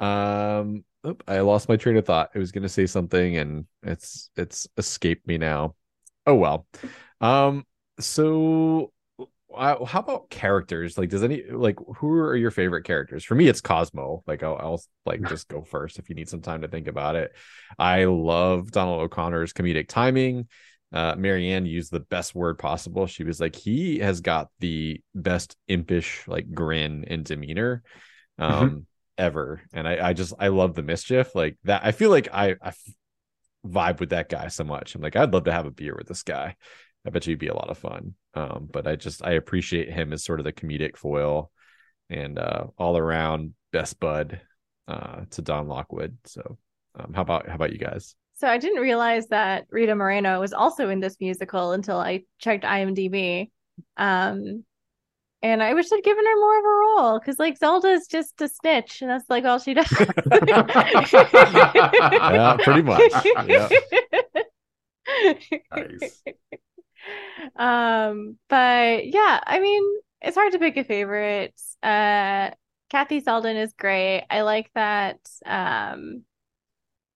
um, 0.00 0.84
I 1.26 1.40
lost 1.40 1.68
my 1.68 1.76
train 1.76 1.96
of 1.96 2.06
thought. 2.06 2.30
I 2.34 2.38
was 2.38 2.52
going 2.52 2.62
to 2.62 2.68
say 2.68 2.86
something 2.86 3.36
and 3.36 3.66
it's 3.82 4.30
it's 4.36 4.68
escaped 4.76 5.26
me 5.26 5.38
now. 5.38 5.74
Oh 6.26 6.34
well. 6.34 6.66
Um, 7.20 7.66
so 8.00 8.92
how 9.56 10.00
about 10.00 10.30
characters? 10.30 10.96
Like, 10.96 11.08
does 11.08 11.22
any 11.22 11.42
like 11.50 11.76
who 11.96 12.08
are 12.10 12.36
your 12.36 12.50
favorite 12.50 12.84
characters? 12.84 13.24
For 13.24 13.34
me, 13.34 13.48
it's 13.48 13.60
Cosmo. 13.60 14.22
Like, 14.26 14.42
I'll, 14.42 14.56
I'll 14.56 14.82
like 15.06 15.22
just 15.28 15.48
go 15.48 15.62
first 15.62 15.98
if 15.98 16.08
you 16.08 16.14
need 16.14 16.28
some 16.28 16.42
time 16.42 16.62
to 16.62 16.68
think 16.68 16.86
about 16.86 17.16
it. 17.16 17.32
I 17.78 18.04
love 18.04 18.70
Donald 18.70 19.00
O'Connor's 19.00 19.52
comedic 19.52 19.88
timing 19.88 20.48
uh 20.92 21.14
marianne 21.16 21.66
used 21.66 21.92
the 21.92 22.00
best 22.00 22.34
word 22.34 22.58
possible 22.58 23.06
she 23.06 23.22
was 23.22 23.40
like 23.40 23.54
he 23.54 23.98
has 23.98 24.20
got 24.20 24.48
the 24.58 25.00
best 25.14 25.56
impish 25.68 26.24
like 26.26 26.52
grin 26.52 27.04
and 27.06 27.24
demeanor 27.24 27.82
um 28.38 28.86
ever 29.16 29.62
and 29.72 29.86
i 29.86 30.08
i 30.08 30.12
just 30.12 30.32
i 30.40 30.48
love 30.48 30.74
the 30.74 30.82
mischief 30.82 31.34
like 31.34 31.56
that 31.64 31.82
i 31.84 31.92
feel 31.92 32.10
like 32.10 32.28
I, 32.32 32.56
I 32.62 32.72
vibe 33.64 34.00
with 34.00 34.10
that 34.10 34.28
guy 34.28 34.48
so 34.48 34.64
much 34.64 34.94
i'm 34.94 35.02
like 35.02 35.14
i'd 35.14 35.32
love 35.32 35.44
to 35.44 35.52
have 35.52 35.66
a 35.66 35.70
beer 35.70 35.94
with 35.96 36.08
this 36.08 36.22
guy 36.22 36.56
i 37.06 37.10
bet 37.10 37.26
you 37.26 37.32
he'd 37.32 37.38
be 37.38 37.48
a 37.48 37.54
lot 37.54 37.70
of 37.70 37.78
fun 37.78 38.14
um 38.34 38.68
but 38.70 38.86
i 38.86 38.96
just 38.96 39.24
i 39.24 39.32
appreciate 39.32 39.90
him 39.92 40.12
as 40.12 40.24
sort 40.24 40.40
of 40.40 40.44
the 40.44 40.52
comedic 40.52 40.96
foil 40.96 41.50
and 42.08 42.38
uh 42.38 42.64
all 42.78 42.96
around 42.96 43.54
best 43.72 43.98
bud 44.00 44.40
uh 44.88 45.22
to 45.30 45.42
don 45.42 45.68
lockwood 45.68 46.16
so 46.24 46.58
um 46.98 47.12
how 47.14 47.22
about 47.22 47.48
how 47.48 47.54
about 47.54 47.72
you 47.72 47.78
guys 47.78 48.14
So 48.40 48.48
I 48.48 48.58
didn't 48.58 48.80
realize 48.82 49.28
that 49.28 49.66
Rita 49.70 49.94
Moreno 49.94 50.40
was 50.40 50.52
also 50.52 50.88
in 50.88 51.00
this 51.00 51.16
musical 51.20 51.72
until 51.72 51.98
I 51.98 52.24
checked 52.38 52.64
IMDb. 52.64 53.50
Um, 53.98 54.64
and 55.42 55.62
I 55.62 55.74
wish 55.74 55.92
I'd 55.92 56.02
given 56.02 56.24
her 56.24 56.36
more 56.36 56.58
of 56.58 56.64
a 56.64 56.68
role 56.68 57.18
because, 57.18 57.38
like, 57.38 57.58
Zelda's 57.58 58.06
just 58.06 58.40
a 58.42 58.48
snitch, 58.48 59.02
and 59.02 59.10
that's 59.10 59.28
like 59.28 59.44
all 59.44 59.58
she 59.58 59.74
does. 59.74 59.90
Yeah, 61.90 62.56
pretty 62.62 62.82
much. 62.82 63.12
Yeah. 63.46 63.68
Nice. 65.72 66.22
Um, 67.56 68.38
but 68.48 69.06
yeah, 69.06 69.40
I 69.46 69.60
mean, 69.60 69.82
it's 70.20 70.36
hard 70.36 70.52
to 70.52 70.58
pick 70.58 70.76
a 70.76 70.84
favorite. 70.84 71.54
Uh, 71.82 72.50
Kathy 72.90 73.20
Selden 73.20 73.56
is 73.56 73.72
great. 73.74 74.24
I 74.30 74.42
like 74.42 74.70
that. 74.74 75.18
Um, 75.46 76.24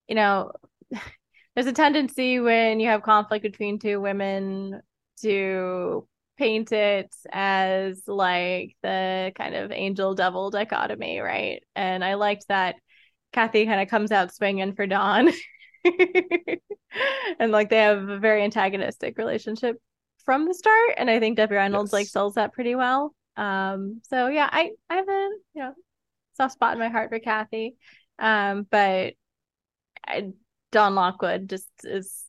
you 0.08 0.14
know, 0.14 0.52
there's 1.54 1.66
a 1.66 1.72
tendency 1.72 2.40
when 2.40 2.80
you 2.80 2.88
have 2.88 3.02
conflict 3.02 3.42
between 3.42 3.78
two 3.78 4.00
women 4.00 4.80
to 5.22 6.06
paint 6.36 6.72
it 6.72 7.14
as 7.32 8.02
like 8.06 8.76
the 8.82 9.32
kind 9.36 9.54
of 9.54 9.70
angel 9.70 10.14
devil 10.14 10.50
dichotomy, 10.50 11.20
right? 11.20 11.62
And 11.76 12.04
I 12.04 12.14
liked 12.14 12.48
that 12.48 12.76
Kathy 13.32 13.66
kind 13.66 13.80
of 13.80 13.88
comes 13.88 14.12
out 14.12 14.34
swinging 14.34 14.74
for 14.74 14.86
Don 14.86 15.30
and 17.38 17.52
like 17.52 17.70
they 17.70 17.78
have 17.78 18.08
a 18.08 18.18
very 18.18 18.42
antagonistic 18.42 19.18
relationship 19.18 19.76
from 20.24 20.46
the 20.46 20.54
start. 20.54 20.90
And 20.96 21.10
I 21.10 21.20
think 21.20 21.36
Debbie 21.36 21.56
Reynolds 21.56 21.92
like 21.92 22.06
sells 22.06 22.34
that 22.34 22.52
pretty 22.52 22.74
well. 22.74 23.14
Um, 23.36 24.00
so 24.08 24.28
yeah, 24.28 24.48
I 24.50 24.70
I 24.88 24.96
have 24.96 25.08
a 25.08 25.28
you 25.54 25.62
know 25.62 25.74
soft 26.36 26.54
spot 26.54 26.74
in 26.74 26.78
my 26.78 26.88
heart 26.88 27.10
for 27.10 27.18
Kathy. 27.18 27.76
Um, 28.18 28.66
but 28.70 29.14
I, 30.06 30.30
Don 30.72 30.94
Lockwood 30.94 31.48
just 31.48 31.68
is 31.82 32.24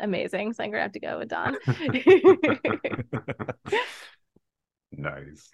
amazing. 0.00 0.52
So 0.52 0.64
I'm 0.64 0.70
gonna 0.70 0.82
have 0.82 0.92
to 0.92 1.00
go 1.00 1.18
with 1.18 1.28
Don. 1.28 1.56
nice. 4.92 5.50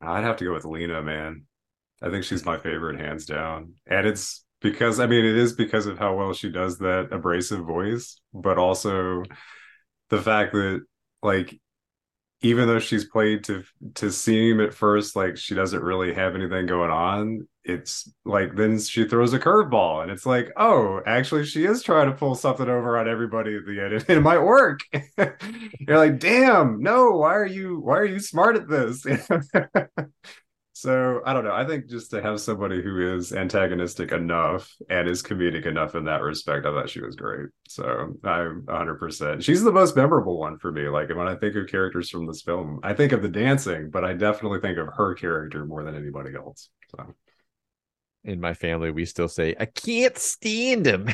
I'd 0.00 0.24
have 0.24 0.36
to 0.36 0.44
go 0.44 0.52
with 0.52 0.64
Lina, 0.64 1.02
man. 1.02 1.46
I 2.02 2.10
think 2.10 2.24
she's 2.24 2.44
my 2.44 2.58
favorite, 2.58 3.00
hands 3.00 3.24
down. 3.24 3.74
And 3.86 4.06
it's 4.06 4.44
because, 4.60 5.00
I 5.00 5.06
mean, 5.06 5.24
it 5.24 5.36
is 5.36 5.52
because 5.52 5.86
of 5.86 5.98
how 5.98 6.16
well 6.16 6.32
she 6.32 6.50
does 6.50 6.78
that 6.78 7.08
abrasive 7.12 7.64
voice, 7.64 8.20
but 8.32 8.58
also 8.58 9.22
the 10.10 10.20
fact 10.20 10.52
that, 10.52 10.82
like, 11.22 11.58
even 12.42 12.68
though 12.68 12.78
she's 12.78 13.04
played 13.06 13.44
to 13.44 13.64
to 13.94 14.10
seem 14.10 14.60
at 14.60 14.74
first 14.74 15.16
like 15.16 15.36
she 15.38 15.54
doesn't 15.54 15.82
really 15.82 16.12
have 16.12 16.34
anything 16.34 16.66
going 16.66 16.90
on, 16.90 17.48
it's 17.64 18.12
like 18.24 18.54
then 18.54 18.78
she 18.78 19.08
throws 19.08 19.32
a 19.32 19.38
curveball, 19.38 20.02
and 20.02 20.10
it's 20.10 20.26
like, 20.26 20.52
oh, 20.56 21.00
actually, 21.06 21.44
she 21.44 21.64
is 21.64 21.82
trying 21.82 22.10
to 22.10 22.16
pull 22.16 22.34
something 22.34 22.68
over 22.68 22.98
on 22.98 23.08
everybody 23.08 23.56
at 23.56 23.64
the 23.66 23.80
end, 23.82 23.94
and 23.94 24.04
it 24.08 24.20
might 24.20 24.38
work. 24.38 24.80
You're 25.80 25.98
like, 25.98 26.18
damn, 26.18 26.80
no, 26.82 27.12
why 27.12 27.34
are 27.34 27.46
you 27.46 27.80
why 27.80 27.98
are 27.98 28.04
you 28.04 28.20
smart 28.20 28.56
at 28.56 28.68
this? 28.68 29.04
so 30.76 31.22
I 31.24 31.32
don't 31.32 31.44
know. 31.44 31.54
I 31.54 31.66
think 31.66 31.88
just 31.88 32.10
to 32.10 32.20
have 32.20 32.38
somebody 32.38 32.82
who 32.82 33.16
is 33.16 33.32
antagonistic 33.32 34.12
enough 34.12 34.70
and 34.90 35.08
is 35.08 35.22
comedic 35.22 35.64
enough 35.64 35.94
in 35.94 36.04
that 36.04 36.20
respect, 36.20 36.66
I 36.66 36.70
thought 36.70 36.90
she 36.90 37.00
was 37.00 37.16
great. 37.16 37.48
So 37.66 38.14
I'm 38.22 38.62
100. 38.66 38.96
percent 38.96 39.42
She's 39.42 39.62
the 39.62 39.72
most 39.72 39.96
memorable 39.96 40.38
one 40.38 40.58
for 40.58 40.70
me. 40.70 40.86
Like 40.88 41.08
when 41.08 41.28
I 41.28 41.34
think 41.34 41.56
of 41.56 41.66
characters 41.68 42.10
from 42.10 42.26
this 42.26 42.42
film, 42.42 42.80
I 42.82 42.92
think 42.92 43.12
of 43.12 43.22
the 43.22 43.28
dancing, 43.30 43.88
but 43.88 44.04
I 44.04 44.12
definitely 44.12 44.60
think 44.60 44.76
of 44.76 44.88
her 44.92 45.14
character 45.14 45.64
more 45.64 45.82
than 45.82 45.96
anybody 45.96 46.36
else. 46.36 46.68
So 46.90 47.14
in 48.24 48.38
my 48.38 48.52
family 48.52 48.90
we 48.90 49.04
still 49.04 49.28
say 49.28 49.54
i 49.60 49.64
can't 49.64 50.18
stand 50.18 50.84
him 50.84 51.08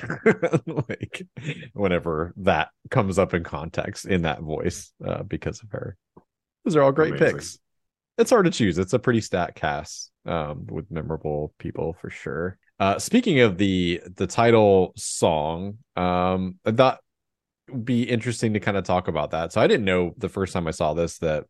like 0.89 1.27
whenever 1.75 2.33
that 2.39 2.71
comes 2.91 3.19
up 3.19 3.35
in 3.35 3.45
context 3.45 4.07
in 4.07 4.23
that 4.23 4.41
voice 4.41 4.95
uh, 5.07 5.23
because 5.23 5.63
of 5.63 5.71
her 5.73 5.95
those 6.65 6.75
are 6.75 6.83
all 6.83 6.91
great 6.91 7.13
Amazing. 7.13 7.37
picks 7.37 7.59
it's 8.19 8.31
hard 8.31 8.45
to 8.45 8.51
choose. 8.51 8.79
It's 8.79 8.93
a 8.93 8.99
pretty 8.99 9.21
stat 9.21 9.55
cast 9.55 10.11
um, 10.27 10.67
with 10.71 10.91
memorable 10.91 11.55
people 11.59 11.95
for 12.01 12.11
sure. 12.11 12.59
Uh, 12.79 12.99
speaking 12.99 13.41
of 13.41 13.59
the 13.59 14.03
the 14.17 14.27
title 14.27 14.93
song 14.97 15.79
um 15.95 16.57
i 16.65 16.73
thought 16.73 16.99
would 17.69 17.85
be 17.85 18.03
interesting 18.03 18.55
to 18.55 18.61
kind 18.61 18.77
of 18.77 18.85
talk 18.85 19.09
about 19.09 19.31
that. 19.31 19.53
So 19.53 19.61
i 19.61 19.67
didn't 19.67 19.85
know 19.85 20.15
the 20.19 20.29
first 20.29 20.53
time 20.53 20.67
i 20.67 20.73
saw 20.73 20.95
this 20.95 21.19
that 21.19 21.45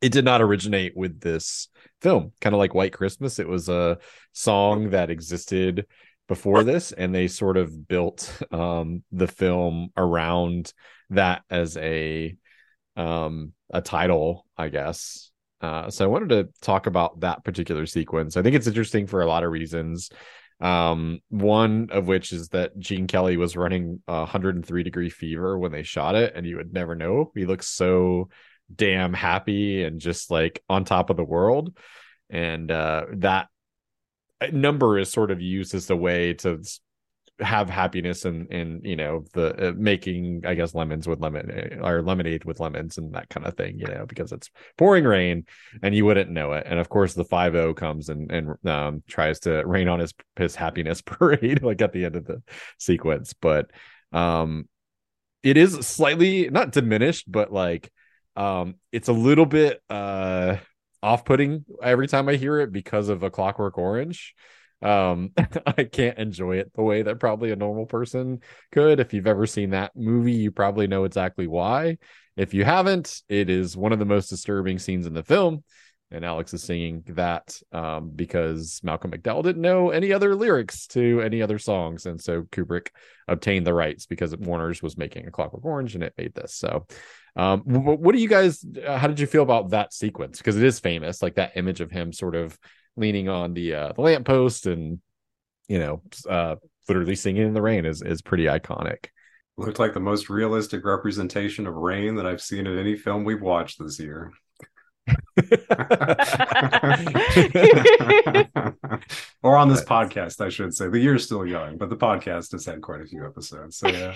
it 0.00 0.12
did 0.12 0.24
not 0.24 0.40
originate 0.40 0.96
with 0.96 1.20
this 1.20 1.68
film. 2.00 2.32
Kind 2.40 2.54
of 2.54 2.58
like 2.58 2.74
white 2.74 2.92
christmas 2.92 3.38
it 3.38 3.48
was 3.48 3.68
a 3.68 3.98
song 4.32 4.90
that 4.90 5.10
existed 5.10 5.86
before 6.28 6.64
this 6.64 6.92
and 6.92 7.14
they 7.14 7.28
sort 7.28 7.56
of 7.56 7.88
built 7.88 8.40
um 8.52 9.02
the 9.10 9.26
film 9.26 9.90
around 9.96 10.72
that 11.10 11.42
as 11.50 11.76
a 11.76 12.36
um 12.96 13.52
a 13.70 13.80
title 13.80 14.46
i 14.56 14.68
guess 14.68 15.31
uh 15.62 15.88
so 15.90 16.04
i 16.04 16.08
wanted 16.08 16.28
to 16.28 16.48
talk 16.60 16.86
about 16.86 17.20
that 17.20 17.44
particular 17.44 17.86
sequence. 17.86 18.36
I 18.36 18.42
think 18.42 18.56
it's 18.56 18.66
interesting 18.66 19.06
for 19.06 19.22
a 19.22 19.26
lot 19.26 19.44
of 19.44 19.50
reasons. 19.50 20.10
Um 20.60 21.20
one 21.28 21.88
of 21.90 22.06
which 22.06 22.32
is 22.32 22.48
that 22.48 22.78
gene 22.78 23.06
kelly 23.06 23.36
was 23.36 23.56
running 23.56 24.02
a 24.06 24.20
103 24.20 24.82
degree 24.82 25.10
fever 25.10 25.58
when 25.58 25.72
they 25.72 25.82
shot 25.82 26.14
it 26.14 26.34
and 26.34 26.46
you 26.46 26.56
would 26.56 26.72
never 26.72 26.94
know. 26.94 27.32
He 27.34 27.46
looks 27.46 27.68
so 27.68 28.28
damn 28.74 29.12
happy 29.12 29.82
and 29.84 30.00
just 30.00 30.30
like 30.30 30.62
on 30.68 30.84
top 30.84 31.10
of 31.10 31.16
the 31.16 31.24
world. 31.24 31.76
And 32.30 32.70
uh 32.70 33.06
that 33.14 33.48
number 34.52 34.98
is 34.98 35.10
sort 35.10 35.30
of 35.30 35.40
used 35.40 35.74
as 35.74 35.88
a 35.90 35.96
way 35.96 36.34
to 36.34 36.62
have 37.40 37.68
happiness 37.68 38.24
and 38.24 38.52
and 38.52 38.84
you 38.84 38.94
know 38.94 39.24
the 39.32 39.70
uh, 39.70 39.72
making 39.76 40.42
i 40.46 40.54
guess 40.54 40.74
lemons 40.74 41.08
with 41.08 41.18
lemon 41.20 41.50
uh, 41.50 41.84
or 41.84 42.02
lemonade 42.02 42.44
with 42.44 42.60
lemons 42.60 42.98
and 42.98 43.14
that 43.14 43.28
kind 43.30 43.46
of 43.46 43.56
thing 43.56 43.78
you 43.78 43.86
know 43.86 44.04
because 44.06 44.32
it's 44.32 44.50
pouring 44.76 45.04
rain 45.04 45.44
and 45.82 45.94
you 45.94 46.04
wouldn't 46.04 46.30
know 46.30 46.52
it. 46.52 46.66
And 46.66 46.78
of 46.78 46.88
course 46.88 47.14
the 47.14 47.24
5 47.24 47.74
comes 47.76 48.08
and 48.08 48.30
and 48.30 48.66
um 48.66 49.02
tries 49.08 49.40
to 49.40 49.62
rain 49.64 49.88
on 49.88 50.00
his 50.00 50.14
his 50.36 50.54
happiness 50.54 51.02
parade 51.06 51.62
like 51.62 51.82
at 51.82 51.92
the 51.92 52.04
end 52.04 52.16
of 52.16 52.26
the 52.26 52.42
sequence. 52.78 53.32
But 53.32 53.70
um 54.12 54.68
it 55.42 55.56
is 55.56 55.86
slightly 55.86 56.48
not 56.50 56.70
diminished 56.70 57.30
but 57.30 57.52
like 57.52 57.90
um 58.36 58.76
it's 58.92 59.08
a 59.08 59.12
little 59.12 59.46
bit 59.46 59.82
uh 59.90 60.56
off-putting 61.02 61.64
every 61.82 62.06
time 62.06 62.28
i 62.28 62.36
hear 62.36 62.60
it 62.60 62.70
because 62.70 63.08
of 63.08 63.24
a 63.24 63.30
clockwork 63.30 63.76
orange 63.76 64.34
um 64.82 65.30
i 65.66 65.84
can't 65.84 66.18
enjoy 66.18 66.56
it 66.56 66.72
the 66.74 66.82
way 66.82 67.02
that 67.02 67.20
probably 67.20 67.52
a 67.52 67.56
normal 67.56 67.86
person 67.86 68.40
could. 68.72 69.00
If 69.00 69.12
you've 69.12 69.26
ever 69.26 69.46
seen 69.46 69.70
that 69.70 69.92
movie 69.94 70.32
you 70.32 70.50
probably 70.50 70.86
know 70.86 71.04
exactly 71.04 71.46
why. 71.46 71.98
If 72.36 72.54
you 72.54 72.64
haven't 72.64 73.22
it 73.28 73.50
is 73.50 73.76
one 73.76 73.92
of 73.92 73.98
the 73.98 74.04
most 74.04 74.28
disturbing 74.28 74.78
scenes 74.78 75.06
in 75.06 75.14
the 75.14 75.22
film 75.22 75.64
and 76.10 76.24
alex 76.26 76.52
is 76.52 76.62
singing 76.62 77.02
that 77.08 77.58
um 77.72 78.10
because 78.14 78.80
malcolm 78.82 79.10
mcdowell 79.10 79.42
didn't 79.42 79.62
know 79.62 79.90
any 79.90 80.12
other 80.12 80.36
lyrics 80.36 80.86
to 80.86 81.22
any 81.22 81.40
other 81.40 81.58
songs 81.58 82.04
and 82.04 82.20
so 82.20 82.42
kubrick 82.42 82.88
obtained 83.28 83.66
the 83.66 83.74
rights 83.74 84.06
because 84.06 84.36
warner's 84.36 84.82
was 84.82 84.98
making 84.98 85.26
a 85.26 85.30
clockwork 85.30 85.64
orange 85.64 85.94
and 85.94 86.04
it 86.04 86.14
made 86.16 86.34
this. 86.34 86.54
So 86.54 86.86
um 87.36 87.60
what 87.60 88.14
do 88.14 88.20
you 88.20 88.28
guys 88.28 88.64
uh, 88.86 88.98
how 88.98 89.08
did 89.08 89.18
you 89.18 89.26
feel 89.26 89.42
about 89.42 89.70
that 89.70 89.92
sequence? 89.92 90.38
Because 90.38 90.56
it 90.56 90.64
is 90.64 90.78
famous 90.78 91.22
like 91.22 91.36
that 91.36 91.56
image 91.56 91.80
of 91.80 91.90
him 91.90 92.12
sort 92.12 92.34
of 92.34 92.58
leaning 92.96 93.28
on 93.28 93.54
the 93.54 93.74
uh 93.74 93.92
the 93.92 94.00
lamppost 94.00 94.66
and 94.66 95.00
you 95.68 95.78
know 95.78 96.02
uh 96.28 96.56
literally 96.88 97.14
singing 97.14 97.46
in 97.46 97.54
the 97.54 97.62
rain 97.62 97.86
is 97.86 98.02
is 98.02 98.20
pretty 98.22 98.44
iconic 98.44 99.06
looked 99.56 99.78
like 99.78 99.94
the 99.94 100.00
most 100.00 100.28
realistic 100.30 100.84
representation 100.84 101.66
of 101.66 101.74
rain 101.74 102.16
that 102.16 102.26
I've 102.26 102.40
seen 102.40 102.66
in 102.66 102.78
any 102.78 102.96
film 102.96 103.24
we've 103.24 103.42
watched 103.42 103.78
this 103.78 103.98
year. 104.00 104.32
or 109.42 109.56
on 109.56 109.68
this 109.68 109.80
Nice. 109.80 109.84
podcast, 109.84 110.40
I 110.40 110.48
should 110.48 110.74
say. 110.74 110.88
The 110.88 110.98
year's 110.98 111.24
still 111.24 111.46
young, 111.46 111.76
but 111.76 111.90
the 111.90 111.96
podcast 111.96 112.52
has 112.52 112.64
had 112.64 112.80
quite 112.80 113.02
a 113.02 113.06
few 113.06 113.26
episodes. 113.26 113.78
So 113.78 113.88
yeah. 113.88 114.14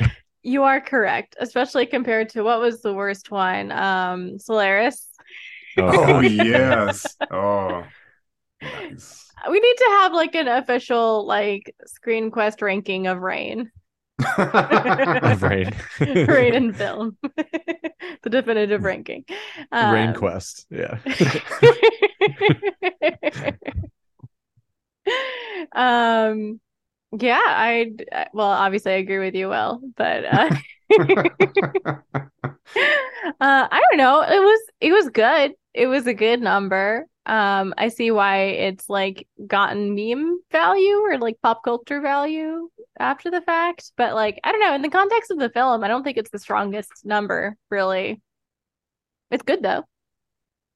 You 0.44 0.62
are 0.62 0.80
correct, 0.80 1.36
especially 1.40 1.84
compared 1.84 2.28
to 2.30 2.42
what 2.42 2.60
was 2.60 2.80
the 2.80 2.94
worst 2.94 3.30
one? 3.30 3.72
Um, 3.72 4.38
Solaris. 4.38 5.07
Oh 5.78 6.20
yes. 6.20 7.16
Oh 7.30 7.84
nice. 8.62 9.30
We 9.48 9.60
need 9.60 9.76
to 9.76 9.84
have 10.00 10.12
like 10.12 10.34
an 10.34 10.48
official 10.48 11.26
like 11.26 11.74
Screen 11.86 12.30
Quest 12.30 12.60
ranking 12.62 13.06
of 13.06 13.18
Rain. 13.18 13.70
Of 14.38 15.42
rain 15.44 15.72
Rain 16.00 16.54
and 16.54 16.76
film. 16.76 17.16
the 17.22 18.30
definitive 18.30 18.82
ranking. 18.82 19.24
rain 19.72 20.08
Um, 20.08 20.14
quest 20.14 20.66
yeah 20.70 20.98
um 25.72 26.60
yeah 27.18 27.40
i 27.46 27.90
well 28.32 28.48
obviously 28.48 28.92
i 28.92 28.96
agree 28.96 29.18
with 29.18 29.34
you 29.34 29.48
will 29.48 29.80
but 29.96 30.24
uh 30.24 30.50
uh 31.00 31.08
i 33.40 33.82
don't 33.88 33.98
know 33.98 34.20
it 34.22 34.40
was 34.40 34.60
it 34.80 34.92
was 34.92 35.08
good 35.10 35.52
it 35.78 35.86
was 35.86 36.08
a 36.08 36.12
good 36.14 36.40
number 36.42 37.06
um 37.26 37.72
i 37.78 37.88
see 37.88 38.10
why 38.10 38.42
it's 38.46 38.88
like 38.88 39.28
gotten 39.46 39.94
meme 39.94 40.40
value 40.50 40.96
or 40.96 41.18
like 41.18 41.36
pop 41.40 41.62
culture 41.62 42.00
value 42.00 42.68
after 42.98 43.30
the 43.30 43.40
fact 43.42 43.92
but 43.96 44.12
like 44.14 44.40
i 44.42 44.50
don't 44.50 44.60
know 44.60 44.74
in 44.74 44.82
the 44.82 44.88
context 44.88 45.30
of 45.30 45.38
the 45.38 45.50
film 45.50 45.84
i 45.84 45.88
don't 45.88 46.02
think 46.02 46.16
it's 46.18 46.30
the 46.30 46.38
strongest 46.38 46.90
number 47.04 47.56
really 47.70 48.20
it's 49.30 49.44
good 49.44 49.62
though 49.62 49.84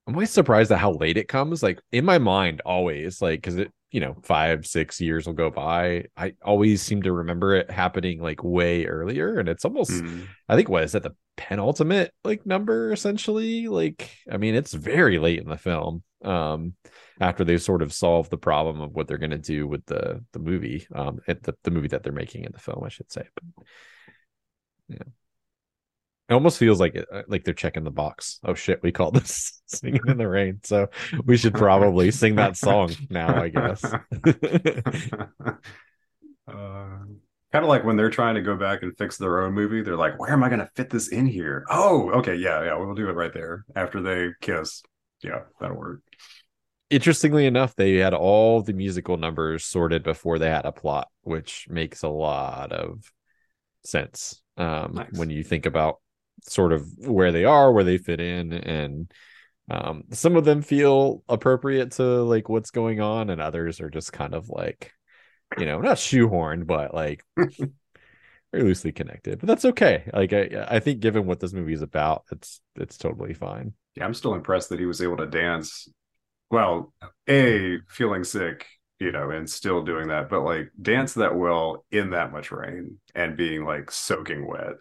I'm 0.06 0.14
always 0.14 0.30
surprised 0.30 0.72
at 0.72 0.78
how 0.80 0.94
late 0.94 1.16
it 1.16 1.28
comes. 1.28 1.62
Like 1.62 1.80
in 1.92 2.04
my 2.04 2.18
mind, 2.18 2.60
always 2.66 3.22
like 3.22 3.40
because 3.40 3.56
it, 3.56 3.72
you 3.92 4.00
know, 4.00 4.16
five 4.22 4.66
six 4.66 5.00
years 5.00 5.26
will 5.26 5.34
go 5.34 5.50
by. 5.50 6.06
I 6.16 6.32
always 6.42 6.80
seem 6.80 7.02
to 7.02 7.12
remember 7.12 7.54
it 7.54 7.70
happening 7.70 8.20
like 8.20 8.42
way 8.42 8.86
earlier, 8.86 9.38
and 9.38 9.48
it's 9.48 9.66
almost. 9.66 9.92
Hmm. 9.92 10.22
I 10.48 10.56
think 10.56 10.70
what 10.70 10.82
is 10.82 10.92
that 10.92 11.02
the 11.02 11.14
penultimate 11.36 12.12
like 12.24 12.46
number 12.46 12.90
essentially? 12.92 13.68
Like 13.68 14.10
I 14.30 14.38
mean, 14.38 14.54
it's 14.54 14.72
very 14.72 15.18
late 15.18 15.40
in 15.40 15.48
the 15.48 15.58
film. 15.58 16.02
Um, 16.24 16.74
after 17.20 17.44
they've 17.44 17.62
sort 17.62 17.82
of 17.82 17.92
solve 17.92 18.30
the 18.30 18.38
problem 18.38 18.80
of 18.80 18.92
what 18.92 19.06
they're 19.06 19.18
going 19.18 19.30
to 19.30 19.38
do 19.38 19.68
with 19.68 19.84
the 19.84 20.24
the 20.32 20.38
movie, 20.38 20.86
um, 20.94 21.20
at 21.28 21.42
the 21.42 21.54
the 21.62 21.70
movie 21.70 21.88
that 21.88 22.02
they're 22.02 22.12
making 22.12 22.44
in 22.44 22.52
the 22.52 22.58
film, 22.58 22.82
I 22.84 22.88
should 22.88 23.12
say. 23.12 23.28
But, 23.34 23.66
yeah. 24.88 25.12
It 26.32 26.34
almost 26.34 26.56
feels 26.56 26.80
like 26.80 26.94
it, 26.94 27.06
uh, 27.12 27.24
like 27.28 27.44
they're 27.44 27.52
checking 27.52 27.84
the 27.84 27.90
box. 27.90 28.40
Oh 28.42 28.54
shit, 28.54 28.82
we 28.82 28.90
call 28.90 29.10
this 29.10 29.60
singing 29.66 30.00
in 30.08 30.16
the 30.16 30.26
rain. 30.26 30.60
So 30.62 30.88
we 31.26 31.36
should 31.36 31.52
probably 31.52 32.10
sing 32.10 32.36
that 32.36 32.56
song 32.56 32.94
now, 33.10 33.42
I 33.42 33.48
guess. 33.50 33.84
Uh, 36.48 36.98
kind 37.52 37.64
of 37.64 37.68
like 37.68 37.84
when 37.84 37.96
they're 37.96 38.10
trying 38.10 38.34
to 38.34 38.42
go 38.42 38.56
back 38.56 38.82
and 38.82 38.96
fix 38.98 39.16
their 39.16 39.42
own 39.42 39.52
movie, 39.52 39.80
they're 39.80 39.96
like, 39.96 40.18
"Where 40.18 40.32
am 40.32 40.42
I 40.42 40.48
going 40.48 40.58
to 40.58 40.68
fit 40.74 40.90
this 40.90 41.08
in 41.08 41.24
here?" 41.24 41.64
Oh, 41.70 42.10
okay, 42.18 42.34
yeah, 42.34 42.64
yeah, 42.64 42.76
we'll 42.76 42.94
do 42.96 43.08
it 43.08 43.12
right 43.14 43.32
there 43.32 43.64
after 43.76 44.02
they 44.02 44.30
kiss. 44.40 44.82
Yeah, 45.22 45.42
that'll 45.60 45.76
work. 45.76 46.00
Interestingly 46.90 47.46
enough, 47.46 47.76
they 47.76 47.94
had 47.94 48.12
all 48.12 48.60
the 48.60 48.72
musical 48.72 49.16
numbers 49.16 49.64
sorted 49.64 50.02
before 50.02 50.40
they 50.40 50.50
had 50.50 50.66
a 50.66 50.72
plot, 50.72 51.08
which 51.22 51.68
makes 51.70 52.02
a 52.02 52.08
lot 52.08 52.72
of 52.72 53.10
sense 53.84 54.42
um, 54.56 54.94
Nice. 54.94 55.12
when 55.12 55.30
you 55.30 55.44
think 55.44 55.64
about 55.64 56.00
sort 56.42 56.72
of 56.72 56.86
where 56.98 57.32
they 57.32 57.44
are, 57.44 57.72
where 57.72 57.84
they 57.84 57.98
fit 57.98 58.20
in, 58.20 58.52
and 58.52 59.12
um, 59.70 60.04
some 60.10 60.36
of 60.36 60.44
them 60.44 60.62
feel 60.62 61.22
appropriate 61.28 61.92
to 61.92 62.02
like 62.02 62.48
what's 62.48 62.70
going 62.70 63.00
on, 63.00 63.30
and 63.30 63.40
others 63.40 63.80
are 63.80 63.90
just 63.90 64.12
kind 64.12 64.34
of 64.34 64.48
like, 64.48 64.92
you 65.58 65.66
know, 65.66 65.80
not 65.80 65.96
shoehorned, 65.96 66.66
but 66.66 66.94
like 66.94 67.24
very 67.36 68.64
loosely 68.64 68.92
connected. 68.92 69.38
But 69.38 69.46
that's 69.46 69.64
okay. 69.64 70.08
Like 70.12 70.32
I, 70.32 70.66
I 70.68 70.80
think 70.80 71.00
given 71.00 71.26
what 71.26 71.40
this 71.40 71.52
movie 71.52 71.72
is 71.72 71.82
about, 71.82 72.24
it's 72.30 72.60
it's 72.76 72.98
totally 72.98 73.34
fine. 73.34 73.74
Yeah, 73.94 74.04
I'm 74.04 74.14
still 74.14 74.34
impressed 74.34 74.68
that 74.70 74.80
he 74.80 74.86
was 74.86 75.02
able 75.02 75.16
to 75.18 75.26
dance. 75.26 75.88
Well, 76.50 76.92
a 77.28 77.78
feeling 77.88 78.24
sick, 78.24 78.66
you 78.98 79.10
know, 79.10 79.30
and 79.30 79.48
still 79.48 79.82
doing 79.82 80.08
that, 80.08 80.28
but 80.28 80.42
like 80.42 80.70
dance 80.80 81.14
that 81.14 81.34
well 81.34 81.84
in 81.90 82.10
that 82.10 82.32
much 82.32 82.50
rain 82.50 82.98
and 83.14 83.36
being 83.36 83.64
like 83.64 83.90
soaking 83.90 84.46
wet, 84.46 84.74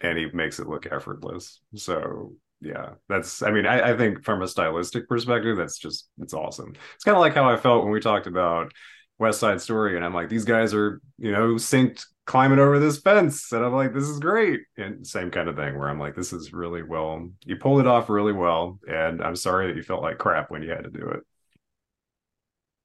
and 0.00 0.18
he 0.18 0.26
makes 0.32 0.58
it 0.58 0.68
look 0.68 0.86
effortless. 0.90 1.60
So 1.74 2.32
yeah, 2.60 2.90
that's. 3.08 3.42
I 3.42 3.50
mean, 3.50 3.66
I, 3.66 3.92
I 3.92 3.96
think 3.96 4.24
from 4.24 4.42
a 4.42 4.48
stylistic 4.48 5.08
perspective, 5.08 5.56
that's 5.56 5.78
just 5.78 6.08
it's 6.20 6.34
awesome. 6.34 6.74
It's 6.94 7.04
kind 7.04 7.16
of 7.16 7.20
like 7.20 7.34
how 7.34 7.48
I 7.48 7.56
felt 7.56 7.84
when 7.84 7.92
we 7.92 8.00
talked 8.00 8.26
about 8.26 8.72
West 9.18 9.40
Side 9.40 9.60
Story, 9.60 9.96
and 9.96 10.04
I'm 10.04 10.14
like, 10.14 10.28
these 10.28 10.44
guys 10.44 10.74
are 10.74 11.00
you 11.18 11.32
know 11.32 11.54
synced 11.54 12.04
climbing 12.26 12.58
over 12.58 12.78
this 12.78 13.00
fence, 13.00 13.52
and 13.52 13.64
I'm 13.64 13.72
like, 13.72 13.94
this 13.94 14.04
is 14.04 14.18
great, 14.18 14.60
and 14.76 15.06
same 15.06 15.30
kind 15.30 15.48
of 15.48 15.56
thing 15.56 15.78
where 15.78 15.88
I'm 15.88 16.00
like, 16.00 16.14
this 16.14 16.32
is 16.32 16.52
really 16.52 16.82
well, 16.82 17.28
you 17.44 17.56
pulled 17.56 17.80
it 17.80 17.86
off 17.86 18.10
really 18.10 18.32
well, 18.32 18.78
and 18.88 19.22
I'm 19.22 19.36
sorry 19.36 19.68
that 19.68 19.76
you 19.76 19.82
felt 19.82 20.02
like 20.02 20.18
crap 20.18 20.50
when 20.50 20.62
you 20.62 20.70
had 20.70 20.84
to 20.84 20.90
do 20.90 21.08
it. 21.08 21.20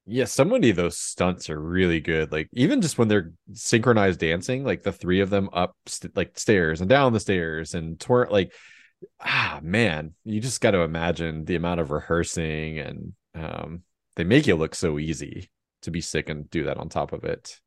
Yeah, 0.06 0.26
so 0.26 0.44
many 0.44 0.70
of 0.70 0.76
those 0.76 0.98
stunts 0.98 1.48
are 1.48 1.58
really 1.58 2.00
good. 2.00 2.30
Like 2.30 2.48
even 2.52 2.82
just 2.82 2.98
when 2.98 3.08
they're 3.08 3.32
synchronized 3.52 4.20
dancing, 4.20 4.64
like 4.64 4.82
the 4.82 4.92
three 4.92 5.20
of 5.20 5.30
them 5.30 5.48
up 5.52 5.76
st- 5.86 6.14
like 6.16 6.38
stairs 6.38 6.80
and 6.80 6.90
down 6.90 7.12
the 7.12 7.20
stairs 7.20 7.74
and 7.74 7.98
twerk, 7.98 8.30
like 8.30 8.52
ah 9.20 9.60
man, 9.62 10.12
you 10.24 10.40
just 10.40 10.60
got 10.60 10.72
to 10.72 10.80
imagine 10.80 11.44
the 11.44 11.56
amount 11.56 11.80
of 11.80 11.90
rehearsing 11.90 12.78
and 12.78 13.12
um 13.34 13.82
they 14.16 14.24
make 14.24 14.46
it 14.46 14.56
look 14.56 14.74
so 14.74 14.98
easy 14.98 15.50
to 15.82 15.90
be 15.90 16.00
sick 16.00 16.28
and 16.28 16.50
do 16.50 16.64
that 16.64 16.76
on 16.78 16.88
top 16.88 17.12
of 17.12 17.24
it. 17.24 17.60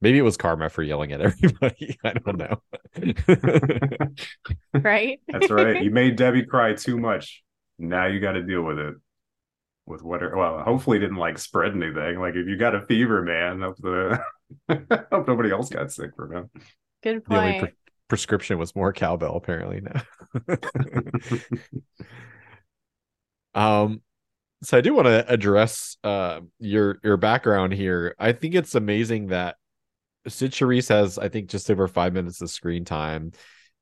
Maybe 0.00 0.18
it 0.18 0.22
was 0.22 0.36
karma 0.36 0.68
for 0.68 0.82
yelling 0.82 1.12
at 1.12 1.20
everybody. 1.22 1.96
I 2.04 2.12
don't 2.14 2.38
know. 2.38 4.06
right? 4.74 5.20
That's 5.28 5.50
right. 5.50 5.82
You 5.82 5.90
made 5.92 6.16
Debbie 6.16 6.44
cry 6.44 6.74
too 6.74 6.98
much. 6.98 7.42
Now 7.78 8.06
you 8.06 8.20
got 8.20 8.32
to 8.32 8.42
deal 8.42 8.62
with 8.62 8.78
it. 8.78 8.94
With 9.84 10.02
whatever. 10.02 10.36
Well, 10.36 10.60
hopefully, 10.60 10.98
didn't 11.00 11.16
like 11.16 11.38
spread 11.38 11.72
anything. 11.72 12.20
Like 12.20 12.34
if 12.34 12.46
you 12.46 12.56
got 12.56 12.74
a 12.74 12.86
fever, 12.86 13.22
man, 13.22 13.62
hope 13.62 13.76
the 13.78 14.22
hope 15.10 15.26
nobody 15.26 15.50
else 15.50 15.70
got 15.70 15.90
sick 15.90 16.10
from 16.16 16.32
him 16.32 16.50
Good 17.02 17.22
the 17.28 17.36
only 17.36 17.52
point. 17.52 17.60
pre- 17.60 17.72
prescription 18.08 18.58
was 18.58 18.76
more 18.76 18.92
cowbell 18.92 19.36
apparently 19.36 19.80
now. 19.80 20.02
um 23.54 24.02
so 24.62 24.78
I 24.78 24.80
do 24.80 24.94
want 24.94 25.06
to 25.06 25.30
address 25.30 25.96
uh 26.04 26.40
your 26.58 26.98
your 27.02 27.16
background 27.16 27.72
here. 27.72 28.14
I 28.18 28.32
think 28.32 28.54
it's 28.54 28.74
amazing 28.74 29.28
that 29.28 29.56
Cyd 30.28 30.52
Charisse 30.52 30.88
has 30.90 31.18
I 31.18 31.28
think 31.28 31.48
just 31.48 31.70
over 31.70 31.88
5 31.88 32.12
minutes 32.12 32.40
of 32.40 32.50
screen 32.50 32.84
time 32.84 33.32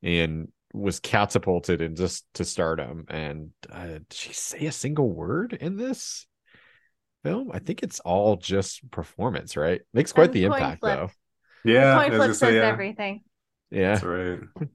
and 0.02 0.48
was 0.72 1.00
catapulted 1.00 1.80
in 1.82 1.96
just 1.96 2.24
to 2.34 2.44
stardom 2.44 3.04
and 3.08 3.50
uh, 3.70 3.86
did 3.86 4.06
she 4.12 4.32
say 4.32 4.66
a 4.66 4.72
single 4.72 5.10
word 5.10 5.52
in 5.52 5.76
this 5.76 6.26
film? 7.24 7.50
I 7.52 7.58
think 7.58 7.82
it's 7.82 8.00
all 8.00 8.36
just 8.36 8.88
performance, 8.90 9.56
right? 9.56 9.80
Makes 9.92 10.12
quite 10.12 10.26
And 10.26 10.34
the 10.34 10.44
impact 10.44 10.80
flip. 10.80 10.98
though. 10.98 11.10
yeah, 11.70 11.96
Point 11.96 12.12
as 12.14 12.18
flip 12.18 12.28
says 12.30 12.38
say, 12.38 12.56
yeah, 12.56 12.62
everything. 12.66 13.22
Yeah. 13.70 13.92
that's 13.94 14.04
right. 14.04 14.40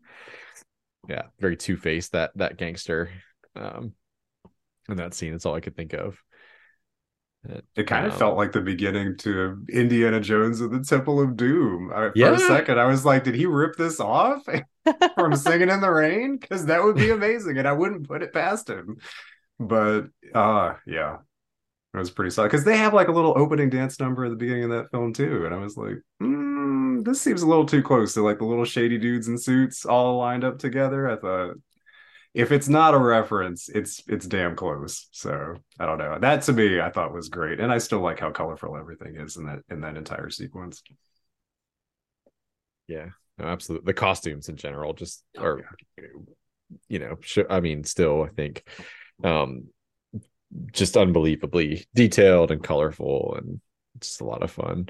yeah 1.07 1.23
very 1.39 1.55
two-faced 1.55 2.13
that 2.13 2.31
that 2.35 2.57
gangster 2.57 3.11
um 3.55 3.93
in 4.89 4.97
that 4.97 5.13
scene 5.13 5.33
it's 5.35 5.45
all 5.45 5.53
i 5.53 5.59
could 5.59 5.75
think 5.75 5.93
of 5.93 6.17
It 7.75 7.87
kind 7.87 8.05
of 8.05 8.15
felt 8.17 8.37
like 8.37 8.51
the 8.51 8.61
beginning 8.61 9.17
to 9.19 9.63
Indiana 9.69 10.19
Jones 10.19 10.61
and 10.61 10.71
the 10.71 10.83
Temple 10.87 11.19
of 11.21 11.35
Doom. 11.35 11.91
I, 11.93 12.09
for 12.09 12.11
Yeah. 12.15 12.31
a 12.31 12.39
second, 12.39 12.79
I 12.79 12.85
was 12.85 13.05
like, 13.05 13.23
did 13.23 13.35
he 13.35 13.45
rip 13.45 13.75
this 13.75 13.99
off 13.99 14.45
from 15.15 15.35
Singing 15.35 15.69
in 15.69 15.81
the 15.81 15.89
Rain? 15.91 16.37
Because 16.37 16.65
that 16.67 16.83
would 16.83 16.95
be 16.95 17.09
amazing, 17.11 17.57
and 17.57 17.67
I 17.67 17.73
wouldn't 17.73 18.07
put 18.07 18.23
it 18.23 18.33
past 18.33 18.69
him. 18.69 18.97
But 19.59 20.07
uh 20.33 20.75
yeah, 20.85 21.17
it 21.93 21.97
was 21.97 22.11
pretty 22.11 22.31
solid 22.31 22.49
because 22.49 22.65
they 22.65 22.77
have 22.77 22.93
like 22.93 23.07
a 23.07 23.11
little 23.13 23.33
opening 23.37 23.69
dance 23.69 23.99
number 23.99 24.25
at 24.25 24.29
the 24.31 24.35
beginning 24.35 24.65
of 24.65 24.69
that 24.71 24.91
film 24.91 25.13
too, 25.13 25.45
and 25.45 25.55
I 25.55 25.59
was 25.59 25.77
like, 25.77 25.95
mm, 26.21 27.03
this 27.05 27.21
seems 27.21 27.41
a 27.41 27.47
little 27.47 27.65
too 27.65 27.83
close 27.83 28.13
to 28.15 28.21
like 28.23 28.39
the 28.39 28.45
little 28.45 28.65
shady 28.65 28.97
dudes 28.97 29.27
in 29.29 29.37
suits 29.37 29.85
all 29.85 30.17
lined 30.17 30.43
up 30.43 30.59
together. 30.59 31.09
I 31.09 31.15
thought 31.17 31.55
if 32.35 32.51
it's 32.51 32.67
not 32.69 32.93
a 32.93 32.99
reference, 32.99 33.69
it's 33.69 34.03
it's 34.07 34.27
damn 34.27 34.55
close. 34.55 35.07
So 35.11 35.55
I 35.79 35.85
don't 35.85 35.97
know. 35.97 36.19
That 36.19 36.43
to 36.43 36.53
me, 36.53 36.79
I 36.81 36.91
thought 36.91 37.13
was 37.13 37.29
great, 37.29 37.59
and 37.59 37.71
I 37.71 37.79
still 37.79 38.01
like 38.01 38.19
how 38.19 38.29
colorful 38.31 38.77
everything 38.77 39.15
is 39.15 39.37
in 39.37 39.45
that 39.45 39.59
in 39.69 39.81
that 39.81 39.97
entire 39.97 40.29
sequence. 40.29 40.83
yeah 42.87 43.07
no, 43.39 43.45
absolutely 43.45 43.85
the 43.85 43.93
costumes 43.93 44.49
in 44.49 44.55
general 44.55 44.93
just 44.93 45.23
Oh, 45.37 45.43
are 45.43 45.65
you 46.87 46.99
know 46.99 47.17
sh- 47.21 47.39
i 47.49 47.59
mean 47.59 47.83
still 47.83 48.23
i 48.23 48.29
think 48.29 48.63
um 49.23 49.67
just 50.71 50.95
unbelievably 50.95 51.85
detailed 51.95 52.51
and 52.51 52.63
colorful 52.63 53.35
and 53.39 53.59
just 53.99 54.21
a 54.21 54.25
lot 54.25 54.43
of 54.43 54.51
fun 54.51 54.89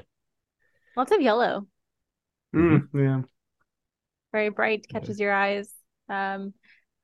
Lots 0.96 1.12
of 1.12 1.20
yellow. 1.20 1.66
Mm, 2.54 2.88
yeah. 2.94 3.20
Very 4.32 4.48
bright, 4.48 4.88
catches 4.88 5.20
your 5.20 5.30
eyes. 5.32 5.70
Um, 6.08 6.54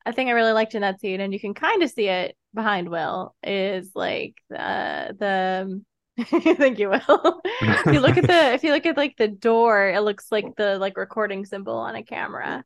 a 0.07 0.12
thing 0.12 0.28
I 0.28 0.32
really 0.32 0.53
liked 0.53 0.74
in 0.74 0.82
that 0.82 1.00
scene, 1.00 1.20
and 1.20 1.32
you 1.32 1.40
can 1.40 1.55
kind 1.55 1.82
of 1.82 1.90
see 1.90 2.09
it 2.09 2.36
behind 2.55 2.88
Will, 2.88 3.34
is 3.42 3.90
like 3.94 4.34
uh, 4.55 5.12
the 5.18 5.82
thank 6.24 6.78
you, 6.78 6.90
Will. 6.90 7.40
if 7.44 7.86
you 7.92 8.00
look 8.00 8.16
at 8.16 8.26
the 8.26 8.53
if 8.55 8.64
you 8.64 8.72
look 8.72 8.86
at 8.86 8.96
like 8.96 9.16
the 9.16 9.28
door, 9.28 9.88
it 9.88 10.00
looks 10.00 10.26
like 10.30 10.57
the 10.57 10.78
like 10.78 10.96
recording 10.96 11.44
symbol 11.44 11.74
on 11.76 11.94
a 11.94 12.03
camera. 12.03 12.64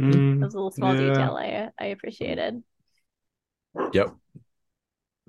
Mm, 0.00 0.40
That 0.40 0.46
was 0.46 0.54
a 0.54 0.58
little 0.58 0.70
small 0.72 0.94
Yeah. 0.94 1.06
detail 1.12 1.36
I 1.36 1.70
I 1.78 1.86
appreciated. 1.86 2.62
yep 3.92 4.14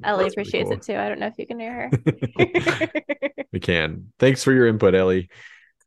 Ellie 0.03 0.23
That's 0.23 0.33
appreciates 0.33 0.69
cool. 0.69 0.77
it 0.79 0.83
too. 0.83 0.95
I 0.95 1.09
don't 1.09 1.19
know 1.19 1.27
if 1.27 1.37
you 1.37 1.47
can 1.47 1.59
hear 1.59 1.73
her. 1.73 1.91
we 3.51 3.59
can 3.59 4.11
thanks 4.19 4.43
for 4.43 4.53
your 4.53 4.67
input 4.67 4.95
ellie 4.95 5.29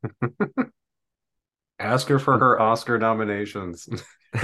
Ask 1.81 2.09
her 2.09 2.19
for 2.19 2.39
her 2.39 2.61
Oscar 2.61 2.99
nominations. 2.99 3.89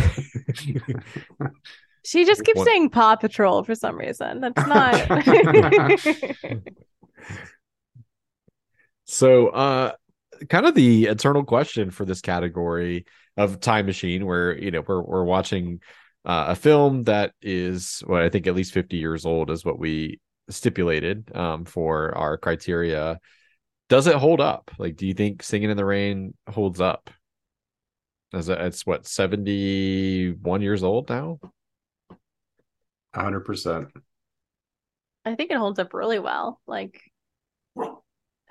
she 2.04 2.24
just 2.24 2.44
keeps 2.44 2.56
One- 2.56 2.66
saying 2.66 2.90
Paw 2.90 3.16
Patrol 3.16 3.62
for 3.62 3.74
some 3.74 3.96
reason. 3.96 4.40
That's 4.40 4.66
not. 4.66 5.10
So, 9.06 9.48
uh, 9.48 9.92
kind 10.50 10.66
of 10.66 10.74
the 10.74 11.04
eternal 11.04 11.44
question 11.44 11.90
for 11.90 12.04
this 12.04 12.20
category 12.20 13.06
of 13.36 13.60
time 13.60 13.86
machine, 13.86 14.26
where 14.26 14.58
you 14.58 14.70
know 14.72 14.82
we're 14.86 15.02
we're 15.02 15.24
watching 15.24 15.80
uh, 16.24 16.46
a 16.48 16.54
film 16.56 17.04
that 17.04 17.32
is 17.40 18.02
what 18.06 18.22
I 18.22 18.28
think 18.28 18.46
at 18.46 18.56
least 18.56 18.72
fifty 18.72 18.96
years 18.96 19.24
old 19.24 19.50
is 19.50 19.64
what 19.64 19.78
we 19.78 20.20
stipulated 20.50 21.34
um, 21.36 21.64
for 21.64 22.16
our 22.16 22.36
criteria. 22.36 23.20
Does 23.88 24.08
it 24.08 24.16
hold 24.16 24.40
up? 24.40 24.72
Like, 24.78 24.96
do 24.96 25.06
you 25.06 25.14
think 25.14 25.44
Singing 25.44 25.70
in 25.70 25.76
the 25.76 25.84
Rain 25.84 26.34
holds 26.48 26.80
up? 26.80 27.08
As 28.32 28.48
a, 28.48 28.66
it's 28.66 28.84
what 28.84 29.06
seventy 29.06 30.32
one 30.32 30.62
years 30.62 30.82
old 30.82 31.08
now. 31.08 31.38
hundred 33.14 33.40
percent. 33.40 33.88
I 35.24 35.34
think 35.34 35.50
it 35.50 35.56
holds 35.56 35.78
up 35.78 35.94
really 35.94 36.18
well. 36.18 36.60
Like 36.66 37.00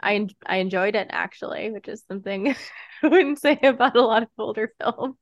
I 0.01 0.27
I 0.45 0.57
enjoyed 0.57 0.95
it 0.95 1.07
actually, 1.09 1.71
which 1.71 1.87
is 1.87 2.03
something 2.07 2.55
I 3.03 3.07
wouldn't 3.07 3.39
say 3.39 3.59
about 3.61 3.95
a 3.95 4.01
lot 4.01 4.23
of 4.23 4.29
older 4.37 4.73
films. 4.81 5.17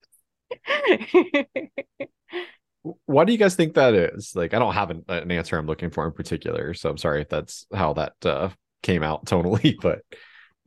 Why 3.05 3.23
do 3.23 3.31
you 3.31 3.37
guys 3.37 3.55
think 3.55 3.75
that 3.75 3.93
is? 3.93 4.35
Like, 4.35 4.53
I 4.53 4.59
don't 4.59 4.73
have 4.73 4.89
an, 4.89 5.05
an 5.07 5.31
answer 5.31 5.57
I'm 5.57 5.67
looking 5.67 5.89
for 5.89 6.05
in 6.05 6.11
particular, 6.11 6.73
so 6.73 6.89
I'm 6.89 6.97
sorry 6.97 7.21
if 7.21 7.29
that's 7.29 7.65
how 7.73 7.93
that 7.93 8.13
uh, 8.25 8.49
came 8.81 9.03
out 9.03 9.25
tonally. 9.25 9.75
But 9.81 10.01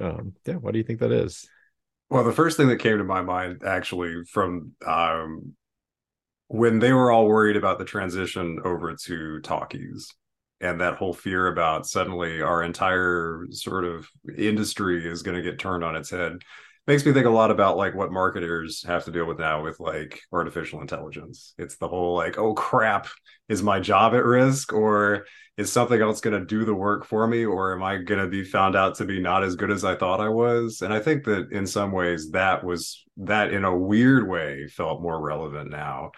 um, 0.01 0.35
yeah, 0.47 0.55
what 0.55 0.73
do 0.73 0.79
you 0.79 0.85
think 0.85 1.01
that 1.01 1.13
is? 1.13 1.49
Well, 2.09 2.25
the 2.25 2.33
first 2.33 2.57
thing 2.57 2.69
that 2.69 2.79
came 2.79 2.99
to 2.99 3.05
my 3.05 3.23
mind 3.23 3.63
actually 3.65 4.25
from 4.31 4.73
um, 4.87 5.55
when 6.49 6.79
they 6.79 6.93
were 6.93 7.11
all 7.11 7.27
worried 7.27 7.57
about 7.57 7.79
the 7.79 7.85
transition 7.85 8.61
over 8.65 8.95
to 8.95 9.41
talkies 9.41 10.15
and 10.61 10.81
that 10.81 10.95
whole 10.95 11.13
fear 11.13 11.49
about 11.49 11.87
suddenly 11.87 12.41
our 12.41 12.63
entire 12.63 13.45
sort 13.51 13.85
of 13.85 14.09
industry 14.39 15.07
is 15.07 15.23
going 15.23 15.37
to 15.37 15.43
get 15.43 15.59
turned 15.59 15.85
on 15.85 15.97
its 15.97 16.11
head 16.11 16.39
makes 16.87 17.05
me 17.05 17.13
think 17.13 17.27
a 17.27 17.31
lot 17.31 17.51
about 17.51 17.77
like 17.77 17.95
what 17.95 18.13
marketers 18.13 18.85
have 18.87 19.05
to 19.05 19.11
deal 19.11 19.27
with 19.27 19.39
now 19.39 19.63
with 19.63 19.81
like 19.81 20.21
artificial 20.33 20.81
intelligence. 20.81 21.55
It's 21.59 21.77
the 21.77 21.89
whole 21.89 22.15
like, 22.15 22.39
oh 22.39 22.55
crap, 22.55 23.09
is 23.49 23.63
my 23.63 23.81
job 23.81 24.15
at 24.15 24.25
risk 24.25 24.73
or 24.73 25.27
is 25.57 25.73
something 25.73 26.01
else 26.01 26.21
going 26.21 26.39
to 26.39 26.47
do 26.47 26.65
the 26.65 26.75
work 26.75 27.05
for 27.05 27.27
me 27.27 27.45
or 27.45 27.75
am 27.75 27.83
I 27.83 27.97
going 27.97 28.21
to 28.21 28.29
be 28.29 28.45
found 28.45 28.77
out 28.77 28.97
to 28.97 29.05
be 29.05 29.21
not 29.21 29.43
as 29.43 29.57
good 29.57 29.71
as 29.71 29.85
I 29.85 29.97
thought 29.97 30.21
I 30.21 30.29
was? 30.29 30.83
And 30.83 30.93
I 30.93 31.01
think 31.01 31.25
that 31.25 31.51
in 31.51 31.67
some 31.67 31.93
ways 31.93 32.31
that 32.31 32.63
was 32.63 33.05
that 33.19 33.53
in 33.53 33.65
a 33.65 33.77
weird 33.77 34.29
way 34.29 34.69
felt 34.69 35.03
more 35.03 35.21
relevant 35.21 35.71
now 35.71 36.13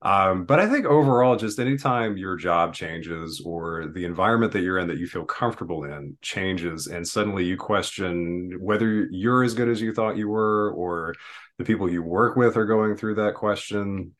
um, 0.00 0.44
but 0.44 0.60
I 0.60 0.68
think 0.68 0.86
overall, 0.86 1.36
just 1.36 1.58
anytime 1.58 2.16
your 2.16 2.36
job 2.36 2.72
changes 2.72 3.42
or 3.44 3.88
the 3.92 4.04
environment 4.04 4.52
that 4.52 4.60
you're 4.60 4.78
in 4.78 4.86
that 4.88 4.98
you 4.98 5.08
feel 5.08 5.24
comfortable 5.24 5.82
in 5.84 6.16
changes, 6.22 6.86
and 6.86 7.06
suddenly 7.06 7.44
you 7.44 7.56
question 7.56 8.58
whether 8.60 9.08
you're 9.10 9.42
as 9.42 9.54
good 9.54 9.68
as 9.68 9.80
you 9.80 9.92
thought 9.92 10.16
you 10.16 10.28
were, 10.28 10.70
or 10.72 11.14
the 11.58 11.64
people 11.64 11.90
you 11.90 12.02
work 12.02 12.36
with 12.36 12.56
are 12.56 12.66
going 12.66 12.96
through 12.96 13.16
that 13.16 13.34
question. 13.34 14.14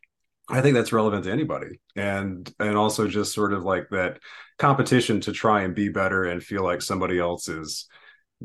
I 0.50 0.62
think 0.62 0.74
that's 0.74 0.92
relevant 0.92 1.24
to 1.24 1.32
anybody, 1.32 1.78
and 1.94 2.52
and 2.58 2.76
also 2.76 3.06
just 3.06 3.32
sort 3.32 3.52
of 3.52 3.62
like 3.62 3.88
that 3.90 4.18
competition 4.58 5.20
to 5.22 5.32
try 5.32 5.62
and 5.62 5.76
be 5.76 5.90
better 5.90 6.24
and 6.24 6.42
feel 6.42 6.64
like 6.64 6.82
somebody 6.82 7.20
else 7.20 7.48
is 7.48 7.86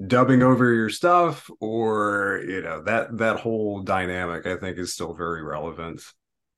dubbing 0.07 0.43
over 0.43 0.71
your 0.71 0.89
stuff 0.89 1.49
or 1.59 2.43
you 2.47 2.61
know 2.61 2.81
that 2.81 3.15
that 3.19 3.39
whole 3.39 3.83
dynamic 3.83 4.47
i 4.47 4.57
think 4.57 4.79
is 4.79 4.91
still 4.91 5.13
very 5.13 5.43
relevant 5.43 6.01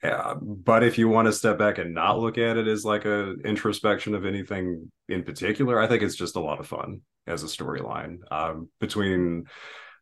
yeah, 0.03 0.35
but 0.41 0.83
if 0.83 0.97
you 0.97 1.09
want 1.09 1.27
to 1.27 1.33
step 1.33 1.57
back 1.57 1.77
and 1.77 1.93
not 1.93 2.19
look 2.19 2.37
at 2.37 2.57
it 2.57 2.67
as 2.67 2.85
like 2.85 3.05
a 3.05 3.33
introspection 3.43 4.13
of 4.13 4.25
anything 4.25 4.91
in 5.09 5.23
particular, 5.23 5.79
I 5.79 5.87
think 5.87 6.03
it's 6.03 6.15
just 6.15 6.35
a 6.35 6.41
lot 6.41 6.59
of 6.59 6.67
fun 6.67 7.01
as 7.27 7.43
a 7.43 7.47
storyline. 7.47 8.17
Um, 8.31 8.69
between 8.79 9.45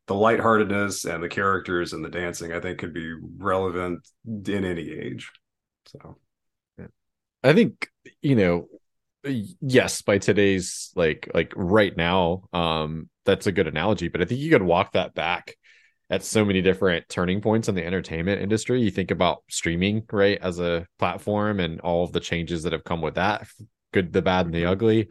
the 0.08 0.16
lightheartedness 0.16 1.06
and 1.06 1.24
the 1.24 1.30
characters 1.30 1.94
and 1.94 2.04
the 2.04 2.10
dancing, 2.10 2.52
I 2.52 2.60
think 2.60 2.80
could 2.80 2.94
be 2.94 3.14
relevant 3.38 4.08
in 4.26 4.66
any 4.66 4.92
age. 4.92 5.32
So, 5.88 6.18
I 7.44 7.54
think 7.54 7.88
you 8.22 8.36
know, 8.36 8.68
yes, 9.24 10.02
by 10.02 10.18
today's 10.18 10.92
like 10.96 11.30
like 11.34 11.54
right 11.56 11.96
now, 11.96 12.44
um, 12.52 13.10
that's 13.26 13.48
a 13.48 13.52
good 13.52 13.68
analogy. 13.68 14.08
But 14.08 14.22
I 14.22 14.26
think 14.26 14.42
you 14.42 14.50
could 14.50 14.64
walk 14.64 14.94
that 14.94 15.14
back 15.14 15.56
at 16.14 16.24
so 16.24 16.46
many 16.46 16.62
different 16.62 17.10
turning 17.10 17.42
points 17.42 17.68
in 17.68 17.74
the 17.76 17.84
entertainment 17.84 18.40
industry. 18.40 18.82
You 18.82 18.92
think 18.92 19.10
about 19.10 19.44
streaming, 19.50 20.04
right, 20.12 20.38
as 20.40 20.60
a 20.60 20.86
platform 21.00 21.60
and 21.60 21.82
all 21.82 22.04
of 22.04 22.12
the 22.12 22.20
changes 22.20 22.64
that 22.64 22.74
have 22.74 22.84
come 22.84 23.02
with 23.02 23.16
that, 23.16 23.48
good, 23.92 24.14
the 24.14 24.22
bad, 24.22 24.46
and 24.46 24.54
the 24.54 24.60
mm-hmm. 24.60 24.72
ugly, 24.72 25.10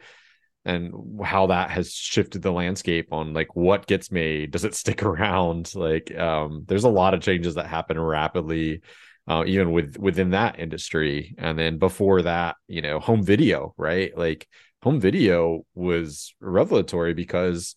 and 0.63 0.93
how 1.21 1.47
that 1.47 1.71
has 1.71 1.91
shifted 1.91 2.41
the 2.41 2.53
landscape 2.53 3.09
on 3.11 3.33
like 3.33 3.53
what 3.53 3.85
gets 3.85 4.11
made. 4.11 4.51
Does 4.51 4.63
it 4.63 4.75
stick 4.83 5.03
around? 5.03 5.75
Like, 5.75 6.17
um, 6.17 6.63
there's 6.67 6.85
a 6.85 6.89
lot 6.89 7.13
of 7.13 7.21
changes 7.21 7.55
that 7.55 7.67
happen 7.67 7.99
rapidly. 7.99 8.81
Uh, 9.25 9.45
even 9.47 9.71
with 9.71 9.97
within 9.97 10.31
that 10.31 10.59
industry, 10.59 11.33
and 11.37 11.57
then 11.57 11.77
before 11.77 12.23
that, 12.23 12.57
you 12.67 12.81
know, 12.81 12.99
home 12.99 13.23
video, 13.23 13.73
right? 13.77 14.17
Like 14.17 14.49
home 14.81 14.99
video 14.99 15.65
was 15.75 16.35
revelatory 16.41 17.13
because 17.13 17.75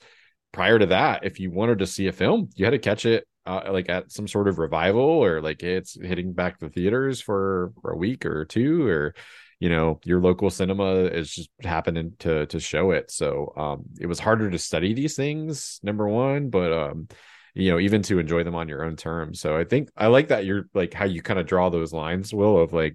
prior 0.56 0.78
to 0.78 0.86
that, 0.86 1.22
if 1.22 1.38
you 1.38 1.50
wanted 1.50 1.80
to 1.80 1.86
see 1.86 2.06
a 2.06 2.12
film, 2.12 2.48
you 2.56 2.64
had 2.64 2.70
to 2.70 2.78
catch 2.78 3.04
it 3.04 3.28
uh, 3.44 3.68
like 3.70 3.90
at 3.90 4.10
some 4.10 4.26
sort 4.26 4.48
of 4.48 4.58
revival 4.58 5.02
or 5.02 5.42
like 5.42 5.62
it's 5.62 6.00
hitting 6.00 6.32
back 6.32 6.58
the 6.58 6.70
theaters 6.70 7.20
for, 7.20 7.74
for 7.82 7.92
a 7.92 7.96
week 7.96 8.24
or 8.24 8.46
two 8.46 8.88
or 8.88 9.14
you 9.60 9.68
know 9.68 10.00
your 10.04 10.18
local 10.18 10.48
cinema 10.48 10.94
is 11.04 11.30
just 11.30 11.50
happening 11.62 12.14
to 12.20 12.46
to 12.46 12.58
show 12.58 12.92
it. 12.92 13.10
So 13.10 13.52
um 13.58 13.82
it 14.00 14.06
was 14.06 14.18
harder 14.18 14.50
to 14.50 14.58
study 14.58 14.94
these 14.94 15.14
things 15.14 15.78
number 15.82 16.08
one 16.08 16.48
but 16.48 16.72
um 16.72 17.08
you 17.54 17.70
know 17.70 17.78
even 17.78 18.00
to 18.04 18.18
enjoy 18.18 18.42
them 18.42 18.54
on 18.54 18.66
your 18.66 18.82
own 18.82 18.96
terms. 18.96 19.40
So 19.40 19.56
i 19.58 19.64
think 19.64 19.90
i 19.94 20.06
like 20.06 20.28
that 20.28 20.46
you're 20.46 20.64
like 20.72 20.94
how 20.94 21.04
you 21.04 21.20
kind 21.20 21.38
of 21.38 21.46
draw 21.46 21.68
those 21.68 21.92
lines 21.92 22.32
will 22.32 22.58
of 22.58 22.72
like 22.72 22.94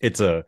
it's 0.00 0.20
a 0.20 0.44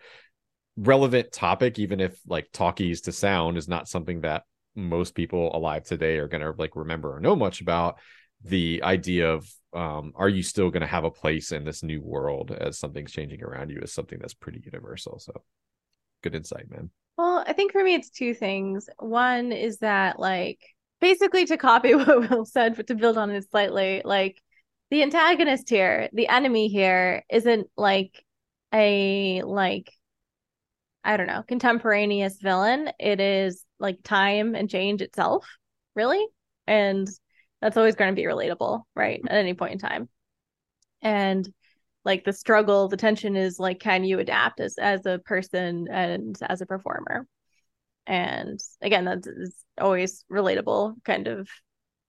relevant 0.77 1.33
topic 1.33 1.79
even 1.79 1.99
if 2.01 2.19
like 2.27 2.49
talkies 2.53 3.01
to 3.03 3.13
sound 3.13 3.57
is 3.57 3.69
not 3.69 3.89
something 3.89 4.21
that 4.21 4.43
most 4.77 5.15
people 5.15 5.55
alive 5.57 5.85
today 5.85 6.19
are 6.19 6.29
going 6.29 6.43
to 6.43 6.53
like 6.59 6.77
remember 6.77 7.17
or 7.17 7.21
know 7.21 7.35
much 7.35 7.61
about 7.61 7.99
the 8.45 8.83
idea 8.83 9.33
of 9.33 9.51
um, 9.73 10.13
are 10.15 10.29
you 10.29 10.43
still 10.43 10.71
going 10.71 10.83
to 10.83 10.87
have 10.87 11.05
a 11.05 11.11
place 11.11 11.53
in 11.53 11.65
this 11.65 11.83
new 11.83 12.01
world 12.01 12.51
as 12.51 12.79
something's 12.79 13.13
changing 13.13 13.43
around 13.43 13.71
you 13.71 13.81
is 13.81 13.93
something 13.93 14.19
that's 14.19 14.35
pretty 14.35 14.63
universal. 14.65 15.19
So 15.19 15.43
good 16.23 16.35
insight 16.35 16.71
man. 16.71 16.91
Well 17.17 17.45
i 17.47 17.53
think 17.55 17.73
for 17.73 17.83
me 17.83 17.95
it's 17.95 18.11
two 18.11 18.35
things. 18.35 18.89
One 18.99 19.53
is 19.53 19.79
that 19.79 20.19
like 20.19 20.61
basically 21.01 21.47
to 21.47 21.57
copy 21.57 21.95
what 21.95 22.31
will 22.31 22.45
said 22.45 22.77
but 22.77 22.87
to 22.89 22.95
build 22.95 23.19
on 23.19 23.31
it 23.31 23.51
slightly 23.51 24.03
like 24.05 24.43
the 24.91 25.03
antagonist 25.03 25.69
here 25.69 26.09
the 26.13 26.29
enemy 26.29 26.69
here 26.69 27.25
isn't 27.31 27.69
like 27.77 28.25
a 28.73 29.43
like 29.43 29.91
I 31.07 31.17
don't 31.17 31.29
know, 31.29 31.45
contemporaneous 31.47 32.39
villain. 32.39 32.91
It 32.99 33.21
is 33.21 33.65
like 33.79 34.03
time 34.03 34.55
and 34.55 34.71
change 34.71 35.03
itself, 35.03 35.47
really. 35.95 36.25
And 36.67 37.09
that's 37.61 37.77
always 37.77 37.95
going 37.95 38.11
to 38.15 38.21
be 38.21 38.27
relatable, 38.27 38.83
right? 38.95 39.21
At 39.29 39.37
any 39.37 39.55
point 39.55 39.73
in 39.73 39.79
time. 39.79 40.09
And 41.03 41.49
like 42.05 42.25
the 42.25 42.33
struggle, 42.33 42.89
the 42.89 42.97
tension 42.97 43.37
is 43.37 43.59
like, 43.59 43.81
can 43.81 44.05
you 44.05 44.19
adapt 44.19 44.61
as 44.61 44.79
as 44.79 45.07
a 45.07 45.19
person 45.19 45.89
and 45.91 46.39
as 46.43 46.61
a 46.61 46.67
performer? 46.67 47.27
And 48.07 48.61
again, 48.81 49.05
that's 49.05 49.29
always 49.79 50.25
relatable, 50.31 51.03
kind 51.05 51.27
of 51.27 51.49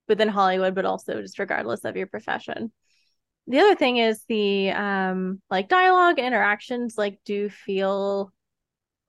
within 0.07 0.28
Hollywood, 0.28 0.76
but 0.76 0.86
also 0.86 1.22
just 1.22 1.39
regardless 1.39 1.84
of 1.86 1.97
your 1.97 2.07
profession. 2.07 2.72
The 3.47 3.59
other 3.59 3.76
thing 3.76 3.97
is 3.97 4.24
the 4.28 4.72
um 4.72 5.41
like 5.49 5.70
dialogue 5.70 6.20
interactions 6.20 6.97
like 6.97 7.20
do 7.26 7.49
feel 7.49 8.32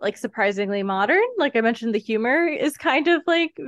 like 0.01 0.17
surprisingly 0.17 0.83
modern. 0.83 1.25
Like 1.37 1.57
I 1.57 1.61
mentioned, 1.61 1.95
the 1.95 1.99
humor 1.99 2.47
is 2.47 2.77
kind 2.77 3.09
of 3.09 3.23
like 3.27 3.59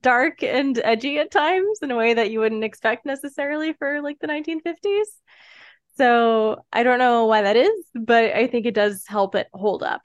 dark 0.00 0.42
and 0.42 0.78
edgy 0.84 1.18
at 1.18 1.30
times 1.30 1.78
in 1.82 1.90
a 1.90 1.96
way 1.96 2.14
that 2.14 2.30
you 2.30 2.40
wouldn't 2.40 2.64
expect 2.64 3.06
necessarily 3.06 3.72
for 3.74 4.00
like 4.02 4.18
the 4.20 4.26
1950s. 4.26 5.20
So 5.96 6.64
I 6.72 6.82
don't 6.82 6.98
know 6.98 7.26
why 7.26 7.42
that 7.42 7.56
is, 7.56 7.84
but 7.94 8.32
I 8.32 8.46
think 8.46 8.66
it 8.66 8.74
does 8.74 9.04
help 9.06 9.34
it 9.34 9.48
hold 9.52 9.82
up 9.82 10.02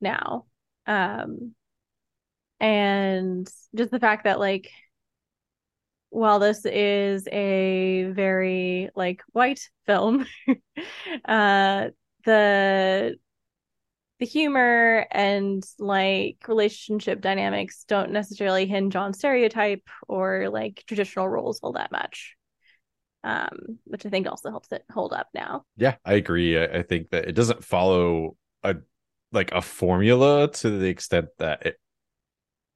now. 0.00 0.46
Um, 0.86 1.54
and 2.60 3.48
just 3.74 3.90
the 3.90 3.98
fact 3.98 4.24
that 4.24 4.38
like 4.38 4.70
while 6.10 6.38
this 6.38 6.64
is 6.66 7.26
a 7.32 8.04
very 8.12 8.90
like 8.94 9.22
white 9.32 9.68
film, 9.86 10.26
uh, 11.24 11.88
the 12.24 13.16
the 14.22 14.26
humor 14.26 15.04
and 15.10 15.64
like 15.80 16.36
relationship 16.46 17.20
dynamics 17.20 17.84
don't 17.88 18.12
necessarily 18.12 18.66
hinge 18.66 18.94
on 18.94 19.12
stereotype 19.12 19.82
or 20.06 20.48
like 20.48 20.84
traditional 20.86 21.28
roles 21.28 21.58
all 21.58 21.72
that 21.72 21.90
much 21.90 22.36
um 23.24 23.80
which 23.82 24.06
i 24.06 24.08
think 24.08 24.28
also 24.28 24.48
helps 24.50 24.70
it 24.70 24.84
hold 24.92 25.12
up 25.12 25.26
now. 25.34 25.64
Yeah 25.76 25.96
i 26.04 26.12
agree. 26.12 26.56
I 26.62 26.82
think 26.82 27.10
that 27.10 27.24
it 27.24 27.32
doesn't 27.32 27.64
follow 27.64 28.36
a 28.62 28.76
like 29.32 29.50
a 29.50 29.60
formula 29.60 30.48
to 30.52 30.70
the 30.70 30.86
extent 30.86 31.26
that 31.40 31.66
it 31.66 31.80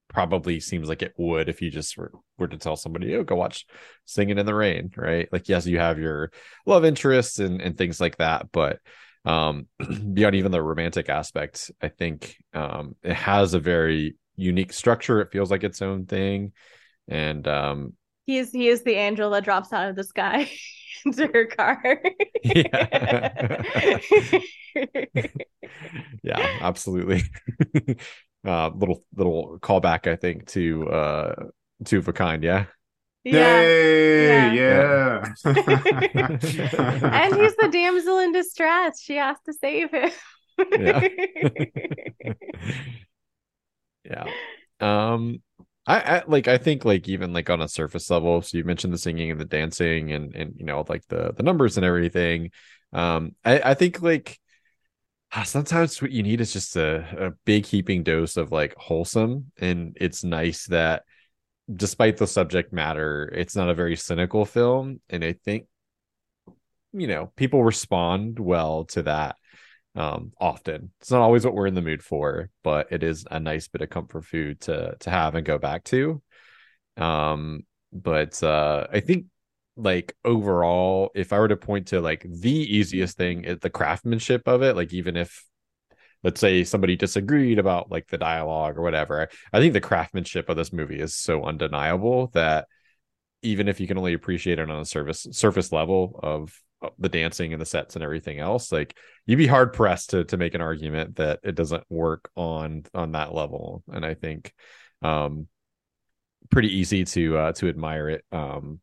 probably 0.09 0.59
seems 0.59 0.89
like 0.89 1.03
it 1.03 1.15
would 1.17 1.49
if 1.49 1.63
you 1.63 1.71
just 1.71 1.97
were, 1.97 2.11
were 2.39 2.49
to 2.49 2.59
tell 2.59 2.75
somebody 2.75 3.15
oh 3.15 3.23
go 3.23 3.37
watch 3.37 3.67
singing 4.05 4.39
in 4.39 4.47
the 4.47 4.55
rain 4.55 4.91
right? 4.97 5.29
Like 5.31 5.49
yes 5.49 5.65
you 5.65 5.79
have 5.79 6.01
your 6.01 6.33
love 6.67 6.85
interests 6.85 7.39
and, 7.39 7.61
and 7.61 7.79
things 7.79 8.01
like 8.01 8.17
that 8.17 8.51
but 8.51 8.81
um, 9.27 9.67
beyond 10.15 10.37
even 10.37 10.53
the 10.53 10.63
romantic 10.63 11.09
aspect, 11.09 11.71
I 11.83 11.89
think 11.89 12.37
um, 12.55 12.97
it 13.03 13.15
has 13.15 13.53
a 13.53 13.59
very 13.59 14.17
unique 14.37 14.73
structure. 14.73 15.21
It 15.21 15.33
feels 15.33 15.51
like 15.51 15.65
its 15.65 15.83
own 15.83 16.07
thing, 16.07 16.53
and 17.09 17.47
um, 17.47 17.93
he 18.25 18.39
is 18.39 18.53
he 18.53 18.69
is 18.69 18.83
the 18.85 18.95
angel 18.95 19.31
that 19.31 19.45
drops 19.45 19.73
out 19.73 19.91
of 19.91 19.97
the 19.97 20.05
sky 20.05 20.51
into 21.05 21.27
her 21.27 21.47
car. 21.47 22.01
yeah, 22.43 23.99
yeah, 26.23 26.59
absolutely. 26.61 27.23
uh, 28.47 28.71
little 28.71 29.05
little 29.15 29.59
callback, 29.61 30.11
I 30.11 30.17
think, 30.17 30.47
to 30.49 30.89
uh, 30.89 31.35
two 31.85 31.99
of 31.99 32.09
a 32.09 32.13
kind. 32.13 32.43
Yeah. 32.43 32.67
Yeah. 33.27 33.61
Yay, 33.61 34.55
yeah. 34.55 34.55
yeah. 34.55 35.35
and 35.45 37.35
he's 37.35 37.57
the 37.57 37.69
damsel 37.73 38.21
in 38.21 38.31
distress. 38.31 39.01
She 39.01 39.17
has 39.17 39.37
to 39.47 39.53
save 39.53 39.91
him. 39.91 40.11
yeah. 40.71 41.09
yeah. 44.05 44.27
Um 44.81 45.43
I, 45.89 46.19
I 46.19 46.23
like 46.29 46.47
I 46.47 46.59
think 46.59 46.85
like 46.85 47.09
even 47.09 47.33
like 47.33 47.51
on 47.51 47.61
a 47.61 47.69
surface 47.69 48.09
level, 48.11 48.43
so 48.43 48.59
you 48.59 48.65
mentioned 48.65 48.93
the 48.93 48.99
singing 48.99 49.33
and 49.33 49.41
the 49.41 49.45
dancing 49.45 50.13
and 50.13 50.33
and 50.37 50.55
you 50.57 50.65
know 50.65 50.85
like 50.89 51.05
the 51.09 51.33
the 51.37 51.43
numbers 51.43 51.77
and 51.77 51.85
everything. 51.85 52.53
Um 52.93 53.35
I, 53.45 53.59
I 53.71 53.75
think 53.75 54.03
like 54.03 54.39
Ah, 55.33 55.43
sometimes 55.43 56.01
what 56.01 56.13
you 56.13 56.23
need 56.23 56.41
is 56.41 56.53
just 56.53 56.77
a, 56.77 57.27
a 57.27 57.31
big 57.45 57.67
heaping 57.67 58.05
dose 58.05 58.37
of 58.37 58.53
like 58.53 58.75
wholesome 58.77 59.51
and 59.59 59.97
it's 60.01 60.23
nice 60.23 60.67
that 60.69 61.03
despite 61.75 62.17
the 62.17 62.27
subject 62.27 62.73
matter 62.73 63.33
it's 63.35 63.57
not 63.57 63.69
a 63.69 63.75
very 63.75 63.97
cynical 63.97 64.45
film 64.45 65.01
and 65.11 65.25
i 65.25 65.33
think 65.33 65.67
you 66.93 67.07
know 67.07 67.33
people 67.37 67.65
respond 67.65 68.39
well 68.39 68.85
to 68.85 69.03
that 69.03 69.37
um 69.97 70.33
often. 70.39 70.93
It's 71.01 71.11
not 71.11 71.23
always 71.23 71.45
what 71.45 71.55
we're 71.55 71.67
in 71.67 71.75
the 71.75 71.83
mood 71.83 72.03
for 72.03 72.51
but 72.63 72.93
it 72.93 73.03
is 73.03 73.27
a 73.31 73.41
nice 73.41 73.69
bit 73.69 73.83
of 73.83 73.91
comfort 73.91 74.25
food 74.25 74.61
to 74.63 74.97
to 75.01 75.11
have 75.11 75.35
and 75.35 75.47
go 75.47 75.59
back 75.59 75.85
to. 75.85 76.23
Um 76.97 77.63
but 77.93 78.43
uh 78.43 78.87
i 78.93 79.01
think 79.01 79.27
like 79.77 80.15
overall 80.25 81.11
if 81.15 81.33
i 81.33 81.39
were 81.39 81.49
to 81.49 81.57
point 81.57 81.89
to 81.89 82.01
like 82.01 82.27
the 82.29 82.51
easiest 82.51 83.17
thing 83.17 83.59
the 83.61 83.71
craftsmanship 83.71 84.43
of 84.47 84.63
it 84.63 84.75
like 84.75 84.93
even 84.93 85.17
if 85.17 85.45
let's 86.23 86.41
say 86.41 86.65
somebody 86.65 86.97
disagreed 86.97 87.59
about 87.59 87.91
like 87.91 88.09
the 88.09 88.19
dialogue 88.19 88.77
or 88.77 88.83
whatever. 88.83 89.29
I 89.53 89.61
think 89.61 89.73
the 89.73 89.81
craftsmanship 89.81 90.49
of 90.49 90.57
this 90.57 90.73
movie 90.73 91.01
is 91.01 91.15
so 91.15 91.45
undeniable 91.45 92.29
that 92.35 92.67
even 93.43 93.69
if 93.69 93.81
you 93.81 93.87
can 93.87 93.99
only 93.99 94.15
appreciate 94.15 94.59
it 94.59 94.71
on 94.71 94.81
a 94.81 94.85
surface 94.85 95.27
surface 95.33 95.73
level 95.73 96.19
of 96.23 96.53
the 96.99 97.09
dancing 97.09 97.53
and 97.53 97.61
the 97.61 97.67
sets 97.67 97.95
and 97.95 98.05
everything 98.05 98.39
else 98.39 98.71
like 98.71 98.97
you'd 99.25 99.37
be 99.37 99.47
hard 99.47 99.73
pressed 99.73 100.11
to 100.11 100.25
to 100.25 100.37
make 100.37 100.55
an 100.55 100.61
argument 100.61 101.17
that 101.17 101.41
it 101.43 101.55
doesn't 101.55 101.85
work 101.89 102.31
on 102.37 102.85
on 102.95 103.13
that 103.13 103.35
level. 103.35 103.83
And 103.91 104.05
i 104.05 104.15
think 104.15 104.53
um 105.03 105.49
pretty 106.51 106.77
easy 106.77 107.05
to 107.05 107.37
uh 107.37 107.53
to 107.53 107.69
admire 107.69 108.09
it 108.09 108.25
um 108.33 108.81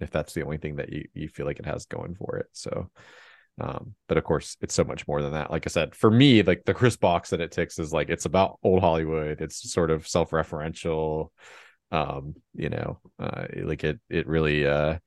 if 0.00 0.10
that's 0.10 0.34
the 0.34 0.42
only 0.42 0.58
thing 0.58 0.76
that 0.76 0.92
you 0.92 1.08
you 1.14 1.28
feel 1.28 1.46
like 1.46 1.58
it 1.58 1.66
has 1.66 1.86
going 1.86 2.14
for 2.14 2.36
it. 2.36 2.46
So 2.52 2.90
um 3.60 3.94
but 4.08 4.18
of 4.18 4.24
course 4.24 4.56
it's 4.60 4.74
so 4.74 4.84
much 4.84 5.06
more 5.08 5.22
than 5.22 5.32
that. 5.32 5.50
Like 5.50 5.66
i 5.66 5.70
said 5.70 5.94
for 5.94 6.10
me 6.10 6.42
like 6.42 6.64
the 6.64 6.74
chris 6.74 6.96
box 6.96 7.30
that 7.30 7.40
it 7.40 7.52
ticks 7.52 7.78
is 7.78 7.92
like 7.92 8.10
it's 8.10 8.26
about 8.26 8.58
old 8.62 8.80
hollywood. 8.80 9.40
It's 9.40 9.70
sort 9.72 9.90
of 9.90 10.06
self-referential. 10.06 11.30
Um 11.92 12.34
you 12.54 12.68
know 12.68 12.98
uh 13.18 13.46
like 13.62 13.84
it 13.84 14.00
it 14.10 14.26
really 14.26 14.66
uh 14.66 14.98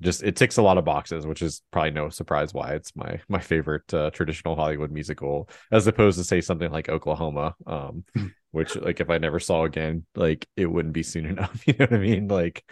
just 0.00 0.22
it 0.22 0.36
ticks 0.36 0.58
a 0.58 0.62
lot 0.62 0.78
of 0.78 0.84
boxes 0.84 1.26
which 1.26 1.42
is 1.42 1.62
probably 1.72 1.90
no 1.90 2.08
surprise 2.08 2.54
why 2.54 2.74
it's 2.74 2.94
my 2.94 3.20
my 3.28 3.40
favorite 3.40 3.92
uh, 3.92 4.10
traditional 4.10 4.54
hollywood 4.54 4.92
musical 4.92 5.48
as 5.72 5.88
opposed 5.88 6.18
to 6.18 6.24
say 6.24 6.40
something 6.40 6.70
like 6.70 6.88
oklahoma 6.88 7.54
um 7.66 8.04
which 8.52 8.76
like 8.76 9.00
if 9.00 9.10
i 9.10 9.18
never 9.18 9.40
saw 9.40 9.64
again 9.64 10.06
like 10.14 10.46
it 10.56 10.66
wouldn't 10.66 10.94
be 10.94 11.02
soon 11.02 11.26
enough 11.34 11.66
you 11.66 11.74
know 11.78 11.86
what 11.86 11.94
i 11.94 11.98
mean? 11.98 12.28
Like 12.28 12.64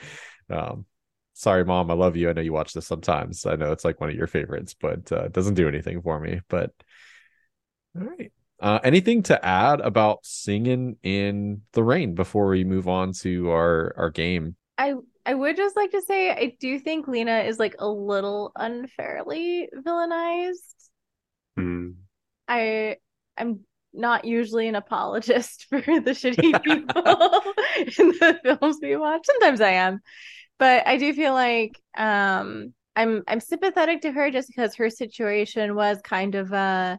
um 0.50 0.86
sorry 1.36 1.64
mom 1.64 1.90
i 1.90 1.94
love 1.94 2.16
you 2.16 2.30
i 2.30 2.32
know 2.32 2.40
you 2.40 2.52
watch 2.52 2.72
this 2.72 2.86
sometimes 2.86 3.44
i 3.44 3.54
know 3.54 3.70
it's 3.72 3.84
like 3.84 4.00
one 4.00 4.08
of 4.08 4.16
your 4.16 4.26
favorites 4.26 4.74
but 4.80 5.10
uh, 5.12 5.24
it 5.24 5.32
doesn't 5.32 5.54
do 5.54 5.68
anything 5.68 6.00
for 6.00 6.18
me 6.18 6.40
but 6.48 6.72
all 7.98 8.06
right 8.06 8.32
uh, 8.58 8.78
anything 8.82 9.22
to 9.22 9.44
add 9.44 9.82
about 9.82 10.24
singing 10.24 10.96
in 11.02 11.60
the 11.72 11.84
rain 11.84 12.14
before 12.14 12.48
we 12.48 12.64
move 12.64 12.88
on 12.88 13.12
to 13.12 13.50
our 13.50 13.92
our 13.98 14.10
game 14.10 14.56
I 14.78 14.94
I 15.24 15.34
would 15.34 15.56
just 15.56 15.76
like 15.76 15.90
to 15.90 16.02
say 16.02 16.30
I 16.30 16.56
do 16.60 16.78
think 16.78 17.08
Lina 17.08 17.40
is 17.40 17.58
like 17.58 17.76
a 17.78 17.88
little 17.88 18.52
unfairly 18.54 19.68
villainized. 19.74 20.74
Hmm. 21.56 21.90
I 22.46 22.96
I'm 23.36 23.60
not 23.92 24.24
usually 24.24 24.68
an 24.68 24.74
apologist 24.74 25.66
for 25.68 25.80
the 25.80 26.12
shitty 26.12 26.62
people 26.62 27.02
in 27.98 28.08
the 28.08 28.38
films 28.42 28.78
we 28.82 28.96
watch. 28.96 29.22
Sometimes 29.24 29.60
I 29.60 29.70
am. 29.70 30.00
But 30.58 30.86
I 30.86 30.96
do 30.96 31.12
feel 31.12 31.32
like 31.32 31.78
um 31.96 32.72
I'm 32.94 33.22
I'm 33.28 33.40
sympathetic 33.40 34.02
to 34.02 34.12
her 34.12 34.30
just 34.30 34.48
because 34.48 34.74
her 34.76 34.90
situation 34.90 35.74
was 35.74 36.00
kind 36.02 36.34
of 36.34 36.52
a 36.52 36.98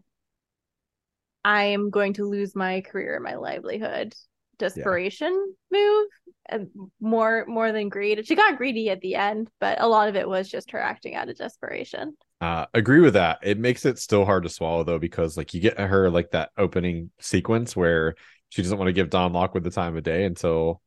I 1.43 1.63
am 1.63 1.89
going 1.89 2.13
to 2.13 2.25
lose 2.25 2.55
my 2.55 2.81
career, 2.81 3.19
my 3.19 3.35
livelihood 3.35 4.13
desperation 4.59 5.53
move 5.71 6.07
and 6.49 6.67
more 6.99 7.45
more 7.47 7.71
than 7.71 7.89
greed. 7.89 8.25
She 8.25 8.35
got 8.35 8.57
greedy 8.57 8.89
at 8.89 9.01
the 9.01 9.15
end, 9.15 9.49
but 9.59 9.79
a 9.81 9.87
lot 9.87 10.09
of 10.09 10.15
it 10.15 10.27
was 10.27 10.49
just 10.49 10.71
her 10.71 10.79
acting 10.79 11.15
out 11.15 11.29
of 11.29 11.37
desperation. 11.37 12.17
Uh, 12.41 12.65
agree 12.73 12.99
with 12.99 13.13
that. 13.13 13.39
It 13.43 13.57
makes 13.57 13.85
it 13.85 13.97
still 13.97 14.25
hard 14.25 14.43
to 14.43 14.49
swallow 14.49 14.83
though, 14.83 14.99
because 14.99 15.37
like 15.37 15.53
you 15.53 15.61
get 15.61 15.79
her 15.79 16.09
like 16.09 16.31
that 16.31 16.51
opening 16.57 17.11
sequence 17.19 17.75
where 17.75 18.15
she 18.49 18.61
doesn't 18.61 18.77
want 18.77 18.87
to 18.87 18.93
give 18.93 19.09
Don 19.09 19.33
Lockwood 19.33 19.63
the 19.63 19.71
time 19.71 19.97
of 19.97 20.03
day 20.03 20.25
until 20.25 20.81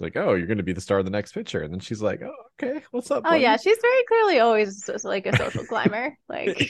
like, 0.00 0.16
oh, 0.16 0.34
you're 0.34 0.46
going 0.46 0.58
to 0.58 0.64
be 0.64 0.72
the 0.72 0.80
star 0.80 0.98
of 0.98 1.04
the 1.04 1.10
next 1.10 1.32
picture, 1.32 1.60
and 1.60 1.72
then 1.72 1.80
she's 1.80 2.02
like, 2.02 2.20
oh, 2.22 2.34
okay, 2.62 2.82
what's 2.90 3.10
up? 3.10 3.22
Oh 3.24 3.30
buddy? 3.30 3.42
yeah, 3.42 3.56
she's 3.56 3.78
very 3.80 4.04
clearly 4.08 4.40
always 4.40 4.84
just 4.84 5.04
like 5.04 5.26
a 5.26 5.36
social 5.36 5.64
climber. 5.64 6.16
Like, 6.28 6.56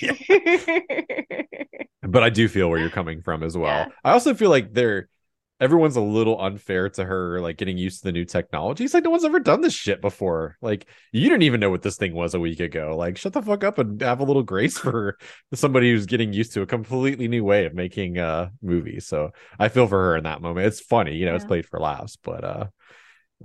but 2.02 2.22
I 2.22 2.28
do 2.28 2.48
feel 2.48 2.68
where 2.68 2.78
you're 2.78 2.90
coming 2.90 3.22
from 3.22 3.42
as 3.42 3.56
well. 3.56 3.70
Yeah. 3.70 3.88
I 4.02 4.12
also 4.12 4.34
feel 4.34 4.50
like 4.50 4.74
they're 4.74 5.08
everyone's 5.60 5.96
a 5.96 6.00
little 6.00 6.40
unfair 6.40 6.88
to 6.90 7.04
her, 7.04 7.40
like 7.40 7.56
getting 7.56 7.78
used 7.78 7.98
to 7.98 8.04
the 8.04 8.12
new 8.12 8.24
technology. 8.24 8.84
It's 8.84 8.94
like 8.94 9.04
no 9.04 9.10
one's 9.10 9.24
ever 9.24 9.40
done 9.40 9.60
this 9.60 9.72
shit 9.72 10.00
before. 10.00 10.56
Like 10.60 10.86
you 11.12 11.28
didn't 11.28 11.42
even 11.42 11.60
know 11.60 11.70
what 11.70 11.82
this 11.82 11.96
thing 11.96 12.14
was 12.14 12.34
a 12.34 12.40
week 12.40 12.60
ago. 12.60 12.94
Like 12.96 13.16
shut 13.16 13.32
the 13.32 13.42
fuck 13.42 13.64
up 13.64 13.78
and 13.78 14.00
have 14.00 14.20
a 14.20 14.24
little 14.24 14.42
grace 14.42 14.76
for 14.78 15.16
somebody 15.54 15.90
who's 15.90 16.06
getting 16.06 16.32
used 16.32 16.52
to 16.54 16.62
a 16.62 16.66
completely 16.66 17.28
new 17.28 17.44
way 17.44 17.66
of 17.66 17.74
making 17.74 18.18
uh 18.18 18.50
movies. 18.62 19.06
So 19.06 19.30
I 19.58 19.68
feel 19.68 19.86
for 19.86 19.98
her 19.98 20.16
in 20.16 20.24
that 20.24 20.42
moment. 20.42 20.66
It's 20.66 20.80
funny, 20.80 21.14
you 21.14 21.26
know, 21.26 21.34
it's 21.34 21.44
played 21.44 21.66
for 21.66 21.80
laughs, 21.80 22.16
but 22.16 22.44
uh 22.44 22.66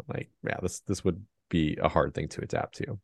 like 0.07 0.29
yeah, 0.43 0.57
this 0.61 0.81
this 0.81 1.03
would 1.03 1.23
be 1.49 1.77
a 1.81 1.89
hard 1.89 2.13
thing 2.13 2.27
to 2.29 2.41
adapt 2.41 2.75
to. 2.77 2.99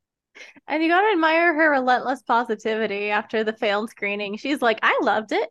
and 0.68 0.84
you 0.84 0.90
gotta 0.90 1.12
admire 1.14 1.54
her 1.54 1.72
relentless 1.72 2.22
positivity 2.24 3.10
after 3.10 3.44
the 3.44 3.54
failed 3.54 3.90
screening. 3.90 4.38
She's 4.38 4.62
like, 4.62 4.80
I 4.84 5.00
loved 5.02 5.32
it. 5.32 5.50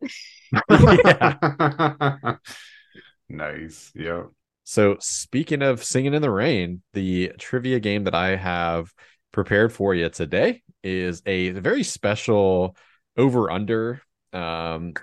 nice. 3.29 3.93
Yep. 3.95 4.27
So, 4.65 4.97
speaking 4.99 5.61
of 5.63 5.85
singing 5.85 6.15
in 6.15 6.23
the 6.23 6.31
rain, 6.31 6.83
the 6.95 7.33
trivia 7.39 7.81
game 7.81 8.05
that 8.05 8.15
I 8.15 8.37
have 8.37 8.93
prepared 9.31 9.73
for 9.73 9.95
you 9.95 10.09
today 10.09 10.63
is 10.83 11.23
a 11.27 11.51
very 11.51 11.83
special 11.83 12.77
over 13.17 13.51
under 13.51 14.01
um, 14.33 14.95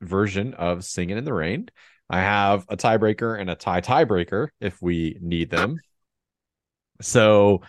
version 0.00 0.54
of 0.54 0.84
singing 0.84 1.18
in 1.18 1.24
the 1.24 1.34
rain. 1.34 1.68
I 2.08 2.20
have 2.20 2.64
a 2.68 2.76
tiebreaker 2.76 3.38
and 3.38 3.50
a 3.50 3.54
tie 3.54 3.80
tiebreaker 3.80 4.48
if 4.60 4.80
we 4.80 5.18
need 5.20 5.50
them. 5.50 5.78
So, 7.00 7.62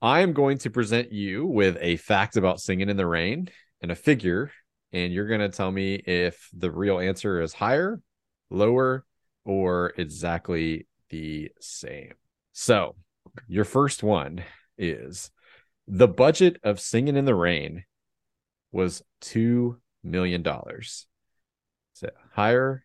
I 0.00 0.20
am 0.20 0.32
going 0.32 0.58
to 0.58 0.70
present 0.70 1.12
you 1.12 1.46
with 1.46 1.76
a 1.80 1.96
fact 1.96 2.36
about 2.36 2.60
singing 2.60 2.88
in 2.88 2.96
the 2.96 3.06
rain 3.06 3.48
and 3.80 3.90
a 3.90 3.96
figure, 3.96 4.52
and 4.92 5.12
you're 5.12 5.26
going 5.26 5.40
to 5.40 5.48
tell 5.48 5.72
me 5.72 5.94
if 5.94 6.48
the 6.52 6.70
real 6.70 7.00
answer 7.00 7.40
is 7.40 7.52
higher, 7.52 8.00
lower, 8.50 9.04
or 9.44 9.92
exactly 9.96 10.86
the 11.10 11.50
same. 11.60 12.12
So, 12.52 12.94
your 13.48 13.64
first 13.64 14.02
one 14.02 14.44
is 14.76 15.30
the 15.86 16.08
budget 16.08 16.60
of 16.62 16.80
Singing 16.80 17.16
in 17.16 17.24
the 17.24 17.34
Rain 17.34 17.84
was 18.70 19.02
$2 19.22 19.78
million. 20.04 20.46
Is 20.46 21.06
it 22.02 22.14
higher, 22.32 22.84